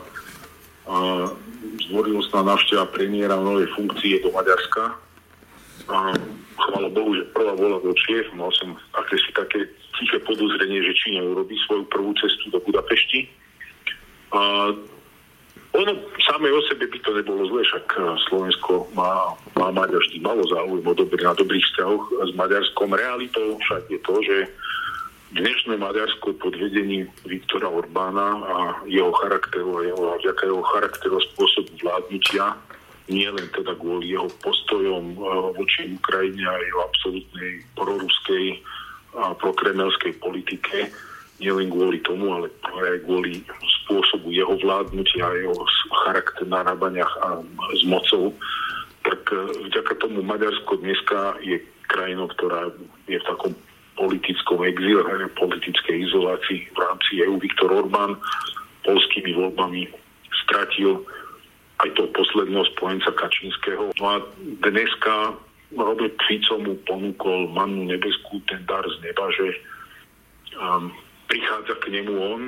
zdvorilostná 1.88 2.42
návšteva 2.48 2.86
premiéra 2.92 3.36
v 3.40 3.48
novej 3.48 3.68
funkcii 3.76 4.24
do 4.24 4.32
Maďarska. 4.32 4.84
chvála 6.58 6.90
Bohu, 6.92 7.12
že 7.16 7.24
prvá 7.32 7.54
bola 7.56 7.78
do 7.80 7.92
Čiev, 7.96 8.28
mal 8.36 8.52
som 8.56 8.76
akési 8.96 9.32
také 9.36 9.68
tiché 10.00 10.20
podozrenie, 10.24 10.84
že 10.84 10.94
Číňa 10.94 11.22
urobí 11.24 11.56
svoju 11.66 11.88
prvú 11.88 12.12
cestu 12.20 12.52
do 12.52 12.60
Budapešti. 12.62 13.30
Ono 15.78 15.94
samé 16.26 16.50
o 16.50 16.62
sebe 16.66 16.90
by 16.90 17.00
to 17.06 17.14
nebolo 17.14 17.46
zle, 17.54 17.62
však 17.62 17.86
eh, 18.02 18.04
Slovensko 18.26 18.90
má, 18.98 19.38
má 19.54 19.70
vždy 19.70 20.18
malo 20.26 20.42
záujem 20.50 20.82
o 20.82 20.94
dobrý, 20.98 21.22
na 21.22 21.38
dobrých 21.38 21.62
vzťahoch 21.70 22.04
s 22.26 22.32
Maďarskom. 22.34 22.98
Realitou 22.98 23.62
však 23.62 23.84
je 23.86 24.00
to, 24.02 24.16
že 24.26 24.38
dnešné 25.38 25.78
Maďarsko 25.78 26.34
pod 26.42 26.58
vedením 26.58 27.06
Viktora 27.30 27.70
Orbána 27.70 28.42
a 28.42 28.58
jeho 28.90 29.14
charakteru 29.22 29.78
a 29.78 29.82
jeho, 29.86 30.04
vďaka 30.18 30.44
jeho 30.50 30.64
charakteru 30.66 31.18
spôsobu 31.30 31.72
vládnutia, 31.86 32.58
nie 33.06 33.30
len 33.30 33.46
teda 33.54 33.78
kvôli 33.78 34.18
jeho 34.18 34.34
postojom 34.42 35.14
eh, 35.14 35.22
voči 35.62 35.94
Ukrajine 35.94 36.42
a 36.42 36.58
jeho 36.58 36.80
absolútnej 36.90 37.62
proruskej 37.78 38.46
a 39.14 39.34
prokremelskej 39.38 40.18
politike, 40.18 40.90
nielen 41.38 41.70
kvôli 41.70 42.02
tomu, 42.02 42.34
ale 42.34 42.48
aj 42.66 43.06
kvôli 43.06 43.46
spôsobu 43.86 44.34
jeho 44.34 44.58
vládnutia 44.58 45.26
a 45.26 45.38
jeho 45.38 45.58
charakter 46.06 46.46
narábania 46.50 47.06
s 47.78 47.84
mocou, 47.86 48.34
tak 49.06 49.22
e, 49.32 49.38
vďaka 49.72 49.94
tomu 50.02 50.26
Maďarsko 50.26 50.82
dneska 50.82 51.38
je 51.46 51.62
krajinou, 51.88 52.28
ktorá 52.36 52.74
je 53.08 53.18
v 53.22 53.28
takom 53.30 53.54
politickom 53.98 54.62
exíle, 54.66 55.02
politickej 55.38 56.10
izolácii 56.10 56.70
v 56.74 56.78
rámci 56.78 57.12
EU. 57.26 57.42
Viktor 57.42 57.70
Orbán 57.74 58.18
polskými 58.86 59.34
voľbami 59.34 59.90
stratil 60.46 61.02
aj 61.82 61.90
to 61.94 62.10
posledného 62.14 62.66
spojenca 62.74 63.14
Kačinského. 63.14 63.94
No 64.02 64.06
a 64.06 64.16
dneska 64.66 65.38
Robert 65.74 66.18
Fico 66.26 66.58
mu 66.58 66.74
ponúkol 66.86 67.54
manu 67.54 67.86
nebeskú, 67.86 68.42
ten 68.50 68.64
dar 68.66 68.86
z 68.86 68.98
neba, 69.04 69.26
že 69.36 69.48
um, 70.58 70.90
prichádza 71.28 71.74
k 71.84 71.86
nemu 71.94 72.14
on, 72.16 72.42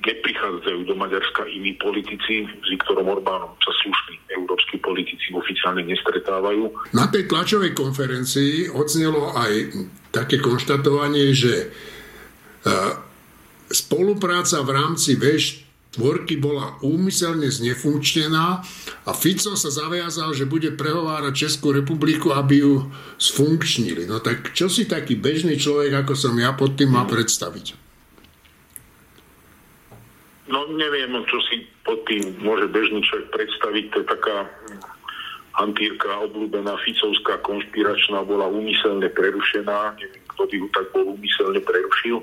neprichádzajú 0.00 0.88
do 0.88 0.94
Maďarska 0.96 1.44
iní 1.44 1.76
politici, 1.76 2.48
s 2.48 2.66
Viktorom 2.72 3.04
Orbánom 3.04 3.52
sa 3.60 3.72
slušní 3.84 4.16
európsky 4.32 4.80
politici 4.80 5.28
oficiálne 5.36 5.84
nestretávajú. 5.84 6.72
Na 6.96 7.12
tej 7.12 7.28
tlačovej 7.28 7.76
konferencii 7.76 8.72
odznelo 8.72 9.36
aj 9.36 9.52
také 10.08 10.40
konštatovanie, 10.40 11.36
že 11.36 11.52
e, 11.60 11.66
spolupráca 13.68 14.64
v 14.64 14.70
rámci 14.72 15.20
V4 15.20 15.67
Dvorky 15.88 16.36
bola 16.36 16.76
úmyselne 16.84 17.48
znefunkčnená 17.48 18.60
a 19.08 19.10
Fico 19.16 19.56
sa 19.56 19.70
zaviazal, 19.72 20.36
že 20.36 20.44
bude 20.44 20.76
prehovárať 20.76 21.48
Českú 21.48 21.72
republiku, 21.72 22.36
aby 22.36 22.60
ju 22.60 22.74
sfunkčnili. 23.16 24.04
No 24.04 24.20
tak 24.20 24.52
čo 24.52 24.68
si 24.68 24.84
taký 24.84 25.16
bežný 25.16 25.56
človek, 25.56 26.04
ako 26.04 26.12
som 26.12 26.36
ja, 26.36 26.52
pod 26.52 26.76
tým 26.76 26.92
má 26.92 27.08
predstaviť? 27.08 27.72
No 30.52 30.68
neviem, 30.76 31.08
čo 31.24 31.40
si 31.48 31.64
pod 31.88 32.04
tým 32.04 32.36
môže 32.44 32.68
bežný 32.68 33.00
človek 33.08 33.32
predstaviť. 33.32 33.84
To 33.88 33.96
je 34.04 34.06
taká 34.12 34.36
hantírka 35.56 36.08
obľúbená 36.28 36.76
Ficovská 36.84 37.40
konšpiračná 37.40 38.28
bola 38.28 38.44
úmyselne 38.52 39.08
prerušená. 39.08 39.96
Neviem, 39.96 40.24
kto 40.36 40.42
by 40.44 40.54
ju 40.60 40.66
tak 40.76 40.86
bol 40.92 41.16
úmyselne 41.16 41.60
prerušil 41.64 42.20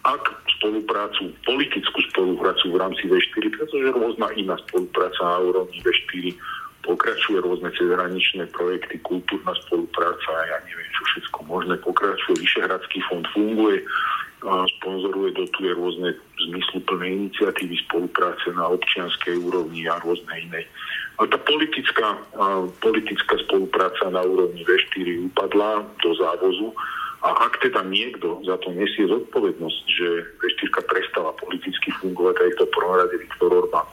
ak 0.00 0.22
spoluprácu, 0.56 1.28
politickú 1.44 2.00
spoluprácu 2.12 2.72
v 2.72 2.80
rámci 2.80 3.04
V4, 3.04 3.52
pretože 3.52 3.92
rôzna 3.92 4.32
iná 4.32 4.56
spolupráca 4.68 5.20
na 5.20 5.38
úrovni 5.44 5.76
V4 5.84 6.32
pokračuje 6.80 7.44
rôzne 7.44 7.68
cezhraničné 7.76 8.48
projekty, 8.56 8.96
kultúrna 9.04 9.52
spolupráca, 9.68 10.30
ja 10.48 10.56
neviem, 10.64 10.88
čo 10.96 11.02
všetko 11.12 11.38
možné 11.44 11.76
pokračuje. 11.84 12.40
Vyšehradský 12.40 13.04
fond 13.12 13.28
funguje, 13.36 13.84
sponzoruje, 14.80 15.36
dotuje 15.36 15.76
rôzne 15.76 16.16
zmysluplné 16.48 17.04
iniciatívy 17.28 17.76
spolupráce 17.84 18.48
na 18.56 18.72
občianskej 18.72 19.36
úrovni 19.36 19.84
a 19.84 20.00
rôzne 20.00 20.32
iné. 20.48 20.64
Ale 21.20 21.28
tá 21.28 21.36
politická, 21.44 22.16
politická 22.80 23.36
spolupráca 23.44 24.08
na 24.08 24.24
úrovni 24.24 24.64
V4 24.64 25.28
upadla 25.28 25.84
do 26.00 26.10
závozu 26.16 26.72
a 27.20 27.28
ak 27.36 27.60
teda 27.60 27.84
niekto 27.84 28.40
za 28.48 28.56
to 28.64 28.72
nesie 28.72 29.04
zodpovednosť, 29.04 29.80
že 29.92 30.08
V4 30.40 30.72
prestala 30.88 31.36
politicky 31.36 31.92
fungovať, 32.00 32.32
tak 32.40 32.56
to 32.56 32.64
prvom 32.72 32.96
rade 32.96 33.12
Viktor 33.20 33.52
Orbán. 33.52 33.84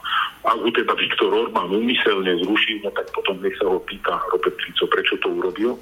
Ak 0.48 0.56
ho 0.56 0.70
teda 0.72 0.96
Viktor 0.96 1.28
Orbán 1.36 1.68
umyselne 1.68 2.40
zrušil, 2.40 2.80
no 2.80 2.88
tak 2.96 3.12
potom 3.12 3.36
nech 3.44 3.52
sa 3.60 3.68
ho 3.68 3.84
pýta 3.84 4.16
Robert 4.32 4.56
Fico, 4.64 4.88
prečo 4.88 5.20
to 5.20 5.28
urobil. 5.28 5.76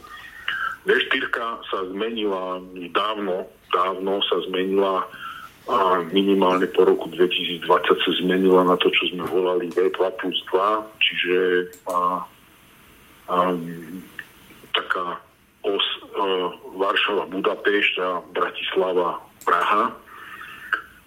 V4 0.90 1.22
sa 1.70 1.78
zmenila 1.94 2.58
dávno, 2.90 3.46
dávno 3.70 4.18
sa 4.26 4.42
zmenila 4.50 5.06
a 5.66 5.98
minimálne 6.14 6.66
po 6.70 6.86
roku 6.86 7.10
2020 7.10 7.62
sa 7.66 8.10
zmenila 8.22 8.62
na 8.62 8.78
to, 8.78 8.86
čo 8.90 9.10
sme 9.10 9.26
volali 9.26 9.66
V2 9.70 9.98
plus 10.18 10.38
2, 10.50 11.02
čiže 11.02 11.38
a, 11.90 12.22
a, 13.26 13.34
taká 14.70 15.06
os 15.06 15.18
uh, 15.18 15.25
Varšava, 16.76 17.28
Budapešť 17.28 17.94
a 18.00 18.08
Bratislava, 18.32 19.20
Praha. 19.44 19.92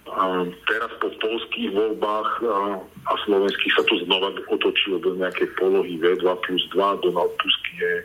A 0.09 0.23
teraz 0.65 0.91
po 0.97 1.13
polských 1.21 1.69
voľbách 1.69 2.29
a, 2.41 2.81
a 2.81 3.13
slovenských 3.29 3.73
sa 3.77 3.83
to 3.85 4.01
znova 4.09 4.33
otočilo 4.49 4.97
do 5.05 5.13
nejakej 5.21 5.53
polohy 5.53 6.01
V2 6.01 6.25
plus 6.45 6.63
2. 6.73 7.05
Donald 7.05 7.33
Tusk 7.37 7.63
je 7.77 8.01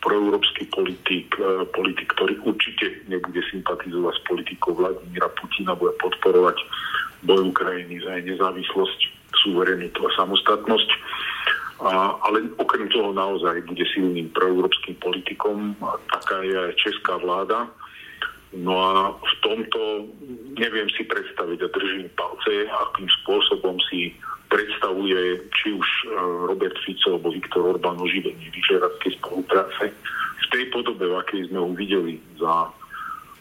proeurópsky 0.00 0.64
politik, 0.72 1.34
politik, 1.76 2.08
ktorý 2.16 2.38
určite 2.46 3.04
nebude 3.10 3.42
sympatizovať 3.52 4.14
s 4.16 4.22
politikou 4.24 4.72
Vladimíra 4.78 5.28
Putina, 5.36 5.76
bude 5.76 5.92
podporovať 6.00 6.56
boj 7.28 7.52
Ukrajiny 7.52 8.00
za 8.00 8.16
jej 8.16 8.24
nezávislosť, 8.32 9.00
suverenitu 9.44 10.00
a 10.08 10.10
samostatnosť. 10.16 10.90
A, 11.80 12.12
ale 12.28 12.52
okrem 12.60 12.92
toho 12.92 13.16
naozaj 13.16 13.64
bude 13.64 13.84
silným 13.88 14.28
proeurópskym 14.36 15.00
politikom. 15.00 15.72
Taká 16.12 16.44
je 16.44 16.52
aj 16.52 16.72
česká 16.76 17.16
vláda. 17.16 17.72
No 18.52 18.74
a 18.82 18.94
v 19.14 19.34
tomto 19.40 19.80
neviem 20.58 20.90
si 20.90 21.06
predstaviť 21.06 21.58
a 21.64 21.72
držím 21.72 22.10
palce, 22.18 22.66
akým 22.66 23.06
spôsobom 23.22 23.78
si 23.86 24.10
predstavuje 24.50 25.38
či 25.54 25.70
už 25.70 25.86
e, 25.86 26.04
Robert 26.50 26.74
Fico 26.82 27.14
alebo 27.14 27.30
Viktor 27.30 27.78
Orbán 27.78 28.02
oživenie 28.02 28.50
vyžeradskej 28.50 29.22
spolupráce 29.22 29.94
v 30.42 30.46
tej 30.50 30.64
podobe, 30.74 31.06
v 31.06 31.14
akej 31.22 31.46
sme 31.46 31.62
ho 31.62 31.70
videli 31.70 32.18
za 32.34 32.74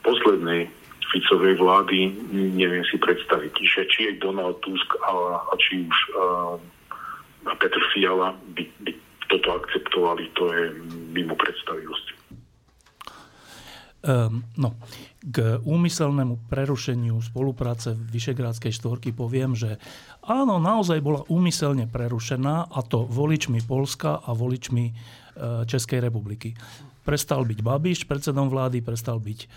poslednej 0.06 0.70
Ficovej 1.10 1.58
vlády, 1.58 2.14
neviem 2.54 2.86
si 2.86 3.02
predstaviť, 3.02 3.54
že 3.66 3.82
či 3.90 4.00
je 4.14 4.22
Donald 4.22 4.62
Tusk 4.62 4.94
a, 5.02 5.42
a 5.42 5.54
či 5.58 5.90
už 5.90 5.98
uh, 6.14 6.54
a 7.50 7.54
Petr 7.58 7.82
Fiala 7.92 8.38
by, 8.54 8.64
by 8.86 8.92
toto 9.30 9.58
akceptovali, 9.58 10.30
to 10.38 10.54
je 10.54 10.64
mimo 11.14 11.34
predstavivosť. 11.34 12.08
Um, 14.00 14.48
no, 14.56 14.80
k 15.20 15.60
úmyselnému 15.68 16.48
prerušeniu 16.48 17.20
spolupráce 17.20 17.92
Vyšegrádskej 17.92 18.72
štvorky 18.72 19.12
poviem, 19.12 19.60
že 19.60 19.76
áno, 20.24 20.56
naozaj 20.56 21.04
bola 21.04 21.28
úmyselne 21.28 21.84
prerušená 21.92 22.72
a 22.72 22.80
to 22.80 23.04
voličmi 23.04 23.60
Polska 23.60 24.24
a 24.24 24.32
voličmi 24.32 24.86
e, 24.88 24.94
Českej 25.68 26.00
republiky. 26.00 26.56
Prestal 27.04 27.44
byť 27.44 27.60
Babiš 27.60 28.08
predsedom 28.08 28.48
vlády, 28.48 28.80
prestal 28.80 29.20
byť 29.20 29.40
e, 29.44 29.48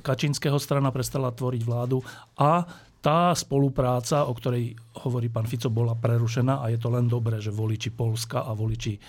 Kačinského 0.00 0.56
strana, 0.56 0.88
prestala 0.88 1.28
tvoriť 1.28 1.60
vládu 1.60 2.00
a 2.40 2.64
tá 3.00 3.32
spolupráca, 3.32 4.28
o 4.28 4.32
ktorej 4.36 4.76
hovorí 5.04 5.32
pán 5.32 5.48
Fico, 5.48 5.72
bola 5.72 5.96
prerušená 5.96 6.60
a 6.60 6.68
je 6.68 6.76
to 6.76 6.92
len 6.92 7.08
dobré, 7.08 7.40
že 7.40 7.48
voliči 7.48 7.96
Polska 7.96 8.44
a 8.44 8.52
voliči 8.52 8.92
e, 8.96 9.00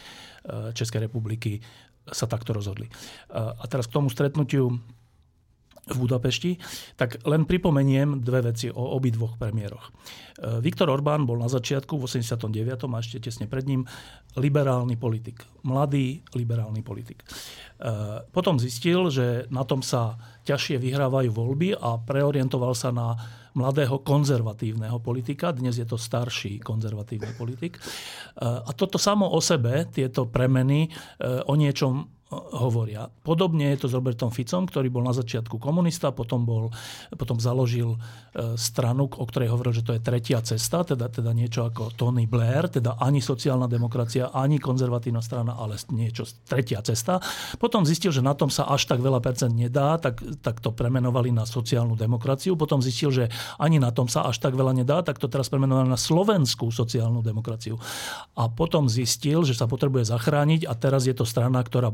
Českej 0.72 1.12
republiky 1.12 1.60
sa 2.08 2.26
takto 2.26 2.56
rozhodli. 2.56 2.88
E, 2.88 2.92
a 3.36 3.64
teraz 3.68 3.92
k 3.92 4.00
tomu 4.00 4.08
stretnutiu 4.08 4.72
v 5.90 5.98
Budapešti, 5.98 6.52
tak 6.94 7.26
len 7.26 7.50
pripomeniem 7.50 8.22
dve 8.22 8.54
veci 8.54 8.70
o 8.70 8.94
obidvoch 8.94 9.34
premiéroch. 9.42 9.90
E, 9.90 9.92
Viktor 10.62 10.94
Orbán 10.94 11.26
bol 11.26 11.42
na 11.42 11.50
začiatku 11.50 11.98
v 11.98 12.06
89. 12.06 12.86
a 12.86 12.98
ešte 13.02 13.18
tesne 13.18 13.50
pred 13.50 13.66
ním 13.66 13.90
liberálny 14.38 14.94
politik. 14.94 15.42
Mladý 15.66 16.22
liberálny 16.38 16.86
politik. 16.86 17.26
E, 17.26 17.28
potom 18.30 18.62
zistil, 18.62 19.10
že 19.10 19.50
na 19.50 19.66
tom 19.66 19.82
sa 19.82 20.22
ťažšie 20.46 20.78
vyhrávajú 20.78 21.34
voľby 21.34 21.74
a 21.74 21.98
preorientoval 21.98 22.78
sa 22.78 22.94
na 22.94 23.18
mladého 23.58 24.06
konzervatívneho 24.06 25.02
politika. 25.02 25.50
Dnes 25.50 25.82
je 25.82 25.84
to 25.90 25.98
starší 25.98 26.62
konzervatívny 26.62 27.34
politik. 27.34 27.82
E, 27.82 27.82
a 28.46 28.70
toto 28.78 29.02
samo 29.02 29.34
o 29.34 29.42
sebe, 29.42 29.90
tieto 29.90 30.30
premeny 30.30 30.94
o 31.50 31.58
niečom 31.58 32.21
hovoria. 32.32 33.12
Podobne 33.28 33.76
je 33.76 33.84
to 33.84 33.88
s 33.92 33.94
Robertom 33.94 34.32
Ficom, 34.32 34.64
ktorý 34.64 34.88
bol 34.88 35.04
na 35.04 35.12
začiatku 35.12 35.60
komunista, 35.60 36.16
potom, 36.16 36.48
bol, 36.48 36.72
potom 37.12 37.44
založil 37.44 38.00
e, 38.32 38.56
stranu, 38.56 39.12
o 39.12 39.26
ktorej 39.28 39.52
hovoril, 39.52 39.76
že 39.76 39.84
to 39.84 39.92
je 40.00 40.02
tretia 40.02 40.40
cesta, 40.40 40.88
teda, 40.88 41.12
teda 41.12 41.36
niečo 41.36 41.68
ako 41.68 41.92
Tony 41.92 42.32
Blair, 42.32 42.72
teda 42.72 42.96
ani 43.04 43.20
sociálna 43.20 43.68
demokracia, 43.68 44.32
ani 44.32 44.64
konzervatívna 44.64 45.20
strana, 45.20 45.60
ale 45.60 45.76
niečo 45.92 46.24
tretia 46.48 46.80
cesta. 46.80 47.20
Potom 47.60 47.84
zistil, 47.84 48.16
že 48.16 48.24
na 48.24 48.32
tom 48.32 48.48
sa 48.48 48.64
až 48.72 48.88
tak 48.88 49.04
veľa 49.04 49.20
percent 49.20 49.52
nedá, 49.52 50.00
tak, 50.00 50.24
tak 50.40 50.64
to 50.64 50.72
premenovali 50.72 51.36
na 51.36 51.44
sociálnu 51.44 52.00
demokraciu. 52.00 52.56
Potom 52.56 52.80
zistil, 52.80 53.12
že 53.12 53.24
ani 53.60 53.76
na 53.76 53.92
tom 53.92 54.08
sa 54.08 54.24
až 54.24 54.40
tak 54.40 54.56
veľa 54.56 54.72
nedá, 54.72 55.04
tak 55.04 55.20
to 55.20 55.28
teraz 55.28 55.52
premenovali 55.52 55.92
na 55.92 56.00
slovenskú 56.00 56.72
sociálnu 56.72 57.20
demokraciu. 57.20 57.76
A 58.40 58.48
potom 58.48 58.88
zistil, 58.88 59.44
že 59.44 59.52
sa 59.52 59.68
potrebuje 59.68 60.08
zachrániť 60.08 60.64
a 60.64 60.74
teraz 60.80 61.04
je 61.04 61.12
to 61.12 61.28
strana, 61.28 61.60
ktorá 61.60 61.92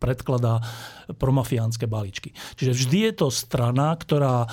predkladá 0.00 0.64
promafiánske 1.20 1.84
balíčky. 1.84 2.32
Čiže 2.56 2.72
vždy 2.72 2.98
je 3.04 3.12
to 3.12 3.28
strana, 3.28 3.92
ktorá 3.92 4.44
e, 4.44 4.48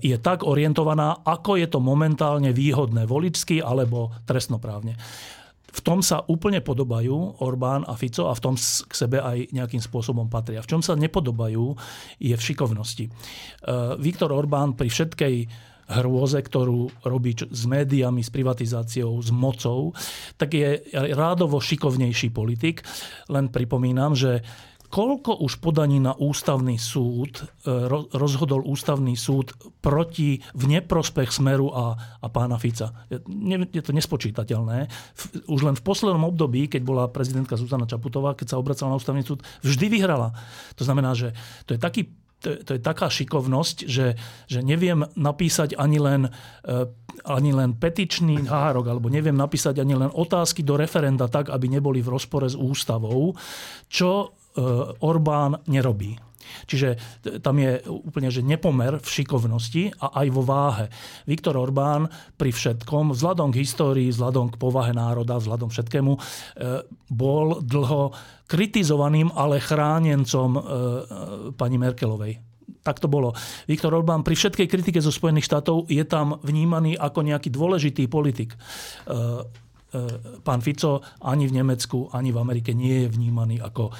je 0.00 0.16
tak 0.16 0.48
orientovaná, 0.48 1.20
ako 1.22 1.60
je 1.60 1.68
to 1.68 1.78
momentálne 1.78 2.50
výhodné 2.56 3.04
voličsky 3.04 3.60
alebo 3.60 4.16
trestnoprávne. 4.24 4.96
V 5.68 5.80
tom 5.84 6.00
sa 6.00 6.24
úplne 6.24 6.64
podobajú 6.64 7.44
Orbán 7.44 7.84
a 7.84 7.92
Fico 7.94 8.26
a 8.26 8.34
v 8.34 8.40
tom 8.40 8.54
k 8.56 8.92
sebe 8.96 9.20
aj 9.20 9.52
nejakým 9.52 9.84
spôsobom 9.84 10.26
patria. 10.32 10.64
V 10.64 10.70
čom 10.74 10.80
sa 10.80 10.96
nepodobajú 10.96 11.76
je 12.18 12.32
v 12.34 12.42
šikovnosti. 12.42 13.04
E, 13.06 13.10
Viktor 14.00 14.32
Orbán 14.32 14.74
pri 14.74 14.88
všetkej 14.88 15.36
hrôze, 15.88 16.36
ktorú 16.44 16.92
robí 17.08 17.32
s 17.32 17.64
médiami, 17.64 18.20
s 18.20 18.28
privatizáciou, 18.28 19.16
s 19.24 19.32
mocou, 19.32 19.96
tak 20.36 20.52
je 20.52 20.84
rádovo 20.92 21.56
šikovnejší 21.64 22.28
politik. 22.28 22.84
Len 23.32 23.48
pripomínam, 23.48 24.12
že 24.12 24.44
koľko 24.88 25.44
už 25.44 25.60
podaní 25.60 26.00
na 26.00 26.16
ústavný 26.16 26.80
súd 26.80 27.44
e, 27.44 27.68
rozhodol 28.16 28.64
ústavný 28.64 29.14
súd 29.14 29.52
proti 29.84 30.40
v 30.56 30.64
neprospech 30.64 31.28
Smeru 31.28 31.68
a, 31.72 31.96
a 31.96 32.26
pána 32.32 32.56
Fica. 32.56 33.06
Je 33.08 33.82
to 33.84 33.92
nespočítateľné. 33.92 34.88
Už 35.48 35.60
len 35.62 35.76
v 35.76 35.84
poslednom 35.84 36.24
období, 36.24 36.72
keď 36.72 36.82
bola 36.82 37.04
prezidentka 37.12 37.60
Zuzana 37.60 37.84
Čaputová, 37.84 38.32
keď 38.32 38.56
sa 38.56 38.60
obracala 38.60 38.96
na 38.96 38.98
ústavný 38.98 39.22
súd, 39.22 39.44
vždy 39.60 39.92
vyhrala. 39.92 40.32
To 40.80 40.82
znamená, 40.82 41.12
že 41.12 41.36
to 41.68 41.76
je 41.76 41.80
taký 41.80 42.02
to, 42.38 42.54
to 42.62 42.78
je 42.78 42.80
taká 42.82 43.10
šikovnosť, 43.10 43.76
že, 43.90 44.14
že 44.46 44.62
neviem 44.62 45.02
napísať 45.18 45.74
ani 45.74 45.98
len, 45.98 46.30
uh, 46.30 46.86
ani 47.26 47.50
len 47.50 47.74
petičný 47.74 48.46
hárok, 48.46 48.86
alebo 48.86 49.10
neviem 49.10 49.34
napísať 49.34 49.82
ani 49.82 49.98
len 49.98 50.10
otázky 50.14 50.62
do 50.62 50.78
referenda 50.78 51.26
tak, 51.26 51.50
aby 51.50 51.66
neboli 51.66 51.98
v 51.98 52.14
rozpore 52.14 52.46
s 52.46 52.54
ústavou, 52.54 53.34
čo 53.90 54.37
Orbán 55.00 55.62
nerobí. 55.70 56.18
Čiže 56.64 56.96
tam 57.44 57.60
je 57.60 57.80
úplne 57.88 58.32
že 58.32 58.44
nepomer 58.44 58.98
v 58.98 59.08
šikovnosti 59.08 59.92
a 60.00 60.24
aj 60.24 60.26
vo 60.32 60.42
váhe. 60.44 60.86
Viktor 61.28 61.56
Orbán 61.56 62.08
pri 62.40 62.50
všetkom, 62.52 63.12
vzhľadom 63.14 63.52
k 63.52 63.60
histórii, 63.62 64.08
vzhľadom 64.08 64.54
k 64.54 64.60
povahe 64.60 64.92
národa, 64.96 65.38
vzhľadom 65.38 65.68
všetkému, 65.68 66.12
e, 66.16 66.20
bol 67.12 67.60
dlho 67.60 68.12
kritizovaným, 68.48 69.32
ale 69.36 69.60
chránencom 69.60 70.50
e, 70.56 70.60
pani 71.54 71.76
Merkelovej. 71.76 72.40
Tak 72.84 73.04
to 73.04 73.08
bolo. 73.10 73.36
Viktor 73.68 73.92
Orbán 73.92 74.24
pri 74.24 74.32
všetkej 74.32 74.68
kritike 74.68 75.00
zo 75.04 75.12
Spojených 75.12 75.44
štátov 75.44 75.92
je 75.92 76.04
tam 76.08 76.40
vnímaný 76.40 76.96
ako 76.96 77.20
nejaký 77.26 77.52
dôležitý 77.52 78.08
politik 78.08 78.56
E, 79.08 79.67
pán 80.44 80.60
Fico 80.60 81.00
ani 81.24 81.48
v 81.48 81.64
Nemecku, 81.64 82.12
ani 82.12 82.28
v 82.28 82.38
Amerike 82.38 82.76
nie 82.76 83.04
je 83.04 83.08
vnímaný 83.08 83.56
ako 83.64 83.88
e, 83.88 83.92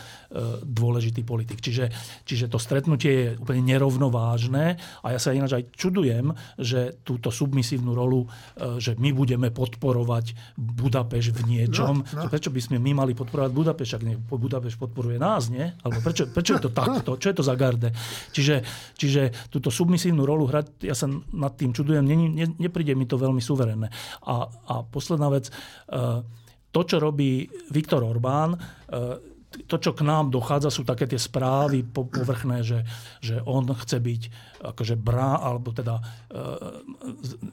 dôležitý 0.60 1.24
politik. 1.24 1.64
Čiže, 1.64 1.88
čiže 2.28 2.52
to 2.52 2.60
stretnutie 2.60 3.12
je 3.12 3.28
úplne 3.40 3.64
nerovnovážne 3.64 4.76
a 4.76 5.06
ja 5.16 5.18
sa 5.18 5.32
ináč 5.32 5.56
aj 5.56 5.64
čudujem, 5.72 6.36
že 6.60 7.00
túto 7.00 7.32
submisívnu 7.32 7.96
rolu, 7.96 8.28
e, 8.28 8.76
že 8.76 9.00
my 9.00 9.16
budeme 9.16 9.48
podporovať 9.48 10.36
Budapeš 10.60 11.32
v 11.32 11.56
niečom. 11.56 12.04
No, 12.04 12.28
no. 12.28 12.28
Prečo 12.28 12.52
by 12.52 12.60
sme 12.60 12.76
my 12.76 12.92
mali 13.04 13.16
podporovať 13.16 13.50
Budapeš, 13.56 13.96
ak 13.96 14.04
nie, 14.04 14.20
Budapeš 14.20 14.76
podporuje 14.76 15.16
nás, 15.16 15.48
nie? 15.48 15.72
Alebo 15.80 16.04
prečo, 16.04 16.28
prečo 16.28 16.60
je 16.60 16.68
to 16.68 16.72
takto? 16.76 17.16
Čo 17.16 17.32
je 17.32 17.36
to 17.40 17.44
za 17.44 17.56
garde? 17.56 17.96
Čiže, 18.36 18.60
čiže 18.92 19.48
túto 19.48 19.72
submisívnu 19.72 20.20
rolu 20.28 20.44
hrať, 20.52 20.84
ja 20.84 20.92
sa 20.92 21.08
nad 21.32 21.56
tým 21.56 21.72
čudujem, 21.72 22.04
ne, 22.04 22.16
ne, 22.28 22.46
nepríde 22.60 22.92
mi 22.92 23.08
to 23.08 23.16
veľmi 23.16 23.40
suverénne. 23.40 23.88
A, 24.28 24.34
a 24.68 24.74
posledná 24.84 25.32
vec, 25.32 25.48
Eh, 25.87 25.87
to, 26.68 26.80
čo 26.84 26.96
robí 27.00 27.48
Viktor 27.72 28.04
Orbán, 28.04 28.54
eh, 28.54 29.16
to, 29.66 29.76
čo 29.80 29.96
k 29.96 30.06
nám 30.06 30.30
dochádza, 30.30 30.70
sú 30.70 30.86
také 30.86 31.08
tie 31.08 31.18
správy 31.18 31.82
povrchné, 31.82 32.62
že, 32.62 32.84
že 33.18 33.40
on 33.42 33.66
chce 33.66 33.98
byť 33.98 34.22
akože 34.58 34.98
brá, 34.98 35.38
alebo 35.38 35.70
teda, 35.70 36.02
eh, 36.30 36.82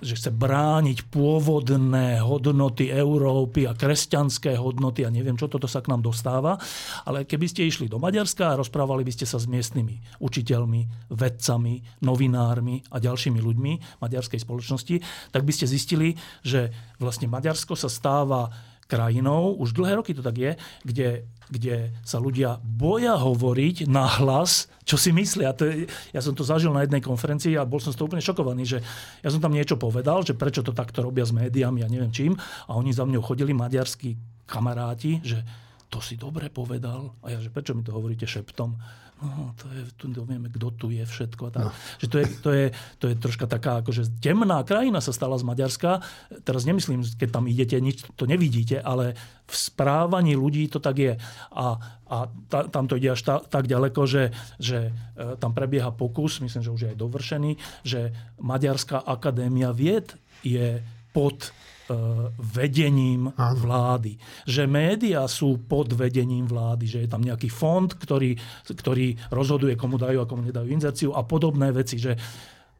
že 0.01 0.17
chce 0.17 0.31
brániť 0.33 1.09
pôvodné 1.09 2.21
hodnoty 2.21 2.89
Európy 2.89 3.69
a 3.69 3.77
kresťanské 3.77 4.57
hodnoty 4.57 5.05
a 5.05 5.13
neviem, 5.13 5.37
čo 5.37 5.49
toto 5.49 5.69
sa 5.69 5.81
k 5.81 5.89
nám 5.93 6.01
dostáva. 6.01 6.57
Ale 7.05 7.29
keby 7.29 7.45
ste 7.49 7.65
išli 7.65 7.85
do 7.89 8.01
Maďarska 8.01 8.53
a 8.53 8.59
rozprávali 8.59 9.05
by 9.05 9.13
ste 9.13 9.25
sa 9.29 9.37
s 9.37 9.45
miestnymi 9.45 10.21
učiteľmi, 10.21 11.13
vedcami, 11.13 12.01
novinármi 12.01 12.81
a 12.89 12.97
ďalšími 12.97 13.39
ľuďmi 13.39 14.01
maďarskej 14.01 14.41
spoločnosti, 14.41 14.95
tak 15.29 15.45
by 15.45 15.51
ste 15.53 15.69
zistili, 15.69 16.17
že 16.41 16.73
vlastne 16.97 17.29
Maďarsko 17.29 17.77
sa 17.77 17.87
stáva 17.87 18.49
krajinou, 18.85 19.57
už 19.57 19.73
dlhé 19.73 19.97
roky 19.97 20.13
to 20.13 20.21
tak 20.21 20.37
je, 20.37 20.51
kde, 20.85 21.25
kde 21.49 21.93
sa 22.01 22.17
ľudia 22.17 22.57
boja 22.61 23.17
hovoriť 23.17 23.85
na 23.85 24.09
hlas, 24.21 24.69
čo 24.85 24.97
si 24.97 25.13
myslia. 25.13 25.53
To 25.57 25.65
je, 25.65 25.89
ja 26.13 26.21
som 26.21 26.33
to 26.33 26.45
zažil 26.45 26.73
na 26.73 26.85
jednej 26.85 27.01
konferencii 27.01 27.57
a 27.57 27.67
bol 27.67 27.81
som 27.81 27.93
z 27.93 27.97
toho 27.97 28.09
úplne 28.09 28.23
šokovaný, 28.23 28.63
že 28.65 28.79
ja 29.21 29.29
som 29.29 29.41
tam 29.41 29.53
niečo 29.53 29.77
povedal, 29.77 30.21
že 30.25 30.37
prečo 30.37 30.65
to 30.65 30.73
takto 30.73 31.05
robia 31.05 31.25
s 31.25 31.33
médiami 31.33 31.85
a 31.85 31.91
neviem 31.91 32.13
čím. 32.13 32.33
A 32.69 32.77
oni 32.77 32.93
za 32.93 33.05
mňou 33.05 33.21
chodili 33.21 33.53
maďarskí 33.53 34.45
kamaráti, 34.45 35.21
že 35.25 35.41
to 35.89 36.01
si 36.01 36.17
dobre 36.17 36.49
povedal. 36.49 37.13
A 37.21 37.33
ja, 37.33 37.39
že 37.39 37.53
prečo 37.53 37.77
mi 37.77 37.85
to 37.85 37.93
hovoríte 37.93 38.25
šeptom? 38.25 38.77
No, 39.23 39.55
to 39.55 39.71
je, 39.71 39.81
tu 39.95 40.11
nevieme, 40.11 40.51
kto 40.51 40.75
tu 40.75 40.87
je 40.91 41.03
všetko. 41.07 41.51
Tak. 41.55 41.63
No. 41.63 41.71
Že 42.03 42.07
to, 42.07 42.17
je, 42.17 42.25
to, 42.43 42.49
je, 42.51 42.65
to 42.99 43.05
je 43.07 43.15
troška 43.15 43.45
taká, 43.47 43.79
akože 43.79 44.19
temná 44.19 44.59
krajina 44.67 44.99
sa 44.99 45.15
stala 45.15 45.39
z 45.39 45.47
Maďarska. 45.47 46.03
Teraz 46.43 46.67
nemyslím, 46.67 47.03
keď 47.03 47.29
tam 47.31 47.47
idete, 47.47 47.79
nič 47.79 48.03
to 48.19 48.27
nevidíte, 48.27 48.83
ale 48.83 49.15
v 49.45 49.55
správaní 49.55 50.35
ľudí 50.35 50.67
to 50.67 50.83
tak 50.83 50.99
je. 50.99 51.13
A, 51.55 51.65
a 52.05 52.17
ta, 52.51 52.67
tam 52.67 52.91
to 52.91 52.99
ide 52.99 53.15
až 53.15 53.21
ta, 53.23 53.35
tak 53.39 53.71
ďaleko, 53.71 54.01
že, 54.03 54.35
že 54.59 54.91
e, 55.15 55.39
tam 55.39 55.55
prebieha 55.55 55.95
pokus, 55.95 56.43
myslím, 56.43 56.63
že 56.65 56.73
už 56.73 56.81
je 56.81 56.91
aj 56.91 56.99
dovršený, 56.99 57.51
že 57.87 58.11
Maďarská 58.41 58.99
akadémia 58.99 59.71
vied 59.71 60.17
je 60.43 60.83
pod 61.15 61.55
E, 61.85 61.93
vedením 62.41 63.29
vlády. 63.37 64.17
Že 64.49 64.65
médiá 64.65 65.29
sú 65.29 65.61
pod 65.69 65.93
vedením 65.93 66.49
vlády, 66.49 66.89
že 66.89 66.99
je 67.05 67.09
tam 67.09 67.21
nejaký 67.21 67.45
fond, 67.53 67.85
ktorý, 67.85 68.33
ktorý 68.65 69.13
rozhoduje, 69.29 69.77
komu 69.77 70.01
dajú 70.01 70.17
a 70.17 70.25
komu 70.25 70.49
nedajú 70.49 70.65
inzerciu 70.65 71.13
a 71.13 71.21
podobné 71.21 71.69
veci. 71.69 72.01
Že... 72.01 72.17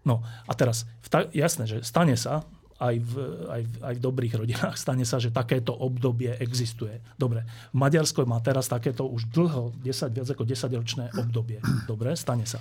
No 0.09 0.25
a 0.25 0.51
teraz, 0.57 0.89
ta... 1.05 1.29
jasné, 1.29 1.69
že 1.69 1.77
stane 1.85 2.17
sa, 2.17 2.49
aj 2.81 2.95
v, 2.97 3.13
aj, 3.45 3.61
v, 3.61 3.73
aj 3.85 3.93
v 3.93 4.03
dobrých 4.03 4.33
rodinách 4.41 4.75
stane 4.81 5.05
sa, 5.05 5.21
že 5.21 5.29
takéto 5.29 5.77
obdobie 5.77 6.33
existuje. 6.41 6.97
Dobre, 7.13 7.45
Maďarsko 7.77 8.25
má 8.25 8.41
teraz 8.41 8.65
takéto 8.65 9.05
už 9.05 9.29
dlho, 9.29 9.69
10, 9.85 10.17
viac 10.17 10.27
ako 10.33 10.49
10-ročné 10.49 11.13
obdobie. 11.13 11.61
Dobre, 11.85 12.17
stane 12.17 12.49
sa. 12.49 12.57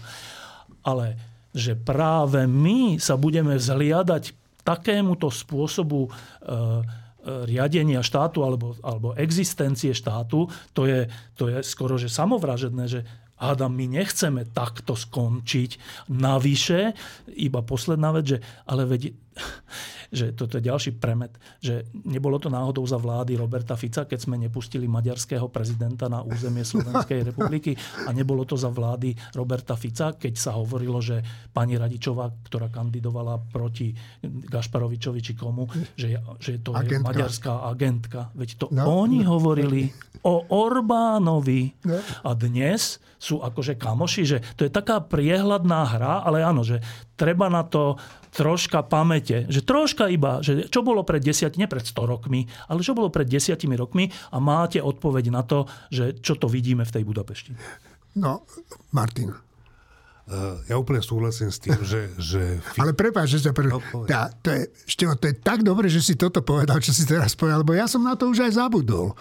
Ale 0.84 1.16
že 1.56 1.72
práve 1.72 2.44
my 2.44 3.00
sa 3.00 3.16
budeme 3.16 3.56
vzhliadať 3.56 4.43
takémuto 4.64 5.28
spôsobu 5.28 6.08
e, 6.08 6.10
e, 6.10 6.16
riadenia 7.44 8.00
štátu 8.00 8.42
alebo, 8.42 8.74
alebo 8.80 9.12
existencie 9.14 9.92
štátu, 9.92 10.48
to 10.72 10.88
je, 10.88 11.06
to 11.36 11.52
je 11.52 11.60
skoro 11.62 12.00
že 12.00 12.08
samovražedné, 12.08 12.84
že 12.88 13.00
hádam, 13.38 13.74
my 13.76 13.86
nechceme 14.00 14.48
takto 14.50 14.96
skončiť. 14.96 15.76
Navyše, 16.10 16.80
iba 17.36 17.60
posledná 17.60 18.14
vec, 18.14 18.24
že 18.36 18.38
ale 18.64 18.88
veď 18.88 19.02
že 20.18 20.30
toto 20.32 20.58
je 20.58 20.66
ďalší 20.70 20.96
premet, 20.96 21.34
že 21.58 21.90
nebolo 22.06 22.38
to 22.38 22.46
náhodou 22.46 22.86
za 22.86 22.96
vlády 22.96 23.34
Roberta 23.34 23.74
Fica, 23.74 24.06
keď 24.06 24.18
sme 24.18 24.38
nepustili 24.38 24.86
maďarského 24.86 25.50
prezidenta 25.50 26.06
na 26.06 26.22
územie 26.22 26.62
Slovenskej 26.62 27.24
republiky 27.34 27.74
a 28.06 28.14
nebolo 28.14 28.46
to 28.46 28.54
za 28.54 28.70
vlády 28.70 29.14
Roberta 29.34 29.74
Fica, 29.74 30.14
keď 30.14 30.34
sa 30.38 30.54
hovorilo, 30.54 31.02
že 31.02 31.20
pani 31.50 31.74
Radičová, 31.74 32.30
ktorá 32.46 32.70
kandidovala 32.70 33.42
proti 33.50 33.90
Gašparovičovi 34.22 35.20
či 35.20 35.32
komu, 35.34 35.66
že, 35.98 36.14
že 36.38 36.62
to 36.62 36.72
agentka. 36.72 36.94
je 36.94 36.98
maďarská 37.02 37.52
agentka. 37.66 38.20
Veď 38.38 38.48
to 38.58 38.66
no, 38.70 38.86
oni 38.86 39.26
no. 39.26 39.36
hovorili 39.36 39.90
o 40.24 40.46
Orbánovi. 40.48 41.84
No. 41.84 42.00
A 42.24 42.30
dnes 42.32 43.02
sú 43.20 43.40
akože 43.40 43.76
kamoši, 43.80 44.22
že 44.24 44.38
to 44.56 44.68
je 44.68 44.72
taká 44.72 45.00
priehľadná 45.00 45.96
hra, 45.96 46.24
ale 46.24 46.44
áno, 46.44 46.60
že 46.60 46.80
treba 47.14 47.46
na 47.50 47.62
to 47.62 47.98
troška 48.34 48.82
pamäte, 48.82 49.46
že 49.46 49.62
troška 49.62 50.10
iba, 50.10 50.42
že 50.42 50.66
čo 50.66 50.82
bolo 50.82 51.06
pred 51.06 51.22
desiatimi, 51.22 51.64
nie 51.64 51.70
pred 51.70 51.86
100 51.86 52.02
rokmi, 52.10 52.50
ale 52.66 52.82
čo 52.82 52.98
bolo 52.98 53.08
pred 53.08 53.30
desiatimi 53.30 53.78
rokmi 53.78 54.10
a 54.34 54.42
máte 54.42 54.82
odpoveď 54.82 55.24
na 55.30 55.46
to, 55.46 55.70
že 55.94 56.18
čo 56.18 56.34
to 56.34 56.50
vidíme 56.50 56.82
v 56.82 56.94
tej 56.94 57.06
Budapešti. 57.06 57.54
No, 58.18 58.42
Martin. 58.90 59.30
Uh, 60.24 60.56
ja 60.72 60.80
úplne 60.80 61.04
súhlasím 61.04 61.52
s 61.52 61.60
tým, 61.60 61.76
že... 61.84 62.08
že... 62.16 62.56
Ale 62.80 62.96
prepáč, 62.96 63.36
že 63.36 63.44
sa 63.44 63.52
prv... 63.52 63.76
no, 63.76 63.78
tá, 64.08 64.32
to, 64.32 64.56
je, 64.56 64.72
Števo, 64.88 65.20
to 65.20 65.28
je 65.28 65.36
tak 65.36 65.60
dobre, 65.60 65.92
že 65.92 66.00
si 66.00 66.16
toto 66.16 66.40
povedal, 66.40 66.80
čo 66.80 66.96
si 66.96 67.04
teraz 67.04 67.36
povedal, 67.36 67.60
lebo 67.60 67.76
ja 67.76 67.84
som 67.84 68.00
na 68.00 68.16
to 68.16 68.32
už 68.32 68.48
aj 68.48 68.56
zabudol. 68.56 69.12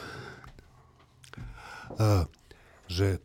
Uh, 1.99 2.23
že... 2.87 3.19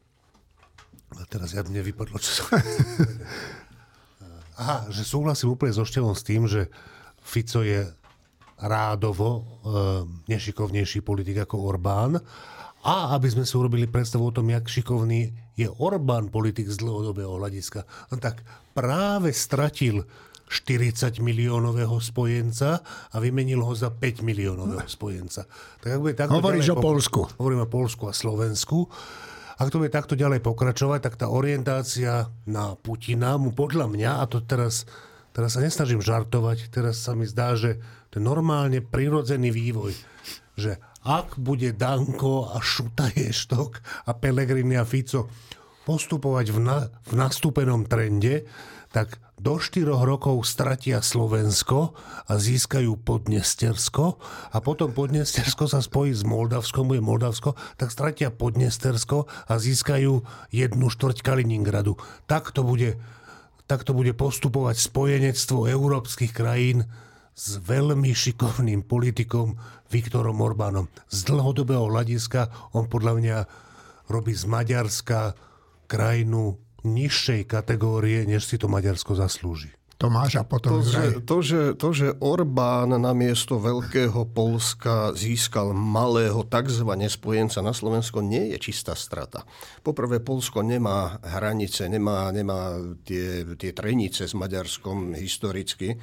A 1.15 1.23
teraz 1.31 1.55
ja 1.55 1.63
mne 1.63 1.87
vypadlo, 1.87 2.19
čo 2.19 2.43
som... 2.43 2.51
Aha, 4.59 4.91
že 4.91 5.07
súhlasím 5.07 5.55
úplne 5.55 5.71
so 5.71 5.87
Števom 5.87 6.19
s 6.19 6.27
tým, 6.27 6.51
že 6.51 6.67
Fico 7.23 7.63
je 7.63 7.87
rádovo 8.59 9.29
e, 9.31 9.43
nešikovnejší 10.27 11.07
politik 11.07 11.47
ako 11.47 11.63
Orbán. 11.63 12.19
A 12.83 13.15
aby 13.15 13.31
sme 13.31 13.47
si 13.47 13.55
urobili 13.59 13.91
predstavu 13.91 14.31
o 14.31 14.35
tom, 14.35 14.51
jak 14.51 14.67
šikovný 14.67 15.35
je 15.59 15.67
Orbán 15.67 16.31
politik 16.31 16.71
z 16.71 16.79
dlhodobého 16.79 17.39
hľadiska, 17.39 17.87
no 18.11 18.23
tak 18.23 18.43
práve 18.75 19.35
stratil 19.35 20.07
40 20.49 21.21
miliónového 21.21 22.01
spojenca 22.01 22.81
a 23.13 23.17
vymenil 23.21 23.61
ho 23.61 23.75
za 23.77 23.93
5 23.93 24.25
miliónového 24.25 24.89
spojenca. 24.89 25.45
Tak 25.83 25.91
ak 25.93 26.01
bude 26.01 26.15
takto 26.17 26.41
Hovoríš 26.41 26.73
ďalej, 26.73 26.81
o 26.81 26.83
Polsku. 26.83 27.21
Hovoríme 27.37 27.63
o 27.69 27.71
Polsku 27.71 28.09
a 28.09 28.15
Slovensku. 28.17 28.89
Ak 29.59 29.75
to 29.75 29.83
bude 29.83 29.91
takto 29.91 30.15
ďalej 30.15 30.39
pokračovať, 30.39 31.03
tak 31.03 31.15
tá 31.19 31.27
orientácia 31.27 32.31
na 32.47 32.79
Putina 32.79 33.35
mu 33.43 33.51
podľa 33.51 33.91
mňa, 33.91 34.11
a 34.23 34.25
to 34.31 34.39
teraz, 34.39 34.87
teraz 35.35 35.59
sa 35.59 35.61
nesnažím 35.61 35.99
žartovať, 35.99 36.71
teraz 36.71 37.03
sa 37.03 37.19
mi 37.19 37.27
zdá, 37.27 37.59
že 37.59 37.83
to 38.15 38.23
je 38.23 38.25
normálne 38.25 38.79
prirodzený 38.79 39.51
vývoj, 39.51 39.99
že 40.55 40.79
ak 41.03 41.43
bude 41.43 41.75
Danko 41.75 42.55
a 42.55 42.63
Šuta 42.63 43.11
Ještok 43.19 43.83
a 44.07 44.15
Pelegrini 44.15 44.79
a 44.79 44.87
Fico 44.87 45.27
postupovať 45.83 46.55
v, 46.55 46.59
na, 46.63 46.79
v 46.87 47.13
nastúpenom 47.19 47.83
trende, 47.83 48.47
tak 48.95 49.19
do 49.39 49.55
4 49.63 49.87
rokov 49.87 50.43
stratia 50.43 50.99
Slovensko 50.99 51.95
a 52.27 52.33
získajú 52.35 52.99
Podnestersko 53.07 54.19
a 54.51 54.59
potom 54.59 54.91
Podnestersko 54.91 55.71
sa 55.71 55.79
spojí 55.79 56.11
s 56.11 56.27
Moldavskom, 56.27 56.91
bude 56.91 56.99
Moldavsko, 56.99 57.55
tak 57.79 57.95
stratia 57.95 58.35
Podnestersko 58.35 59.31
a 59.31 59.55
získajú 59.57 60.27
jednu 60.51 60.87
štvrť 60.91 61.23
Kaliningradu. 61.23 61.95
Tak 62.27 62.51
to 62.51 62.67
bude, 62.67 62.99
tak 63.71 63.87
to 63.87 63.95
bude 63.95 64.11
postupovať 64.19 64.77
spojenectvo 64.83 65.71
európskych 65.71 66.35
krajín 66.35 66.91
s 67.39 67.63
veľmi 67.63 68.11
šikovným 68.11 68.83
politikom 68.83 69.55
Viktorom 69.95 70.43
Orbánom. 70.43 70.91
Z 71.07 71.31
dlhodobého 71.31 71.87
hľadiska 71.87 72.75
on 72.75 72.91
podľa 72.91 73.13
mňa 73.15 73.37
robí 74.11 74.35
z 74.35 74.51
Maďarska 74.51 75.39
krajinu 75.87 76.68
nižšej 76.87 77.49
kategórie, 77.49 78.23
než 78.29 78.47
si 78.47 78.61
to 78.61 78.71
Maďarsko 78.71 79.19
zaslúži. 79.19 79.75
Tomáš 79.99 80.39
a 80.39 80.47
potom 80.47 80.79
to, 80.79 80.87
že, 80.87 81.05
to, 81.27 81.37
že, 81.43 81.61
to, 81.75 81.89
že 81.91 82.09
Orbán 82.23 82.95
namiesto 82.95 83.59
veľkého 83.59 84.31
Polska 84.31 85.11
získal 85.11 85.75
malého 85.75 86.47
tzv. 86.47 86.87
spojenca 87.11 87.59
na 87.67 87.75
Slovensko, 87.75 88.23
nie 88.23 88.55
je 88.55 88.63
čistá 88.63 88.95
strata. 88.95 89.43
Poprvé, 89.83 90.23
Polsko 90.23 90.63
nemá 90.63 91.19
hranice, 91.27 91.91
nemá, 91.91 92.31
nemá 92.31 92.79
tie, 93.03 93.43
tie 93.59 93.75
trenice 93.75 94.31
s 94.31 94.39
Maďarskom 94.39 95.19
historicky. 95.19 95.99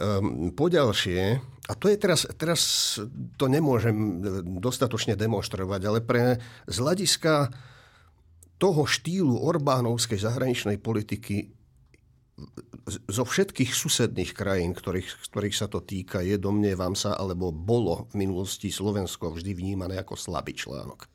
Um, 0.00 0.56
poďalšie, 0.56 1.44
a 1.68 1.72
to 1.76 1.92
je 1.92 2.00
teraz, 2.00 2.24
teraz 2.40 2.60
to 3.36 3.52
nemôžem 3.52 4.24
dostatočne 4.64 5.12
demonstrovať, 5.12 5.80
ale 5.84 6.00
pre 6.00 6.40
z 6.64 6.76
hľadiska 6.80 7.52
toho 8.60 8.84
štýlu 8.84 9.40
Orbánovskej 9.40 10.20
zahraničnej 10.20 10.76
politiky 10.76 11.48
zo 13.08 13.24
všetkých 13.24 13.72
susedných 13.72 14.32
krajín, 14.32 14.72
ktorých, 14.72 15.32
ktorých 15.32 15.56
sa 15.56 15.68
to 15.68 15.80
týka, 15.84 16.24
je, 16.24 16.36
domnievam 16.40 16.96
sa, 16.96 17.16
alebo 17.16 17.52
bolo 17.52 18.08
v 18.12 18.24
minulosti 18.24 18.72
Slovensko 18.72 19.32
vždy 19.36 19.52
vnímané 19.52 20.00
ako 20.00 20.16
slabý 20.16 20.56
článok. 20.56 21.08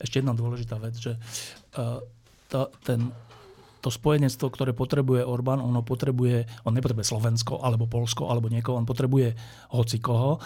Ešte 0.00 0.20
jedna 0.20 0.32
dôležitá 0.32 0.80
vec, 0.80 0.96
že 0.96 1.16
uh, 1.76 2.00
ten, 2.84 3.12
to 3.84 3.88
spojenectvo, 3.92 4.46
ktoré 4.50 4.72
potrebuje 4.74 5.22
Orbán, 5.22 5.62
ono 5.62 5.84
potrebuje, 5.84 6.66
on 6.66 6.74
nepotrebuje 6.74 7.06
Slovensko 7.06 7.62
alebo 7.62 7.86
Polsko 7.86 8.26
alebo 8.26 8.50
niekoho, 8.50 8.80
on 8.80 8.88
potrebuje 8.88 9.36
hoci 9.76 10.02
koho 10.02 10.42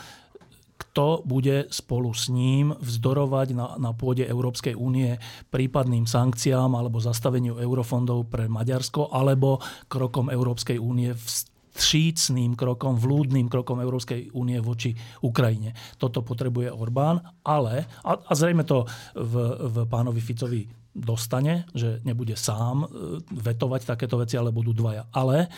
kto 0.80 1.20
bude 1.28 1.68
spolu 1.68 2.10
s 2.16 2.32
ním 2.32 2.72
vzdorovať 2.80 3.48
na, 3.52 3.66
na 3.76 3.92
pôde 3.92 4.24
Európskej 4.24 4.72
únie 4.72 5.20
prípadným 5.52 6.08
sankciám 6.08 6.72
alebo 6.72 7.04
zastaveniu 7.04 7.60
eurofondov 7.60 8.32
pre 8.32 8.48
Maďarsko 8.48 9.12
alebo 9.12 9.60
krokom 9.92 10.32
Európskej 10.32 10.80
únie 10.80 11.12
v 11.12 11.24
vstřícným 11.70 12.58
krokom, 12.58 12.98
vlúdnym 12.98 13.46
krokom 13.46 13.78
Európskej 13.78 14.34
únie 14.34 14.58
voči 14.58 14.92
Ukrajine. 15.22 15.72
Toto 15.96 16.26
potrebuje 16.26 16.68
Orbán, 16.74 17.22
ale, 17.46 17.86
a, 18.02 18.18
a 18.18 18.32
zrejme 18.34 18.66
to 18.66 18.84
v, 19.14 19.34
v 19.70 19.76
pánovi 19.86 20.20
Ficovi 20.20 20.79
dostane, 20.90 21.70
že 21.70 22.02
nebude 22.02 22.34
sám 22.34 22.82
e, 22.82 22.86
vetovať 23.30 23.86
takéto 23.86 24.18
veci, 24.18 24.34
ale 24.34 24.50
budú 24.50 24.74
dvaja. 24.74 25.06
Ale 25.14 25.46
e, 25.46 25.48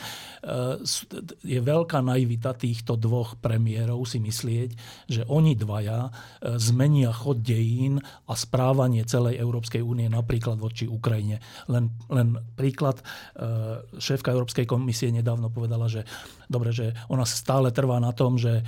je 1.41 1.61
veľká 1.61 2.05
naivita 2.05 2.53
týchto 2.53 3.01
dvoch 3.01 3.41
premiérov 3.41 4.05
si 4.05 4.21
myslieť, 4.21 4.71
že 5.09 5.23
oni 5.25 5.57
dvaja 5.57 6.09
e, 6.09 6.11
zmenia 6.61 7.17
chod 7.17 7.41
dejín 7.41 7.97
a 8.29 8.33
správanie 8.37 9.09
celej 9.09 9.41
Európskej 9.41 9.81
únie 9.81 10.13
napríklad 10.13 10.61
voči 10.61 10.85
Ukrajine. 10.85 11.41
Len, 11.69 11.89
len 12.13 12.37
príklad, 12.55 13.01
šéfka 13.97 14.31
Európskej 14.31 14.69
komisie 14.69 15.09
nedávno 15.11 15.49
povedala, 15.49 15.89
že 15.89 16.05
dobre, 16.47 16.71
že 16.71 16.93
ona 17.09 17.25
stále 17.25 17.73
trvá 17.73 17.99
na 17.99 18.13
tom, 18.13 18.37
že 18.37 18.63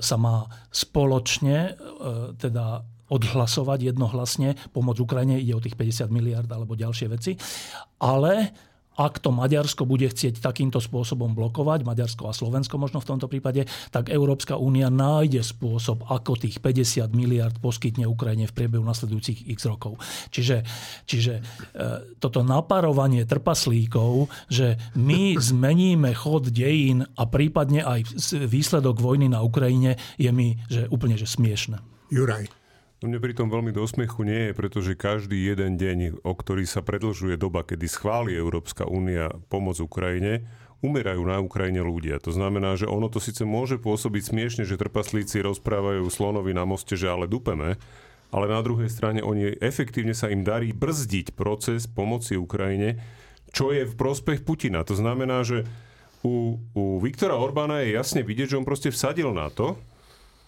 sa 0.00 0.16
má 0.20 0.46
spoločne 0.70 1.74
teda 2.36 2.84
odhlasovať 3.12 3.92
jednohlasne. 3.92 4.56
Pomoc 4.72 4.96
Ukrajine 4.96 5.36
ide 5.36 5.52
o 5.52 5.60
tých 5.60 5.76
50 5.76 6.08
miliard 6.08 6.48
alebo 6.48 6.72
ďalšie 6.72 7.06
veci. 7.12 7.36
Ale 8.00 8.56
ak 8.92 9.24
to 9.24 9.32
Maďarsko 9.32 9.88
bude 9.88 10.04
chcieť 10.04 10.44
takýmto 10.44 10.76
spôsobom 10.76 11.32
blokovať, 11.32 11.84
Maďarsko 11.84 12.28
a 12.28 12.36
Slovensko 12.36 12.76
možno 12.76 13.00
v 13.00 13.08
tomto 13.08 13.24
prípade, 13.24 13.64
tak 13.88 14.12
Európska 14.12 14.60
únia 14.60 14.92
nájde 14.92 15.40
spôsob, 15.40 16.04
ako 16.12 16.36
tých 16.36 16.60
50 16.60 17.08
miliard 17.16 17.56
poskytne 17.56 18.04
Ukrajine 18.04 18.44
v 18.44 18.56
priebehu 18.56 18.84
nasledujúcich 18.84 19.48
x 19.48 19.64
rokov. 19.64 19.96
Čiže, 20.28 20.60
čiže 21.08 21.40
e, 21.40 21.42
toto 22.20 22.44
naparovanie 22.44 23.24
trpaslíkov, 23.24 24.28
že 24.52 24.76
my 25.00 25.36
zmeníme 25.50 26.12
chod 26.12 26.52
dejín 26.52 27.08
a 27.16 27.22
prípadne 27.24 27.80
aj 27.80 28.12
výsledok 28.44 29.00
vojny 29.00 29.32
na 29.32 29.40
Ukrajine, 29.40 29.96
je 30.20 30.28
mi 30.28 30.60
že 30.68 30.84
úplne 30.92 31.16
že 31.16 31.24
smiešne. 31.24 31.80
Juraj. 32.12 32.61
No 33.02 33.10
mne 33.10 33.18
pri 33.18 33.34
tom 33.34 33.50
veľmi 33.50 33.74
do 33.74 33.82
smiechu 33.82 34.22
nie 34.22 34.46
je, 34.46 34.52
pretože 34.54 34.94
každý 34.94 35.34
jeden 35.34 35.74
deň, 35.74 36.22
o 36.22 36.32
ktorý 36.38 36.62
sa 36.62 36.86
predlžuje 36.86 37.34
doba, 37.34 37.66
kedy 37.66 37.90
schváli 37.90 38.30
Európska 38.30 38.86
únia 38.86 39.26
pomoc 39.50 39.74
Ukrajine, 39.82 40.46
umerajú 40.86 41.18
na 41.26 41.42
Ukrajine 41.42 41.82
ľudia. 41.82 42.22
To 42.22 42.30
znamená, 42.30 42.78
že 42.78 42.86
ono 42.86 43.10
to 43.10 43.18
síce 43.18 43.42
môže 43.42 43.82
pôsobiť 43.82 44.22
smiešne, 44.22 44.62
že 44.62 44.78
trpaslíci 44.78 45.42
rozprávajú 45.42 46.06
slonovi 46.14 46.54
na 46.54 46.62
moste, 46.62 46.94
že 46.94 47.10
ale 47.10 47.26
dupeme, 47.26 47.74
ale 48.30 48.46
na 48.46 48.62
druhej 48.62 48.86
strane 48.86 49.18
oni 49.18 49.50
efektívne 49.58 50.14
sa 50.14 50.30
im 50.30 50.46
darí 50.46 50.70
brzdiť 50.70 51.34
proces 51.34 51.90
pomoci 51.90 52.38
Ukrajine, 52.38 53.02
čo 53.50 53.74
je 53.74 53.82
v 53.82 53.98
prospech 53.98 54.46
Putina. 54.46 54.86
To 54.86 54.94
znamená, 54.94 55.42
že 55.42 55.66
u, 56.22 56.54
u 56.70 57.02
Viktora 57.02 57.34
Orbána 57.34 57.82
je 57.82 57.98
jasne 57.98 58.22
vidieť, 58.22 58.54
že 58.54 58.58
on 58.62 58.66
proste 58.66 58.94
vsadil 58.94 59.34
na 59.34 59.50
to, 59.50 59.74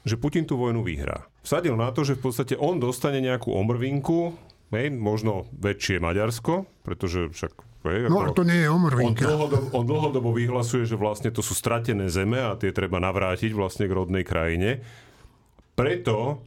že 0.06 0.14
Putin 0.14 0.46
tú 0.46 0.54
vojnu 0.54 0.86
vyhrá. 0.86 1.33
Vsadil 1.44 1.76
na 1.76 1.92
to, 1.92 2.02
že 2.02 2.16
v 2.16 2.24
podstate 2.24 2.54
on 2.56 2.80
dostane 2.80 3.20
nejakú 3.20 3.52
omrvinku, 3.52 4.32
hej, 4.72 4.88
možno 4.90 5.44
väčšie 5.54 6.00
Maďarsko, 6.00 6.64
pretože 6.82 7.28
však 7.30 7.52
Hej, 7.84 8.08
No, 8.08 8.24
ako- 8.24 8.40
to 8.40 8.48
nie 8.48 8.64
je 8.64 8.68
on 8.72 8.80
omrvinka. 8.80 9.28
dlhodobo, 9.28 9.68
on 9.76 9.84
dlhodobo 9.84 10.32
vyhlasuje, 10.32 10.88
že 10.88 10.96
vlastne 10.96 11.28
to 11.28 11.44
sú 11.44 11.52
stratené 11.52 12.08
zeme 12.08 12.40
a 12.40 12.56
tie 12.56 12.72
treba 12.72 12.96
navrátiť 12.96 13.52
vlastne 13.52 13.84
k 13.84 13.92
rodnej 13.92 14.24
krajine. 14.24 14.80
Preto 15.76 16.40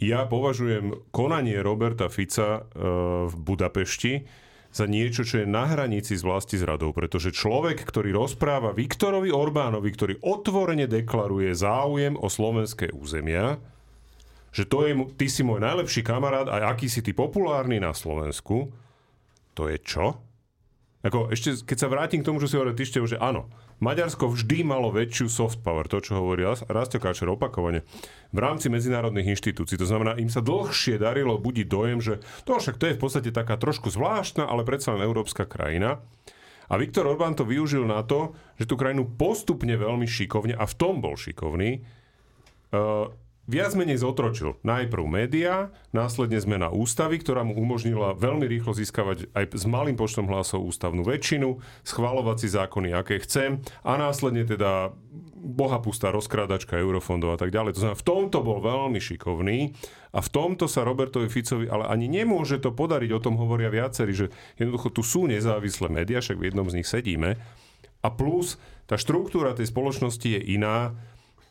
ja 0.00 0.24
považujem 0.24 1.12
konanie 1.12 1.60
Roberta 1.60 2.08
Fica 2.08 2.64
e, 2.64 2.80
v 3.28 3.34
Budapešti 3.36 4.24
za 4.70 4.88
niečo, 4.88 5.28
čo 5.28 5.42
je 5.42 5.46
na 5.48 5.68
hranici 5.68 6.16
s 6.16 6.24
vlasti 6.24 6.56
zradou, 6.56 6.96
pretože 6.96 7.36
človek, 7.36 7.84
ktorý 7.84 8.16
rozpráva 8.16 8.72
Viktorovi 8.72 9.28
Orbánovi, 9.28 9.92
ktorý 9.92 10.14
otvorene 10.24 10.88
deklaruje 10.88 11.52
záujem 11.52 12.16
o 12.16 12.32
slovenské 12.32 12.96
územia, 12.96 13.60
že 14.52 14.64
to 14.64 14.88
je, 14.88 14.92
ty 15.16 15.26
si 15.28 15.44
môj 15.44 15.60
najlepší 15.60 16.00
kamarát 16.04 16.48
a 16.48 16.72
aký 16.72 16.88
si 16.88 17.04
ty 17.04 17.12
populárny 17.12 17.80
na 17.80 17.92
Slovensku, 17.92 18.72
to 19.52 19.66
je 19.68 19.78
čo? 19.82 20.18
Ako, 20.98 21.30
ešte, 21.30 21.62
keď 21.62 21.76
sa 21.78 21.88
vrátim 21.88 22.20
k 22.20 22.26
tomu, 22.26 22.42
čo 22.42 22.50
si 22.50 22.58
hovoril 22.58 22.74
ty, 22.74 22.82
že 22.82 23.22
áno, 23.22 23.46
Maďarsko 23.78 24.34
vždy 24.34 24.66
malo 24.66 24.90
väčšiu 24.90 25.30
soft 25.30 25.62
power, 25.62 25.86
to, 25.86 26.02
čo 26.02 26.18
hovorí 26.18 26.42
Ras- 26.42 26.66
Rastio 26.66 26.98
Káčer 26.98 27.30
opakovane, 27.30 27.86
v 28.34 28.38
rámci 28.42 28.66
medzinárodných 28.66 29.38
inštitúcií. 29.38 29.78
To 29.78 29.86
znamená, 29.86 30.18
im 30.18 30.26
sa 30.26 30.42
dlhšie 30.42 30.98
darilo 30.98 31.38
budiť 31.38 31.66
dojem, 31.70 32.02
že 32.02 32.18
to 32.42 32.58
však 32.58 32.82
to 32.82 32.90
je 32.90 32.96
v 32.98 33.02
podstate 33.02 33.30
taká 33.30 33.54
trošku 33.54 33.94
zvláštna, 33.94 34.50
ale 34.50 34.66
predsa 34.66 34.98
len 34.98 35.06
európska 35.06 35.46
krajina. 35.46 36.02
A 36.66 36.74
Viktor 36.74 37.06
Orbán 37.06 37.38
to 37.38 37.46
využil 37.46 37.86
na 37.86 38.02
to, 38.02 38.34
že 38.58 38.66
tú 38.66 38.74
krajinu 38.74 39.06
postupne 39.06 39.78
veľmi 39.78 40.10
šikovne, 40.10 40.58
a 40.58 40.66
v 40.66 40.74
tom 40.74 40.98
bol 40.98 41.14
šikovný, 41.14 41.86
uh, 42.74 43.06
viac 43.48 43.72
menej 43.72 44.04
zotročil. 44.04 44.60
Najprv 44.60 45.04
médiá, 45.08 45.72
následne 45.96 46.36
zmena 46.38 46.68
ústavy, 46.68 47.16
ktorá 47.18 47.42
mu 47.42 47.56
umožnila 47.56 48.12
veľmi 48.12 48.44
rýchlo 48.44 48.76
získavať 48.76 49.32
aj 49.32 49.44
s 49.56 49.64
malým 49.64 49.96
počtom 49.96 50.28
hlasov 50.28 50.68
ústavnú 50.68 51.00
väčšinu, 51.02 51.56
schvalovať 51.82 52.36
si 52.44 52.48
zákony, 52.52 52.92
aké 52.92 53.24
chcem 53.24 53.64
a 53.82 53.96
následne 53.96 54.44
teda 54.44 54.92
bohapustá 55.38 56.12
rozkrádačka 56.12 56.76
eurofondov 56.76 57.34
a 57.34 57.38
tak 57.40 57.54
ďalej. 57.54 57.74
To 57.74 57.80
znamená, 57.80 57.96
v 57.96 58.06
tomto 58.06 58.38
bol 58.44 58.58
veľmi 58.60 59.00
šikovný 59.00 59.72
a 60.12 60.18
v 60.20 60.28
tomto 60.28 60.68
sa 60.68 60.84
Robertovi 60.84 61.32
Ficovi 61.32 61.70
ale 61.70 61.88
ani 61.88 62.10
nemôže 62.10 62.60
to 62.60 62.74
podariť, 62.74 63.10
o 63.16 63.22
tom 63.22 63.40
hovoria 63.40 63.72
viacerí, 63.72 64.12
že 64.12 64.26
jednoducho 64.60 64.92
tu 64.92 65.00
sú 65.00 65.24
nezávislé 65.24 65.88
médiá, 65.88 66.20
však 66.20 66.36
v 66.36 66.46
jednom 66.52 66.66
z 66.68 66.76
nich 66.82 66.88
sedíme 66.90 67.40
a 68.02 68.08
plus 68.12 68.58
tá 68.88 68.96
štruktúra 68.96 69.52
tej 69.52 69.68
spoločnosti 69.68 70.26
je 70.26 70.40
iná, 70.54 70.96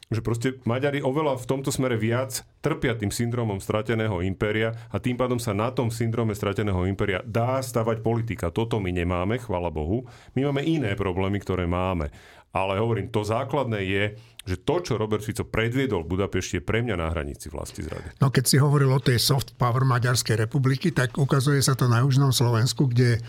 že 0.08 0.24
proste 0.24 0.56
Maďari 0.64 1.04
oveľa 1.04 1.36
v 1.36 1.48
tomto 1.52 1.68
smere 1.68 2.00
viac 2.00 2.48
trpia 2.64 2.96
tým 2.96 3.12
syndromom 3.12 3.60
strateného 3.60 4.24
impéria 4.24 4.72
a 4.88 5.04
tým 5.04 5.20
pádom 5.20 5.36
sa 5.36 5.52
na 5.52 5.68
tom 5.76 5.92
syndrome 5.92 6.32
strateného 6.32 6.88
impéria 6.88 7.20
dá 7.28 7.60
stavať 7.60 8.00
politika. 8.00 8.48
Toto 8.48 8.80
my 8.80 8.88
nemáme, 8.88 9.36
chvala 9.44 9.68
Bohu. 9.68 10.08
My 10.32 10.48
máme 10.48 10.64
iné 10.64 10.96
problémy, 10.96 11.44
ktoré 11.44 11.68
máme. 11.68 12.08
Ale 12.56 12.80
hovorím, 12.80 13.12
to 13.12 13.28
základné 13.28 13.80
je, 13.84 14.04
že 14.48 14.56
to, 14.64 14.80
čo 14.80 14.96
Robert 14.96 15.20
Fico 15.20 15.44
predviedol 15.44 16.08
v 16.08 16.16
Budapešti, 16.16 16.64
je 16.64 16.64
pre 16.64 16.80
mňa 16.80 16.96
na 16.96 17.12
hranici 17.12 17.52
vlasti 17.52 17.84
zrady. 17.84 18.16
No 18.24 18.32
keď 18.32 18.44
si 18.48 18.56
hovoril 18.56 18.88
o 18.88 19.04
tej 19.04 19.20
soft 19.20 19.60
power 19.60 19.84
Maďarskej 19.84 20.48
republiky, 20.48 20.96
tak 20.96 21.20
ukazuje 21.20 21.60
sa 21.60 21.76
to 21.76 21.92
na 21.92 22.00
Južnom 22.00 22.32
Slovensku, 22.32 22.88
kde 22.88 23.20
e, 23.20 23.22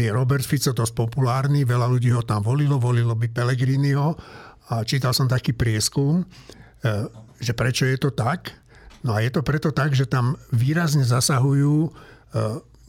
je 0.00 0.08
Robert 0.08 0.42
Fico 0.48 0.72
dosť 0.72 0.96
populárny, 0.96 1.68
veľa 1.68 1.84
ľudí 1.84 2.08
ho 2.16 2.24
tam 2.24 2.40
volilo, 2.40 2.80
volilo 2.80 3.12
by 3.12 3.28
Pellegriniho 3.28 4.16
a 4.70 4.84
čítal 4.84 5.12
som 5.12 5.28
taký 5.28 5.52
prieskum, 5.52 6.22
e, 6.22 6.24
že 7.40 7.52
prečo 7.52 7.84
je 7.84 7.98
to 8.00 8.14
tak. 8.14 8.54
No 9.04 9.12
a 9.12 9.20
je 9.20 9.28
to 9.28 9.44
preto 9.44 9.68
tak, 9.74 9.92
že 9.92 10.08
tam 10.08 10.38
výrazne 10.52 11.04
zasahujú 11.04 11.76
e, 11.84 11.90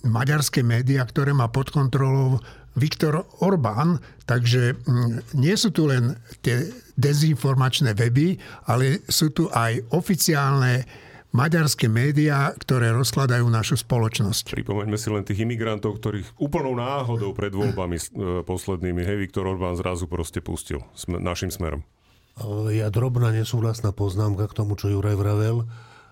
maďarské 0.08 0.64
médiá, 0.64 1.04
ktoré 1.04 1.36
má 1.36 1.52
pod 1.52 1.74
kontrolou 1.74 2.40
Viktor 2.76 3.24
Orbán, 3.40 4.04
takže 4.28 4.76
mm, 4.76 5.36
nie 5.40 5.56
sú 5.56 5.72
tu 5.72 5.88
len 5.88 6.16
tie 6.44 6.68
dezinformačné 7.00 7.96
weby, 7.96 8.40
ale 8.68 9.04
sú 9.08 9.32
tu 9.32 9.48
aj 9.52 9.80
oficiálne 9.92 10.84
maďarské 11.36 11.92
médiá, 11.92 12.56
ktoré 12.56 12.96
rozkladajú 12.96 13.44
našu 13.52 13.76
spoločnosť. 13.84 14.56
Pripomeňme 14.56 14.96
si 14.96 15.12
len 15.12 15.28
tých 15.28 15.44
imigrantov, 15.44 16.00
ktorých 16.00 16.40
úplnou 16.40 16.80
náhodou 16.80 17.36
pred 17.36 17.52
voľbami 17.52 17.98
e, 18.00 18.04
poslednými, 18.48 19.04
hej, 19.04 19.28
Viktor 19.28 19.44
Orbán 19.44 19.76
zrazu 19.76 20.08
proste 20.08 20.40
pustil 20.40 20.80
sme, 20.96 21.20
našim 21.20 21.52
smerom. 21.52 21.84
Ja 22.72 22.92
drobná 22.92 23.32
nesúhlasná 23.32 23.96
poznámka 23.96 24.48
k 24.52 24.58
tomu, 24.64 24.76
čo 24.80 24.92
Juraj 24.92 25.16
vravel. 25.16 25.68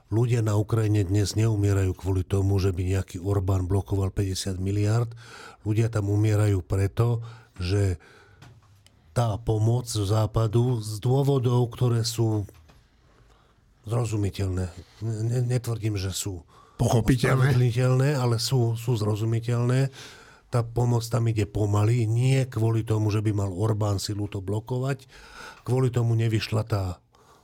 Ľudia 0.07 0.43
na 0.43 0.55
Ukrajine 0.55 1.03
dnes 1.03 1.35
neumierajú 1.35 1.95
kvôli 1.95 2.23
tomu, 2.23 2.59
že 2.59 2.71
by 2.75 2.95
nejaký 2.95 3.17
Orbán 3.19 3.67
blokoval 3.67 4.11
50 4.11 4.59
miliard. 4.59 5.09
Ľudia 5.67 5.91
tam 5.91 6.11
umierajú 6.11 6.63
preto, 6.63 7.23
že 7.59 7.99
tá 9.11 9.35
pomoc 9.35 9.85
z 9.85 9.99
západu 10.05 10.79
z 10.79 10.97
dôvodov, 11.03 11.69
ktoré 11.75 12.01
sú 12.07 12.47
zrozumiteľné. 13.85 14.65
Ne- 15.03 15.45
Netvrdím, 15.47 15.99
že 15.99 16.11
sú 16.11 16.43
Pochopiteľné. 16.73 18.17
ale 18.17 18.35
sú, 18.41 18.73
sú 18.75 18.97
zrozumiteľné. 18.97 19.93
Tá 20.49 20.61
pomoc 20.61 21.01
tam 21.09 21.25
ide 21.29 21.49
pomaly, 21.49 22.05
nie 22.05 22.45
kvôli 22.45 22.85
tomu, 22.85 23.09
že 23.09 23.25
by 23.25 23.33
mal 23.33 23.49
Orbán 23.49 23.97
silu 23.97 24.29
to 24.29 24.37
blokovať, 24.37 25.09
kvôli 25.65 25.89
tomu 25.89 26.13
nevyšla 26.13 26.61
tá 26.65 26.83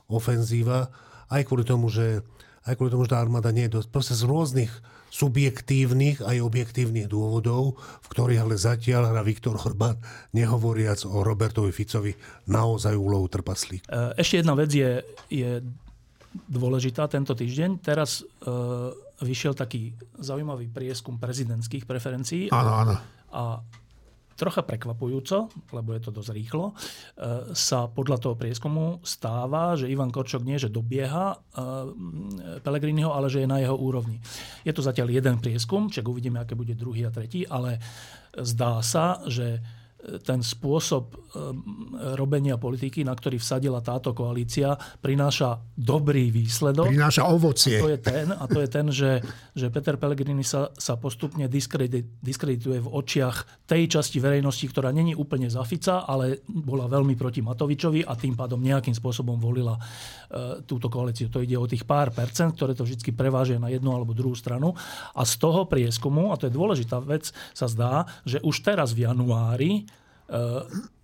ofenzíva, 0.06 0.90
aj 1.30 1.42
kvôli 1.46 1.66
tomu, 1.66 1.90
že, 1.90 2.22
aj 2.66 2.74
kvôli 2.78 2.90
tomu, 2.90 3.06
že 3.06 3.14
tá 3.14 3.18
armáda 3.18 3.50
nie 3.50 3.66
je 3.66 3.82
dosť. 3.82 3.88
Proste 3.90 4.14
z 4.14 4.22
rôznych 4.26 4.72
subjektívnych 5.10 6.22
aj 6.22 6.38
objektívnych 6.38 7.10
dôvodov, 7.10 7.82
v 7.82 8.06
ktorých 8.14 8.46
ale 8.46 8.54
zatiaľ 8.54 9.10
hrá 9.10 9.22
Viktor 9.26 9.58
Orbán, 9.58 9.98
nehovoriac 10.30 11.02
o 11.02 11.26
Robertovi 11.26 11.74
Ficovi, 11.74 12.14
naozaj 12.46 12.94
úlohu 12.94 13.26
trpaslík. 13.26 13.90
E, 13.90 14.14
Ešte 14.22 14.38
jedna 14.42 14.54
vec 14.54 14.70
je, 14.70 15.02
je 15.26 15.66
dôležitá 16.34 17.10
tento 17.10 17.34
týždeň. 17.34 17.82
Teraz 17.82 18.22
e, 18.22 18.50
vyšiel 19.22 19.54
taký 19.54 19.94
zaujímavý 20.18 20.70
prieskum 20.70 21.18
prezidentských 21.18 21.84
preferencií 21.84 22.48
Áno, 22.54 22.72
áno. 22.72 22.94
a 23.34 23.42
trocha 24.40 24.64
prekvapujúco, 24.64 25.52
lebo 25.76 25.92
je 25.92 26.00
to 26.00 26.10
dosť 26.16 26.30
rýchlo, 26.32 26.72
e, 26.72 26.74
sa 27.52 27.92
podľa 27.92 28.16
toho 28.16 28.34
prieskumu 28.40 29.04
stáva, 29.04 29.76
že 29.76 29.92
Ivan 29.92 30.08
Korčok 30.08 30.40
nie, 30.40 30.56
že 30.56 30.72
dobieha 30.72 31.36
e, 31.36 31.36
Pelegriniho, 32.64 33.12
ale 33.12 33.28
že 33.28 33.44
je 33.44 33.50
na 33.50 33.60
jeho 33.60 33.76
úrovni. 33.76 34.16
Je 34.64 34.72
to 34.72 34.80
zatiaľ 34.80 35.12
jeden 35.12 35.36
prieskum, 35.44 35.92
čak 35.92 36.08
uvidíme, 36.08 36.40
aké 36.40 36.56
bude 36.56 36.72
druhý 36.72 37.04
a 37.04 37.12
tretí, 37.12 37.44
ale 37.44 37.76
zdá 38.32 38.80
sa, 38.80 39.20
že 39.28 39.60
ten 40.24 40.40
spôsob 40.40 41.12
e, 41.12 41.16
robenia 42.16 42.56
politiky, 42.56 43.04
na 43.04 43.12
ktorý 43.12 43.36
vsadila 43.36 43.84
táto 43.84 44.16
koalícia, 44.16 44.74
prináša 45.04 45.60
dobrý 45.76 46.32
výsledok. 46.32 46.88
Prináša 46.88 47.28
ovocie. 47.28 47.78
To 47.78 47.92
je 47.92 48.00
ten, 48.00 48.32
a 48.32 48.44
to 48.48 48.64
je 48.64 48.68
ten, 48.68 48.86
že, 48.88 49.20
že 49.52 49.68
Peter 49.68 50.00
Pellegrini 50.00 50.40
sa, 50.40 50.72
sa 50.72 50.96
postupne 50.96 51.44
diskredit, 51.52 52.16
diskredituje 52.24 52.80
v 52.80 52.88
očiach 52.88 53.68
tej 53.68 53.92
časti 53.92 54.18
verejnosti, 54.24 54.64
ktorá 54.72 54.88
není 54.88 55.12
úplne 55.12 55.52
za 55.52 55.60
Fica, 55.68 56.08
ale 56.08 56.40
bola 56.48 56.88
veľmi 56.88 57.12
proti 57.14 57.44
Matovičovi 57.44 58.08
a 58.08 58.16
tým 58.16 58.32
pádom 58.32 58.56
nejakým 58.56 58.96
spôsobom 58.96 59.36
volila 59.36 59.76
e, 59.76 60.64
túto 60.64 60.88
koalíciu. 60.88 61.28
To 61.28 61.44
ide 61.44 61.60
o 61.60 61.68
tých 61.68 61.84
pár 61.84 62.08
percent, 62.16 62.56
ktoré 62.56 62.72
to 62.72 62.88
vždy 62.88 63.12
prevážia 63.12 63.60
na 63.60 63.68
jednu 63.68 63.92
alebo 63.92 64.16
druhú 64.16 64.32
stranu. 64.32 64.72
A 65.12 65.22
z 65.28 65.36
toho 65.36 65.68
prieskumu, 65.68 66.32
a 66.32 66.40
to 66.40 66.48
je 66.48 66.56
dôležitá 66.56 67.04
vec, 67.04 67.28
sa 67.52 67.68
zdá, 67.68 68.08
že 68.24 68.40
už 68.40 68.64
teraz 68.64 68.96
v 68.96 69.04
januári 69.04 69.89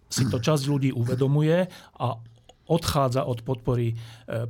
si 0.07 0.24
to 0.31 0.39
časť 0.39 0.64
ľudí 0.70 0.91
uvedomuje 0.95 1.66
a 1.99 2.07
odchádza 2.66 3.22
od 3.22 3.47
podpory 3.47 3.95
e, 3.95 3.95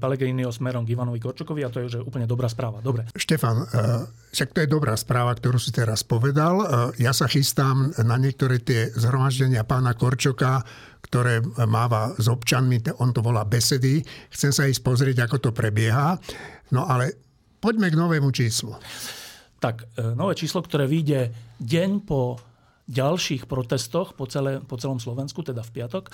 Pellegriniho 0.01 0.49
smerom 0.49 0.89
k 0.89 0.97
Ivanovi 0.97 1.21
Korčokovi 1.21 1.61
a 1.65 1.69
to 1.69 1.85
je 1.85 1.97
že 1.97 2.01
úplne 2.01 2.25
dobrá 2.25 2.49
správa. 2.49 2.81
Dobre. 2.81 3.05
Štefan, 3.13 3.57
eh, 3.61 4.09
však 4.33 4.57
to 4.57 4.59
je 4.65 4.69
dobrá 4.69 4.97
správa, 4.97 5.37
ktorú 5.37 5.61
si 5.61 5.69
teraz 5.69 6.01
povedal. 6.01 6.65
Eh, 6.65 6.69
Ja 7.05 7.13
sa 7.13 7.29
chystám 7.29 7.93
na 8.01 8.17
niektoré 8.17 8.57
tie 8.65 8.89
zhromaždenia 8.97 9.69
pána 9.69 9.93
Korčoka, 9.93 10.65
ktoré 11.05 11.39
máva 11.69 12.17
s 12.19 12.27
občanmi, 12.27 12.83
on 12.99 13.15
to 13.15 13.23
volá 13.23 13.47
besedy. 13.47 14.03
Chcem 14.33 14.51
sa 14.51 14.67
ísť 14.67 14.83
pozrieť, 14.83 15.29
ako 15.29 15.37
to 15.39 15.51
prebieha. 15.55 16.19
No 16.75 16.89
ale 16.89 17.15
poďme 17.63 17.93
k 17.93 18.01
novému 18.01 18.35
číslu. 18.35 18.75
Tak, 19.63 19.87
nové 20.19 20.35
číslo, 20.35 20.67
ktoré 20.67 20.91
vyjde 20.91 21.31
deň 21.63 21.91
po 22.03 22.43
ďalších 22.87 23.51
protestoch 23.51 24.15
po, 24.15 24.31
celé, 24.31 24.63
po 24.63 24.79
celom 24.79 25.03
Slovensku, 25.03 25.43
teda 25.43 25.67
v 25.67 25.71
piatok, 25.75 26.05
e, 26.07 26.13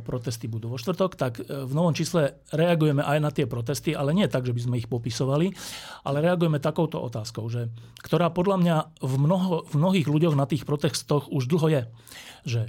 protesty 0.00 0.48
budú 0.48 0.72
vo 0.72 0.80
štvrtok, 0.80 1.12
tak 1.20 1.44
e, 1.44 1.44
v 1.44 1.72
novom 1.76 1.92
čísle 1.92 2.40
reagujeme 2.48 3.04
aj 3.04 3.18
na 3.20 3.28
tie 3.28 3.44
protesty, 3.44 3.92
ale 3.92 4.16
nie 4.16 4.24
tak, 4.24 4.48
že 4.48 4.56
by 4.56 4.60
sme 4.64 4.80
ich 4.80 4.88
popisovali, 4.88 5.52
ale 6.08 6.24
reagujeme 6.24 6.56
takouto 6.64 6.96
otázkou, 7.04 7.44
že, 7.52 7.68
ktorá 8.00 8.32
podľa 8.32 8.56
mňa 8.56 8.76
v, 9.04 9.14
mnoho, 9.20 9.68
v 9.68 9.74
mnohých 9.76 10.08
ľuďoch 10.08 10.32
na 10.32 10.48
tých 10.48 10.64
protestoch 10.64 11.28
už 11.28 11.44
dlho 11.44 11.68
je. 11.68 11.82
Že, 12.48 12.62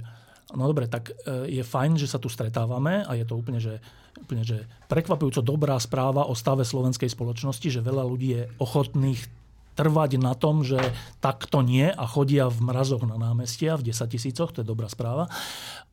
no 0.52 0.68
dobre, 0.68 0.84
tak 0.84 1.16
e, 1.24 1.48
je 1.48 1.64
fajn, 1.64 1.96
že 1.96 2.12
sa 2.12 2.20
tu 2.20 2.28
stretávame 2.28 3.08
a 3.08 3.16
je 3.16 3.24
to 3.24 3.40
úplne, 3.40 3.56
že, 3.56 3.80
úplne, 4.20 4.44
že 4.44 4.68
prekvapujúco 4.92 5.40
dobrá 5.40 5.80
správa 5.80 6.28
o 6.28 6.36
stave 6.36 6.68
slovenskej 6.68 7.08
spoločnosti, 7.08 7.72
že 7.72 7.80
veľa 7.80 8.04
ľudí 8.04 8.28
je 8.36 8.42
ochotných 8.60 9.37
trvať 9.78 10.18
na 10.18 10.34
tom, 10.34 10.66
že 10.66 10.82
takto 11.22 11.62
nie 11.62 11.86
a 11.86 12.04
chodia 12.10 12.50
v 12.50 12.58
mrazoch 12.66 13.06
na 13.06 13.14
námestia 13.14 13.78
v 13.78 13.94
10 13.94 14.10
tisícoch, 14.10 14.50
to 14.50 14.66
je 14.66 14.66
dobrá 14.66 14.90
správa. 14.90 15.30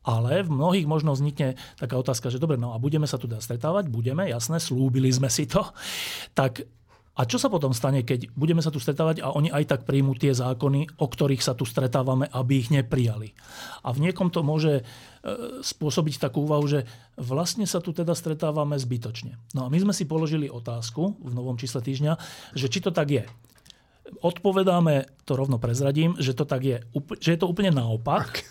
Ale 0.02 0.42
v 0.42 0.50
mnohých 0.50 0.90
možno 0.90 1.14
vznikne 1.14 1.54
taká 1.78 1.94
otázka, 1.94 2.34
že 2.34 2.42
dobre, 2.42 2.58
no 2.58 2.74
a 2.74 2.82
budeme 2.82 3.06
sa 3.06 3.14
tu 3.14 3.30
teda 3.30 3.38
stretávať, 3.38 3.86
budeme, 3.86 4.26
jasné, 4.26 4.58
slúbili 4.58 5.14
sme 5.14 5.30
si 5.30 5.46
to. 5.46 5.62
Tak 6.34 6.66
a 7.16 7.24
čo 7.24 7.40
sa 7.40 7.48
potom 7.48 7.72
stane, 7.72 8.04
keď 8.04 8.28
budeme 8.36 8.60
sa 8.60 8.68
tu 8.68 8.76
stretávať 8.76 9.24
a 9.24 9.32
oni 9.32 9.48
aj 9.48 9.64
tak 9.64 9.80
príjmú 9.88 10.12
tie 10.20 10.36
zákony, 10.36 11.00
o 11.00 11.06
ktorých 11.08 11.40
sa 11.40 11.56
tu 11.56 11.64
stretávame, 11.64 12.28
aby 12.28 12.60
ich 12.60 12.68
neprijali? 12.68 13.32
A 13.88 13.96
v 13.96 14.04
niekom 14.04 14.28
to 14.28 14.44
môže 14.44 14.84
e, 14.84 15.62
spôsobiť 15.64 16.20
takú 16.20 16.44
úvahu, 16.44 16.68
že 16.68 16.80
vlastne 17.16 17.64
sa 17.64 17.80
tu 17.80 17.96
teda 17.96 18.12
stretávame 18.12 18.76
zbytočne. 18.76 19.40
No 19.56 19.64
a 19.64 19.72
my 19.72 19.80
sme 19.80 19.96
si 19.96 20.04
položili 20.04 20.52
otázku 20.52 21.16
v 21.16 21.32
novom 21.32 21.56
čísle 21.56 21.80
týždňa, 21.80 22.20
že 22.52 22.68
či 22.68 22.84
to 22.84 22.92
tak 22.92 23.08
je. 23.08 23.24
Odpovedáme, 24.22 25.10
to 25.26 25.34
rovno 25.34 25.58
prezradím, 25.58 26.14
že 26.18 26.32
to 26.32 26.46
tak 26.46 26.62
je, 26.62 26.78
že 27.18 27.34
je 27.34 27.38
to 27.38 27.50
úplne 27.50 27.74
naopak. 27.74 28.42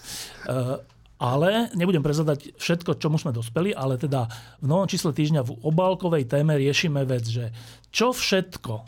Tak. 0.45 0.83
Ale 1.15 1.71
nebudem 1.79 2.03
prezadať 2.03 2.59
všetko, 2.59 2.99
čomu 2.99 3.15
sme 3.15 3.31
dospeli, 3.31 3.71
ale 3.71 3.95
teda 3.95 4.27
v 4.59 4.67
novom 4.67 4.83
čísle 4.83 5.15
týždňa 5.15 5.47
v 5.47 5.55
obálkovej 5.63 6.27
téme 6.27 6.59
riešime 6.59 7.07
vec, 7.07 7.23
že 7.23 7.55
čo 7.87 8.11
všetko 8.11 8.83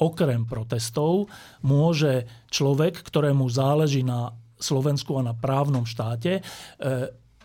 okrem 0.00 0.44
protestov 0.44 1.28
môže 1.64 2.28
človek, 2.52 3.00
ktorému 3.00 3.48
záleží 3.48 4.04
na 4.04 4.32
Slovensku 4.60 5.16
a 5.16 5.24
na 5.24 5.32
právnom 5.36 5.88
štáte, 5.88 6.40
e, 6.40 6.42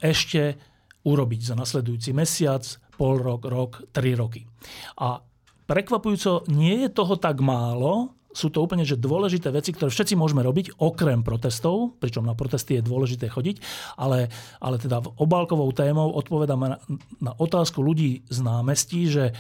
ešte 0.03 0.59
urobiť 1.07 1.41
za 1.51 1.55
nasledujúci 1.55 2.11
mesiac, 2.11 2.63
pol 2.95 3.19
rok, 3.19 3.47
rok, 3.47 3.71
tri 3.91 4.15
roky. 4.15 4.47
A 4.99 5.19
prekvapujúco 5.67 6.47
nie 6.51 6.87
je 6.87 6.89
toho 6.91 7.15
tak 7.19 7.39
málo, 7.39 8.14
sú 8.35 8.51
to 8.51 8.59
úplne 8.59 8.83
že 8.83 8.99
dôležité 8.99 9.47
veci, 9.55 9.71
ktoré 9.71 9.87
všetci 9.87 10.19
môžeme 10.19 10.43
robiť, 10.43 10.75
okrem 10.83 11.23
protestov, 11.23 11.95
pričom 12.03 12.27
na 12.27 12.35
protesty 12.35 12.77
je 12.77 12.83
dôležité 12.83 13.31
chodiť, 13.31 13.63
ale, 13.95 14.27
ale 14.59 14.75
teda 14.75 14.99
obálkovou 15.15 15.71
témou 15.71 16.11
odpovedáme 16.11 16.75
na, 16.75 16.77
na 17.23 17.31
otázku 17.39 17.79
ľudí 17.79 18.27
z 18.27 18.43
námestí, 18.43 19.07
že 19.07 19.31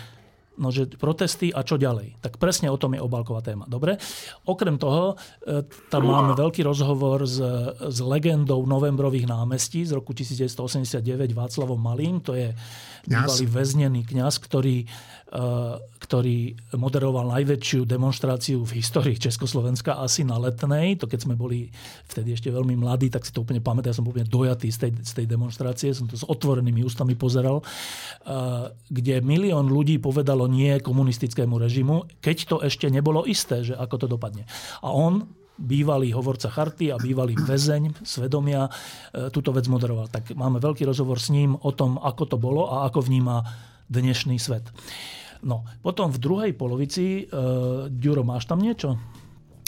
No, 0.55 0.71
že 0.71 0.87
protesty 0.87 1.51
a 1.51 1.67
čo 1.67 1.75
ďalej. 1.75 2.23
Tak 2.23 2.39
presne 2.39 2.71
o 2.71 2.79
tom 2.79 2.95
je 2.95 3.03
obálková 3.03 3.43
téma. 3.43 3.67
Dobre? 3.67 3.99
Okrem 4.47 4.79
toho, 4.79 5.19
e, 5.43 5.67
tam 5.91 6.07
máme 6.07 6.31
veľký 6.33 6.63
rozhovor 6.63 7.27
s, 7.27 7.43
s 7.79 7.99
legendou 7.99 8.63
novembrových 8.63 9.27
námestí 9.27 9.83
z 9.83 9.95
roku 9.95 10.15
1989 10.15 11.35
Václavom 11.35 11.79
Malým. 11.79 12.23
To 12.23 12.33
je 12.33 12.55
bývalý 13.03 13.45
väznený 13.45 14.01
kňaz, 14.07 14.39
ktorý 14.41 14.87
Eh, 15.35 15.75
ktorý 15.99 16.53
moderoval 16.77 17.33
najväčšiu 17.33 17.89
demonstráciu 17.89 18.61
v 18.61 18.77
histórii 18.77 19.17
Československa 19.17 19.97
asi 19.97 20.21
na 20.21 20.37
letnej. 20.37 21.01
To 21.01 21.09
keď 21.09 21.25
sme 21.25 21.33
boli 21.33 21.73
vtedy 22.05 22.37
ešte 22.37 22.53
veľmi 22.53 22.77
mladí, 22.77 23.09
tak 23.09 23.25
si 23.25 23.33
to 23.33 23.41
úplne 23.41 23.57
pamätám. 23.57 23.89
Ja 23.89 23.97
som 23.97 24.05
úplne 24.05 24.29
dojatý 24.29 24.69
z 24.69 24.85
tej, 24.85 24.91
z 25.01 25.11
tej 25.11 25.25
demonstrácie. 25.25 25.97
Som 25.97 26.07
to 26.07 26.15
s 26.15 26.23
otvorenými 26.23 26.85
ústami 26.85 27.17
pozeral, 27.17 27.59
eh, 27.59 28.69
kde 28.87 29.25
milión 29.25 29.67
ľudí 29.67 29.97
povedalo 29.97 30.44
nie 30.45 30.77
komunistickému 30.79 31.55
režimu, 31.57 32.07
keď 32.21 32.37
to 32.45 32.55
ešte 32.61 32.87
nebolo 32.89 33.25
isté, 33.25 33.61
že 33.65 33.75
ako 33.75 33.95
to 34.01 34.07
dopadne. 34.07 34.43
A 34.81 34.89
on 34.91 35.25
bývalý 35.55 36.11
hovorca 36.11 36.51
charty 36.51 36.91
a 36.91 36.99
bývalý 36.99 37.35
väzeň 37.39 38.03
svedomia 38.03 38.67
eh, 38.67 39.31
túto 39.31 39.55
vec 39.55 39.65
moderoval. 39.71 40.11
Tak 40.11 40.35
máme 40.35 40.59
veľký 40.59 40.83
rozhovor 40.83 41.19
s 41.19 41.31
ním 41.31 41.55
o 41.55 41.71
tom, 41.71 41.95
ako 41.99 42.23
to 42.35 42.37
bolo 42.37 42.67
a 42.67 42.87
ako 42.91 43.07
vníma 43.07 43.43
dnešný 43.87 44.35
svet. 44.41 44.67
No, 45.45 45.61
potom 45.85 46.09
v 46.09 46.17
druhej 46.17 46.51
polovici, 46.57 47.29
uh, 47.29 47.85
Ďuro, 47.85 48.25
máš 48.25 48.49
tam 48.49 48.57
niečo? 48.57 48.97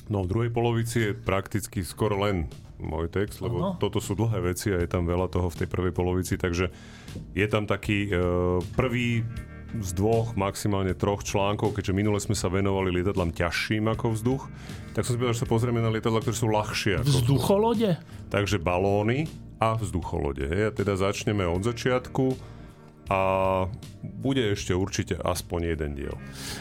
No, 0.10 0.26
v 0.26 0.32
druhej 0.32 0.50
polovici 0.50 0.98
je 1.06 1.12
prakticky 1.14 1.86
skoro 1.86 2.18
len 2.18 2.50
môj 2.82 3.14
text, 3.14 3.46
lebo 3.46 3.58
ano. 3.62 3.72
toto 3.78 4.02
sú 4.02 4.18
dlhé 4.18 4.42
veci 4.42 4.74
a 4.74 4.82
je 4.82 4.90
tam 4.90 5.06
veľa 5.06 5.30
toho 5.30 5.54
v 5.54 5.60
tej 5.62 5.68
prvej 5.70 5.94
polovici, 5.94 6.34
takže 6.34 6.74
je 7.38 7.46
tam 7.46 7.70
taký 7.70 8.10
uh, 8.10 8.58
prvý 8.74 9.22
z 9.84 9.90
dvoch, 9.94 10.34
maximálne 10.40 10.96
troch 10.96 11.22
článkov, 11.22 11.76
keďže 11.76 11.94
minule 11.94 12.18
sme 12.24 12.34
sa 12.34 12.48
venovali 12.48 12.90
lietadlám 13.02 13.36
ťažším 13.36 13.92
ako 13.92 14.16
vzduch, 14.16 14.44
tak 14.96 15.06
som 15.06 15.14
si 15.14 15.20
povedal, 15.20 15.36
že 15.38 15.44
sa 15.44 15.50
pozrieme 15.52 15.80
na 15.84 15.92
lietadla, 15.94 16.24
ktoré 16.24 16.36
sú 16.36 16.50
ľahšie 16.50 17.04
ako 17.04 17.10
Vzducholode? 17.12 17.92
Vzduch. 18.00 18.32
Takže 18.34 18.58
balóny 18.58 19.30
a 19.62 19.78
vzducholode. 19.78 20.46
Hej. 20.48 20.64
A 20.68 20.72
teda 20.74 20.94
začneme 20.98 21.46
od 21.46 21.62
začiatku 21.62 22.34
a 23.08 23.22
bude 24.04 24.52
ešte 24.52 24.76
určite 24.76 25.16
aspoň 25.16 25.76
jeden 25.76 25.96
diel. 25.96 26.16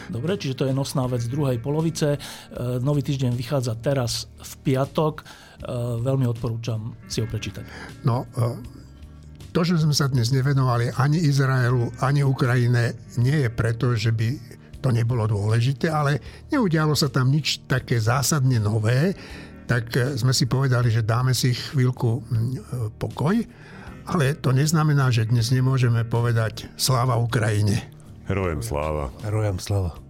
Dobre, 0.07 0.39
čiže 0.39 0.63
to 0.63 0.67
je 0.67 0.73
nosná 0.75 1.03
vec 1.11 1.19
druhej 1.27 1.59
polovice. 1.59 2.15
E, 2.15 2.19
nový 2.79 3.03
týždeň 3.03 3.35
vychádza 3.35 3.75
teraz 3.83 4.31
v 4.39 4.53
piatok. 4.63 5.21
E, 5.21 5.23
veľmi 5.99 6.23
odporúčam 6.23 6.95
si 7.11 7.19
ho 7.19 7.27
prečítať. 7.27 7.67
No, 8.07 8.23
e, 8.31 8.76
to, 9.57 9.65
že 9.65 9.81
sme 9.81 9.97
sa 9.97 10.05
dnes 10.05 10.29
nevenovali 10.29 10.93
ani 11.01 11.17
Izraelu, 11.17 11.89
ani 12.05 12.21
Ukrajine, 12.21 12.93
nie 13.17 13.41
je 13.41 13.49
preto, 13.49 13.97
že 13.97 14.13
by 14.13 14.37
to 14.85 14.93
nebolo 14.93 15.25
dôležité, 15.25 15.89
ale 15.89 16.21
neudialo 16.53 16.93
sa 16.93 17.09
tam 17.09 17.33
nič 17.33 17.65
také 17.65 17.97
zásadne 17.97 18.61
nové, 18.61 19.17
tak 19.65 19.89
sme 20.13 20.29
si 20.29 20.45
povedali, 20.45 20.93
že 20.93 21.01
dáme 21.01 21.33
si 21.33 21.57
chvíľku 21.57 22.21
pokoj 23.01 23.41
ale 24.07 24.39
to 24.39 24.55
neznamená, 24.55 25.11
že 25.11 25.27
dnes 25.27 25.51
nemôžeme 25.51 26.07
povedať 26.07 26.71
sláva 26.79 27.19
Ukrajine. 27.19 27.91
Herojem 28.31 28.63
sláva. 28.63 29.11
Herojem 29.19 29.59
sláva. 29.59 30.06